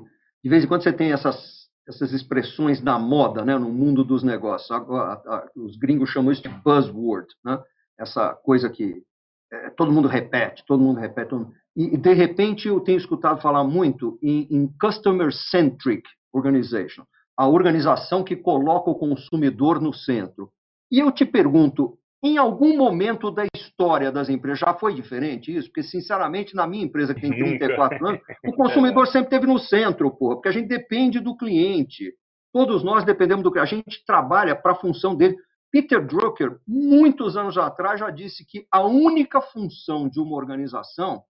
de 0.44 0.50
vez 0.50 0.64
em 0.64 0.68
quando 0.68 0.82
você 0.82 0.92
tem 0.92 1.12
essas, 1.12 1.68
essas 1.88 2.12
expressões 2.14 2.82
na 2.82 2.98
moda, 2.98 3.46
né, 3.46 3.56
no 3.60 3.70
mundo 3.70 4.04
dos 4.04 4.24
negócios. 4.24 4.72
Agora, 4.72 5.22
os 5.56 5.78
gringos 5.78 6.10
chamam 6.10 6.32
isso 6.32 6.42
de 6.42 6.50
buzzword, 6.50 7.28
né? 7.46 7.62
essa 8.00 8.34
coisa 8.34 8.68
que 8.68 9.04
é, 9.52 9.70
todo 9.70 9.92
mundo 9.92 10.08
repete, 10.08 10.66
todo 10.66 10.82
mundo 10.82 11.00
repete. 11.00 11.30
Todo 11.30 11.46
mundo... 11.46 11.54
E, 11.76 11.96
de 11.96 12.14
repente, 12.16 12.68
eu 12.68 12.80
tenho 12.80 12.98
escutado 12.98 13.40
falar 13.40 13.64
muito 13.64 14.18
em, 14.20 14.48
em 14.50 14.68
customer-centric 14.82 16.10
organization, 16.34 17.04
a 17.38 17.48
organização 17.48 18.24
que 18.24 18.36
coloca 18.36 18.90
o 18.90 18.96
consumidor 18.96 19.80
no 19.80 19.94
centro. 19.94 20.52
E 20.92 21.00
eu 21.00 21.12
te 21.12 21.26
pergunto, 21.26 21.98
em 22.24 22.38
algum 22.38 22.78
momento 22.78 23.30
da 23.30 23.46
história 23.54 24.10
das 24.10 24.30
empresas 24.30 24.60
já 24.60 24.74
foi 24.74 24.94
diferente 24.94 25.54
isso? 25.54 25.68
Porque, 25.68 25.84
sinceramente, 25.84 26.56
na 26.56 26.66
minha 26.66 26.86
empresa, 26.86 27.14
que 27.14 27.20
tem 27.20 27.32
34 27.32 28.08
anos, 28.08 28.22
o 28.48 28.54
consumidor 28.54 29.08
sempre 29.08 29.28
esteve 29.28 29.46
no 29.46 29.60
centro, 29.60 30.10
porra, 30.10 30.36
porque 30.36 30.48
a 30.48 30.54
gente 30.54 30.70
depende 30.70 31.20
do 31.20 31.36
cliente. 31.36 32.14
Todos 32.54 32.82
nós 32.82 33.04
dependemos 33.04 33.44
do 33.44 33.52
cliente. 33.52 33.74
A 33.74 33.78
gente 33.78 34.06
trabalha 34.06 34.56
para 34.56 34.72
a 34.72 34.76
função 34.76 35.16
dele. 35.16 35.36
Peter 35.70 36.06
Drucker, 36.06 36.60
muitos 36.68 37.36
anos 37.36 37.58
atrás, 37.58 38.00
já 38.00 38.10
disse 38.10 38.46
que 38.46 38.66
a 38.72 38.86
única 38.86 39.42
função 39.42 40.08
de 40.08 40.20
uma 40.20 40.38
organização 40.38 41.24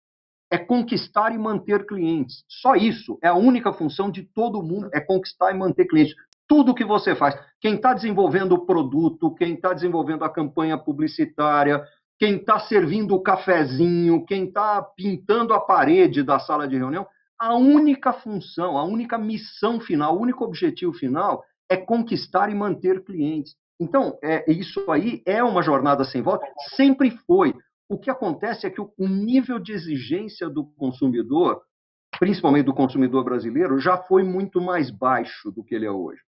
é 0.51 0.57
conquistar 0.59 1.33
e 1.33 1.37
manter 1.39 1.87
clientes. 1.87 2.43
Só 2.47 2.75
isso. 2.75 3.17
É 3.23 3.29
a 3.29 3.35
única 3.35 3.73
função 3.73 4.11
de 4.11 4.21
todo 4.21 4.61
mundo, 4.61 4.89
é 4.93 4.99
conquistar 4.99 5.51
e 5.51 5.57
manter 5.57 5.85
clientes 5.85 6.13
tudo 6.53 6.75
que 6.75 6.85
você 6.85 7.15
faz. 7.15 7.35
Quem 7.59 7.73
está 7.73 7.95
desenvolvendo 7.95 8.51
o 8.51 8.63
produto, 8.63 9.33
quem 9.33 9.55
está 9.55 9.73
desenvolvendo 9.73 10.23
a 10.23 10.29
campanha 10.29 10.77
publicitária, 10.77 11.83
quem 12.19 12.35
está 12.35 12.59
servindo 12.59 13.15
o 13.15 13.23
cafezinho, 13.23 14.23
quem 14.23 14.45
está 14.45 14.79
pintando 14.79 15.51
a 15.55 15.59
parede 15.59 16.21
da 16.21 16.37
sala 16.37 16.67
de 16.67 16.77
reunião, 16.77 17.07
a 17.39 17.55
única 17.55 18.13
função, 18.13 18.77
a 18.77 18.83
única 18.83 19.17
missão 19.17 19.79
final, 19.79 20.15
o 20.15 20.21
único 20.21 20.45
objetivo 20.45 20.93
final 20.93 21.43
é 21.67 21.75
conquistar 21.75 22.51
e 22.51 22.53
manter 22.53 23.03
clientes. 23.03 23.55
Então, 23.79 24.19
é, 24.23 24.45
isso 24.51 24.91
aí 24.91 25.23
é 25.25 25.43
uma 25.43 25.63
jornada 25.63 26.03
sem 26.03 26.21
volta, 26.21 26.45
sempre 26.75 27.09
foi. 27.25 27.55
O 27.89 27.97
que 27.97 28.11
acontece 28.11 28.67
é 28.67 28.69
que 28.69 28.79
o, 28.79 28.93
o 28.95 29.07
nível 29.07 29.57
de 29.57 29.71
exigência 29.71 30.47
do 30.47 30.67
consumidor, 30.77 31.63
principalmente 32.19 32.65
do 32.65 32.75
consumidor 32.75 33.23
brasileiro, 33.23 33.79
já 33.79 33.97
foi 33.97 34.21
muito 34.21 34.61
mais 34.61 34.91
baixo 34.91 35.49
do 35.49 35.63
que 35.63 35.73
ele 35.73 35.87
é 35.87 35.91
hoje. 35.91 36.21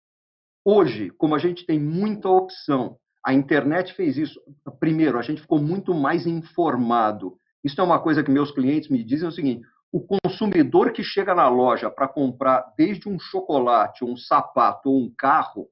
Hoje, 0.67 1.11
como 1.11 1.35
a 1.35 1.37
gente 1.37 1.63
tem 1.63 1.79
muita 1.79 2.27
opção, 2.27 2.97
a 3.23 3.31
internet 3.31 3.93
fez 3.93 4.17
isso. 4.17 4.41
Primeiro, 4.79 5.19
a 5.19 5.21
gente 5.21 5.41
ficou 5.41 5.59
muito 5.59 5.93
mais 5.93 6.25
informado. 6.25 7.37
Isso 7.63 7.79
é 7.79 7.83
uma 7.83 7.99
coisa 7.99 8.23
que 8.23 8.31
meus 8.31 8.51
clientes 8.51 8.89
me 8.89 9.03
dizem 9.03 9.27
é 9.27 9.29
o 9.29 9.31
seguinte: 9.31 9.61
o 9.91 10.01
consumidor 10.01 10.91
que 10.91 11.03
chega 11.03 11.35
na 11.35 11.47
loja 11.47 11.91
para 11.91 12.07
comprar 12.07 12.65
desde 12.75 13.07
um 13.07 13.19
chocolate, 13.19 14.03
um 14.03 14.17
sapato 14.17 14.89
ou 14.89 14.99
um 14.99 15.13
carro, 15.15 15.67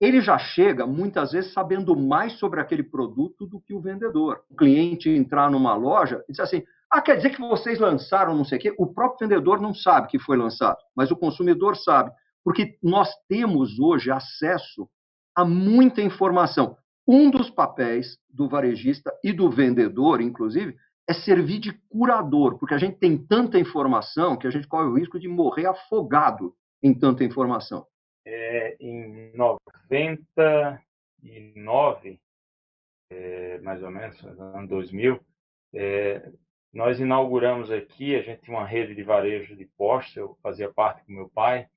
ele 0.00 0.20
já 0.20 0.36
chega 0.36 0.88
muitas 0.88 1.30
vezes 1.30 1.52
sabendo 1.52 1.96
mais 1.96 2.32
sobre 2.32 2.60
aquele 2.60 2.82
produto 2.82 3.46
do 3.46 3.60
que 3.60 3.72
o 3.72 3.80
vendedor. 3.80 4.42
O 4.50 4.56
cliente 4.56 5.08
entrar 5.08 5.48
numa 5.52 5.76
loja 5.76 6.24
e 6.28 6.32
dizer 6.32 6.42
assim: 6.42 6.62
ah, 6.90 7.00
quer 7.00 7.16
dizer 7.16 7.30
que 7.30 7.40
vocês 7.40 7.78
lançaram 7.78 8.34
não 8.34 8.44
sei 8.44 8.58
o 8.58 8.60
quê? 8.60 8.74
O 8.76 8.92
próprio 8.92 9.28
vendedor 9.28 9.60
não 9.60 9.72
sabe 9.72 10.08
que 10.08 10.18
foi 10.18 10.36
lançado, 10.36 10.78
mas 10.96 11.12
o 11.12 11.16
consumidor 11.16 11.76
sabe. 11.76 12.10
Porque 12.44 12.76
nós 12.82 13.10
temos 13.28 13.78
hoje 13.78 14.10
acesso 14.10 14.88
a 15.34 15.44
muita 15.44 16.02
informação. 16.02 16.76
Um 17.06 17.30
dos 17.30 17.50
papéis 17.50 18.18
do 18.28 18.48
varejista 18.48 19.12
e 19.22 19.32
do 19.32 19.48
vendedor, 19.50 20.20
inclusive, 20.20 20.76
é 21.08 21.12
servir 21.12 21.58
de 21.58 21.72
curador, 21.88 22.58
porque 22.58 22.74
a 22.74 22.78
gente 22.78 22.98
tem 22.98 23.18
tanta 23.18 23.58
informação 23.58 24.36
que 24.36 24.46
a 24.46 24.50
gente 24.50 24.68
corre 24.68 24.86
o 24.86 24.94
risco 24.94 25.18
de 25.18 25.26
morrer 25.28 25.66
afogado 25.66 26.54
em 26.82 26.94
tanta 26.94 27.24
informação. 27.24 27.86
É, 28.24 28.76
em 28.80 29.32
99, 29.36 32.20
é, 33.10 33.58
mais 33.60 33.82
ou 33.82 33.90
menos, 33.90 34.22
no 34.22 34.56
ano 34.56 34.68
2000, 34.68 35.20
é, 35.74 36.30
nós 36.72 37.00
inauguramos 37.00 37.70
aqui, 37.70 38.16
a 38.16 38.22
gente 38.22 38.40
tinha 38.42 38.56
uma 38.56 38.66
rede 38.66 38.94
de 38.94 39.02
varejo 39.02 39.54
de 39.56 39.66
postos, 39.76 40.16
eu 40.16 40.38
fazia 40.42 40.72
parte 40.72 41.04
com 41.04 41.12
meu 41.12 41.28
pai, 41.28 41.68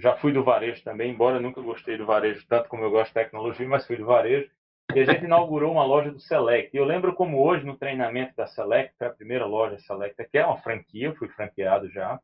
Já 0.00 0.16
fui 0.16 0.32
do 0.32 0.42
varejo 0.42 0.82
também, 0.82 1.10
embora 1.10 1.40
nunca 1.40 1.60
gostei 1.60 1.96
do 1.98 2.06
varejo 2.06 2.44
tanto 2.48 2.68
como 2.68 2.84
eu 2.84 2.90
gosto 2.90 3.08
de 3.08 3.14
tecnologia, 3.14 3.68
mas 3.68 3.86
fui 3.86 3.96
do 3.96 4.06
varejo. 4.06 4.50
E 4.94 5.00
a 5.00 5.04
gente 5.04 5.24
inaugurou 5.24 5.72
uma 5.72 5.84
loja 5.84 6.10
do 6.10 6.18
Select. 6.18 6.74
E 6.74 6.78
eu 6.78 6.84
lembro 6.84 7.14
como 7.14 7.40
hoje, 7.40 7.64
no 7.64 7.76
treinamento 7.76 8.34
da 8.34 8.46
Select, 8.46 8.94
foi 8.98 9.06
a 9.06 9.12
primeira 9.12 9.46
loja 9.46 9.78
Select, 9.78 10.16
que 10.28 10.38
é 10.38 10.44
uma 10.44 10.58
franquia, 10.58 11.08
eu 11.08 11.14
fui 11.14 11.28
franqueado 11.28 11.88
já. 11.90 12.18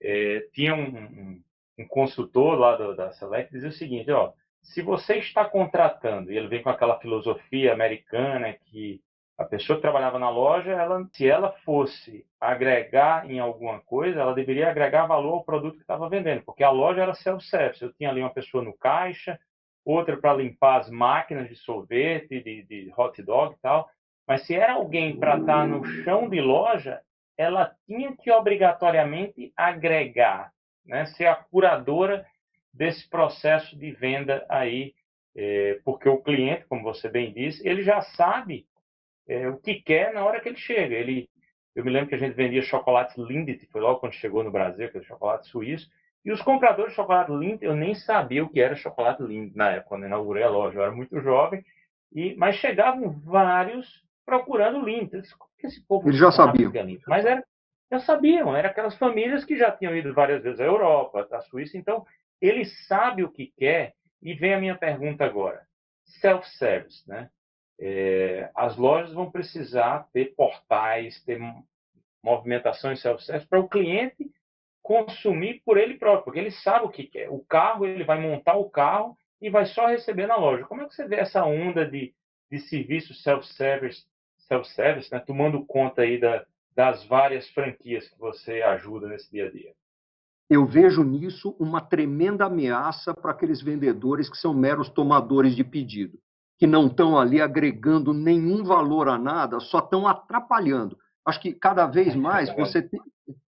É, 0.00 0.46
tinha 0.54 0.74
um, 0.74 0.96
um, 0.96 1.42
um, 1.80 1.86
consultor 1.86 2.58
lá 2.58 2.74
do, 2.76 2.96
da 2.96 3.10
Select 3.12 3.52
dizia 3.52 3.68
o 3.68 3.72
seguinte, 3.72 4.10
ó, 4.10 4.32
se 4.62 4.80
você 4.80 5.16
está 5.16 5.44
contratando, 5.44 6.32
e 6.32 6.38
ele 6.38 6.48
vem 6.48 6.62
com 6.62 6.70
aquela 6.70 6.98
filosofia 6.98 7.72
americana 7.72 8.52
que 8.52 9.02
a 9.40 9.44
pessoa 9.46 9.76
que 9.76 9.82
trabalhava 9.82 10.18
na 10.18 10.28
loja, 10.28 10.70
ela, 10.70 11.02
se 11.14 11.26
ela 11.26 11.52
fosse 11.64 12.26
agregar 12.38 13.28
em 13.28 13.38
alguma 13.38 13.80
coisa, 13.80 14.20
ela 14.20 14.34
deveria 14.34 14.68
agregar 14.68 15.06
valor 15.06 15.32
ao 15.32 15.44
produto 15.44 15.76
que 15.76 15.80
estava 15.80 16.10
vendendo, 16.10 16.42
porque 16.44 16.62
a 16.62 16.68
loja 16.68 17.00
era 17.00 17.14
self-service. 17.14 17.82
Eu 17.82 17.90
tinha 17.94 18.10
ali 18.10 18.20
uma 18.20 18.34
pessoa 18.34 18.62
no 18.62 18.76
caixa, 18.76 19.40
outra 19.82 20.14
para 20.18 20.34
limpar 20.34 20.80
as 20.80 20.90
máquinas 20.90 21.48
de 21.48 21.56
sorvete, 21.56 22.42
de, 22.42 22.64
de 22.64 22.92
hot 22.94 23.22
dog 23.22 23.54
e 23.54 23.60
tal. 23.62 23.88
Mas 24.28 24.46
se 24.46 24.54
era 24.54 24.74
alguém 24.74 25.16
para 25.16 25.38
estar 25.38 25.60
tá 25.60 25.66
no 25.66 25.86
chão 26.04 26.28
de 26.28 26.38
loja, 26.38 27.00
ela 27.34 27.74
tinha 27.86 28.14
que 28.14 28.30
obrigatoriamente 28.30 29.54
agregar, 29.56 30.52
né? 30.84 31.06
ser 31.06 31.24
a 31.24 31.34
curadora 31.34 32.26
desse 32.74 33.08
processo 33.08 33.74
de 33.74 33.90
venda 33.90 34.44
aí, 34.50 34.92
é, 35.34 35.80
porque 35.82 36.10
o 36.10 36.20
cliente, 36.20 36.66
como 36.68 36.82
você 36.82 37.08
bem 37.08 37.32
disse, 37.32 37.66
ele 37.66 37.82
já 37.82 38.02
sabe 38.02 38.68
é, 39.28 39.48
o 39.48 39.56
que 39.58 39.82
quer 39.82 40.12
na 40.12 40.24
hora 40.24 40.40
que 40.40 40.48
ele 40.48 40.58
chega. 40.58 40.94
Ele, 40.94 41.28
eu 41.74 41.84
me 41.84 41.90
lembro 41.90 42.08
que 42.08 42.14
a 42.14 42.18
gente 42.18 42.34
vendia 42.34 42.62
chocolates 42.62 43.16
Lindt, 43.16 43.66
foi 43.70 43.80
logo 43.80 44.00
quando 44.00 44.12
chegou 44.14 44.42
no 44.42 44.50
Brasil, 44.50 44.86
aquele 44.86 45.04
chocolate 45.04 45.48
suíço, 45.48 45.88
e 46.24 46.30
os 46.30 46.42
compradores 46.42 46.92
de 46.92 46.96
chocolate 46.96 47.32
Lindt, 47.32 47.64
eu 47.64 47.74
nem 47.74 47.94
sabia 47.94 48.44
o 48.44 48.48
que 48.48 48.60
era 48.60 48.74
chocolate 48.74 49.22
Lindt 49.22 49.56
na 49.56 49.70
época, 49.70 49.88
quando 49.88 50.02
eu 50.02 50.08
inaugurei 50.08 50.42
a 50.42 50.50
loja, 50.50 50.78
eu 50.78 50.82
era 50.82 50.92
muito 50.92 51.20
jovem, 51.20 51.64
e, 52.12 52.34
mas 52.36 52.56
chegavam 52.56 53.10
vários 53.20 54.04
procurando 54.26 54.84
Lindt. 54.84 55.16
Esse 55.62 55.84
povo 55.86 56.08
Eles 56.08 56.18
já 56.18 56.30
sabiam. 56.30 56.72
Mas 57.06 57.24
era, 57.24 57.44
já 57.90 58.00
sabiam, 58.00 58.54
eram 58.56 58.68
aquelas 58.68 58.96
famílias 58.96 59.44
que 59.44 59.56
já 59.56 59.70
tinham 59.72 59.96
ido 59.96 60.12
várias 60.14 60.42
vezes 60.42 60.60
à 60.60 60.64
Europa, 60.64 61.26
à 61.30 61.40
Suíça, 61.42 61.76
então 61.76 62.04
ele 62.40 62.64
sabe 62.64 63.22
o 63.22 63.30
que 63.30 63.52
quer, 63.56 63.94
e 64.22 64.34
vem 64.34 64.54
a 64.54 64.60
minha 64.60 64.76
pergunta 64.76 65.24
agora. 65.24 65.62
Self-service, 66.20 67.08
né? 67.08 67.30
É, 67.82 68.50
as 68.54 68.76
lojas 68.76 69.14
vão 69.14 69.30
precisar 69.30 70.06
ter 70.12 70.34
portais, 70.36 71.22
ter 71.24 71.40
movimentação 72.22 72.92
em 72.92 72.96
self-service 72.96 73.48
para 73.48 73.58
o 73.58 73.68
cliente 73.68 74.30
consumir 74.82 75.62
por 75.64 75.78
ele 75.78 75.94
próprio, 75.94 76.24
porque 76.24 76.40
ele 76.40 76.50
sabe 76.50 76.84
o 76.84 76.90
que 76.90 77.04
quer. 77.04 77.30
O 77.30 77.38
carro, 77.38 77.86
ele 77.86 78.04
vai 78.04 78.20
montar 78.20 78.56
o 78.56 78.68
carro 78.68 79.16
e 79.40 79.48
vai 79.48 79.64
só 79.64 79.86
receber 79.86 80.26
na 80.26 80.36
loja. 80.36 80.64
Como 80.64 80.82
é 80.82 80.86
que 80.86 80.94
você 80.94 81.06
vê 81.06 81.16
essa 81.16 81.44
onda 81.44 81.86
de, 81.88 82.14
de 82.50 82.58
serviço 82.58 83.14
self-service, 83.14 84.04
self-service, 84.48 85.10
né, 85.12 85.18
tomando 85.20 85.64
conta 85.64 86.02
aí 86.02 86.20
da, 86.20 86.44
das 86.74 87.04
várias 87.06 87.48
franquias 87.50 88.08
que 88.08 88.18
você 88.18 88.62
ajuda 88.62 89.08
nesse 89.08 89.30
dia 89.30 89.46
a 89.46 89.50
dia? 89.50 89.72
Eu 90.50 90.66
vejo 90.66 91.04
nisso 91.04 91.56
uma 91.60 91.80
tremenda 91.80 92.46
ameaça 92.46 93.14
para 93.14 93.30
aqueles 93.30 93.62
vendedores 93.62 94.28
que 94.28 94.36
são 94.36 94.52
meros 94.52 94.88
tomadores 94.88 95.54
de 95.54 95.62
pedido, 95.62 96.18
que 96.60 96.66
não 96.66 96.88
estão 96.88 97.18
ali 97.18 97.40
agregando 97.40 98.12
nenhum 98.12 98.62
valor 98.62 99.08
a 99.08 99.18
nada, 99.18 99.58
só 99.60 99.78
estão 99.78 100.06
atrapalhando. 100.06 100.94
Acho 101.26 101.40
que 101.40 101.54
cada 101.54 101.86
vez 101.86 102.14
mais 102.14 102.54
você 102.54 102.82
tem, 102.82 103.00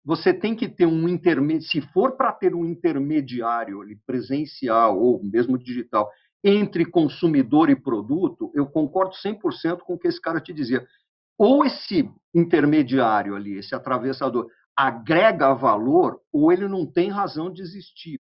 você 0.04 0.34
tem 0.34 0.56
que 0.56 0.68
ter 0.68 0.86
um 0.86 1.08
intermediário, 1.08 1.68
se 1.68 1.80
for 1.92 2.16
para 2.16 2.32
ter 2.32 2.52
um 2.52 2.64
intermediário 2.64 3.80
ali, 3.80 3.96
presencial 4.04 4.98
ou 4.98 5.22
mesmo 5.22 5.56
digital, 5.56 6.10
entre 6.42 6.84
consumidor 6.84 7.70
e 7.70 7.76
produto, 7.76 8.50
eu 8.52 8.66
concordo 8.66 9.12
100% 9.14 9.78
com 9.78 9.94
o 9.94 9.98
que 9.98 10.08
esse 10.08 10.20
cara 10.20 10.40
te 10.40 10.52
dizia. 10.52 10.84
Ou 11.38 11.64
esse 11.64 12.10
intermediário 12.34 13.36
ali, 13.36 13.56
esse 13.56 13.74
atravessador, 13.74 14.48
agrega 14.76 15.54
valor, 15.54 16.20
ou 16.32 16.50
ele 16.50 16.66
não 16.66 16.84
tem 16.84 17.08
razão 17.08 17.52
de 17.52 17.62
existir. 17.62 18.20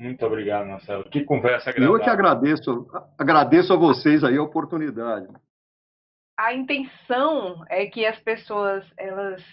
Muito 0.00 0.24
obrigado, 0.24 0.66
Marcelo. 0.66 1.04
Que 1.04 1.22
conversa 1.22 1.68
agradável. 1.68 1.98
Eu 1.98 2.02
que 2.02 2.08
agradeço, 2.08 2.88
agradeço 3.18 3.72
a 3.74 3.76
vocês 3.76 4.24
aí 4.24 4.38
a 4.38 4.42
oportunidade. 4.42 5.28
A 6.38 6.54
intenção 6.54 7.62
é 7.68 7.84
que 7.84 8.06
as 8.06 8.18
pessoas 8.18 8.82
elas 8.96 9.44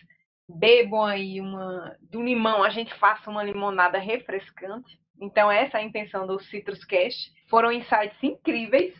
bebam 0.50 1.04
aí 1.04 1.42
uma 1.42 1.98
do 2.10 2.24
limão, 2.24 2.64
a 2.64 2.70
gente 2.70 2.98
faça 2.98 3.30
uma 3.30 3.44
limonada 3.44 4.00
refrescante. 4.00 4.98
Então 5.20 5.52
essa 5.52 5.80
é 5.80 5.82
a 5.82 5.84
intenção 5.84 6.26
do 6.26 6.40
Citrus 6.40 6.86
Cash. 6.86 7.30
Foram 7.50 7.70
insights 7.70 8.18
incríveis 8.24 8.96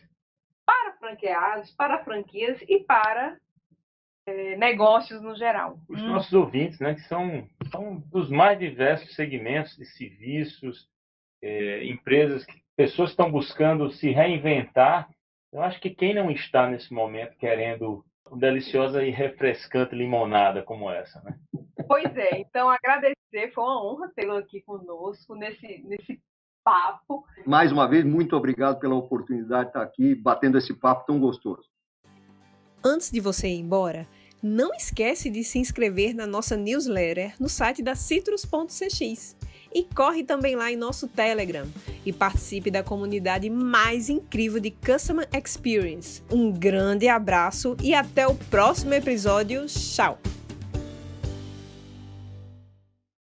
para 0.66 0.98
franqueados, 0.98 1.72
para 1.78 2.04
franquias 2.04 2.62
e 2.68 2.84
para 2.84 3.38
é, 4.26 4.58
negócios 4.58 5.22
no 5.22 5.34
geral. 5.34 5.80
Os 5.88 6.02
hum. 6.02 6.08
nossos 6.10 6.34
ouvintes, 6.34 6.78
né, 6.82 6.94
que 6.94 7.08
são, 7.08 7.48
são 7.72 8.00
dos 8.12 8.30
mais 8.30 8.60
diversos 8.60 9.16
segmentos 9.16 9.78
de 9.78 9.86
serviços, 9.86 10.90
é, 11.42 11.86
empresas, 11.86 12.46
pessoas 12.76 13.12
estão 13.12 13.32
buscando 13.32 13.92
se 13.92 14.10
reinventar. 14.12 15.10
Eu 15.52 15.62
acho 15.62 15.80
que 15.80 15.90
quem 15.90 16.14
não 16.14 16.30
está 16.30 16.68
nesse 16.68 16.94
momento 16.94 17.38
querendo 17.38 18.04
deliciosa 18.36 19.04
e 19.04 19.10
refrescante 19.10 19.96
limonada 19.96 20.62
como 20.62 20.92
essa, 20.92 21.22
né? 21.22 21.38
Pois 21.88 22.16
é, 22.18 22.40
então 22.40 22.70
agradecer, 22.70 23.52
foi 23.54 23.64
uma 23.64 23.84
honra 23.84 24.12
tê-lo 24.14 24.36
aqui 24.36 24.62
conosco 24.62 25.36
nesse, 25.36 25.84
nesse 25.88 26.20
papo. 26.64 27.24
Mais 27.46 27.72
uma 27.72 27.88
vez, 27.88 28.04
muito 28.04 28.36
obrigado 28.36 28.80
pela 28.80 28.96
oportunidade 28.96 29.66
de 29.66 29.70
estar 29.70 29.82
aqui 29.82 30.14
batendo 30.14 30.58
esse 30.58 30.74
papo 30.74 31.06
tão 31.06 31.18
gostoso. 31.18 31.64
Antes 32.84 33.10
de 33.10 33.22
você 33.22 33.48
ir 33.48 33.60
embora, 33.60 34.06
não 34.44 34.74
esquece 34.74 35.30
de 35.30 35.44
se 35.44 35.60
inscrever 35.60 36.14
na 36.14 36.28
nossa 36.28 36.58
newsletter 36.58 37.34
no 37.40 37.48
site 37.48 37.82
da 37.82 37.96
citrus.cx 37.96 39.36
e 39.74 39.84
corre 39.84 40.24
também 40.24 40.56
lá 40.56 40.72
em 40.72 40.76
nosso 40.76 41.08
Telegram 41.08 41.66
e 42.06 42.14
participe 42.14 42.72
da 42.72 42.84
comunidade 42.84 43.50
mais 43.50 44.10
incrível 44.10 44.60
de 44.60 44.72
Customer 44.72 45.28
Experience. 45.34 46.24
Um 46.32 46.52
grande 46.52 47.08
abraço 47.08 47.76
e 47.82 47.94
até 47.94 48.28
o 48.28 48.36
próximo 48.36 48.94
episódio. 48.94 49.66
Tchau! 49.68 50.37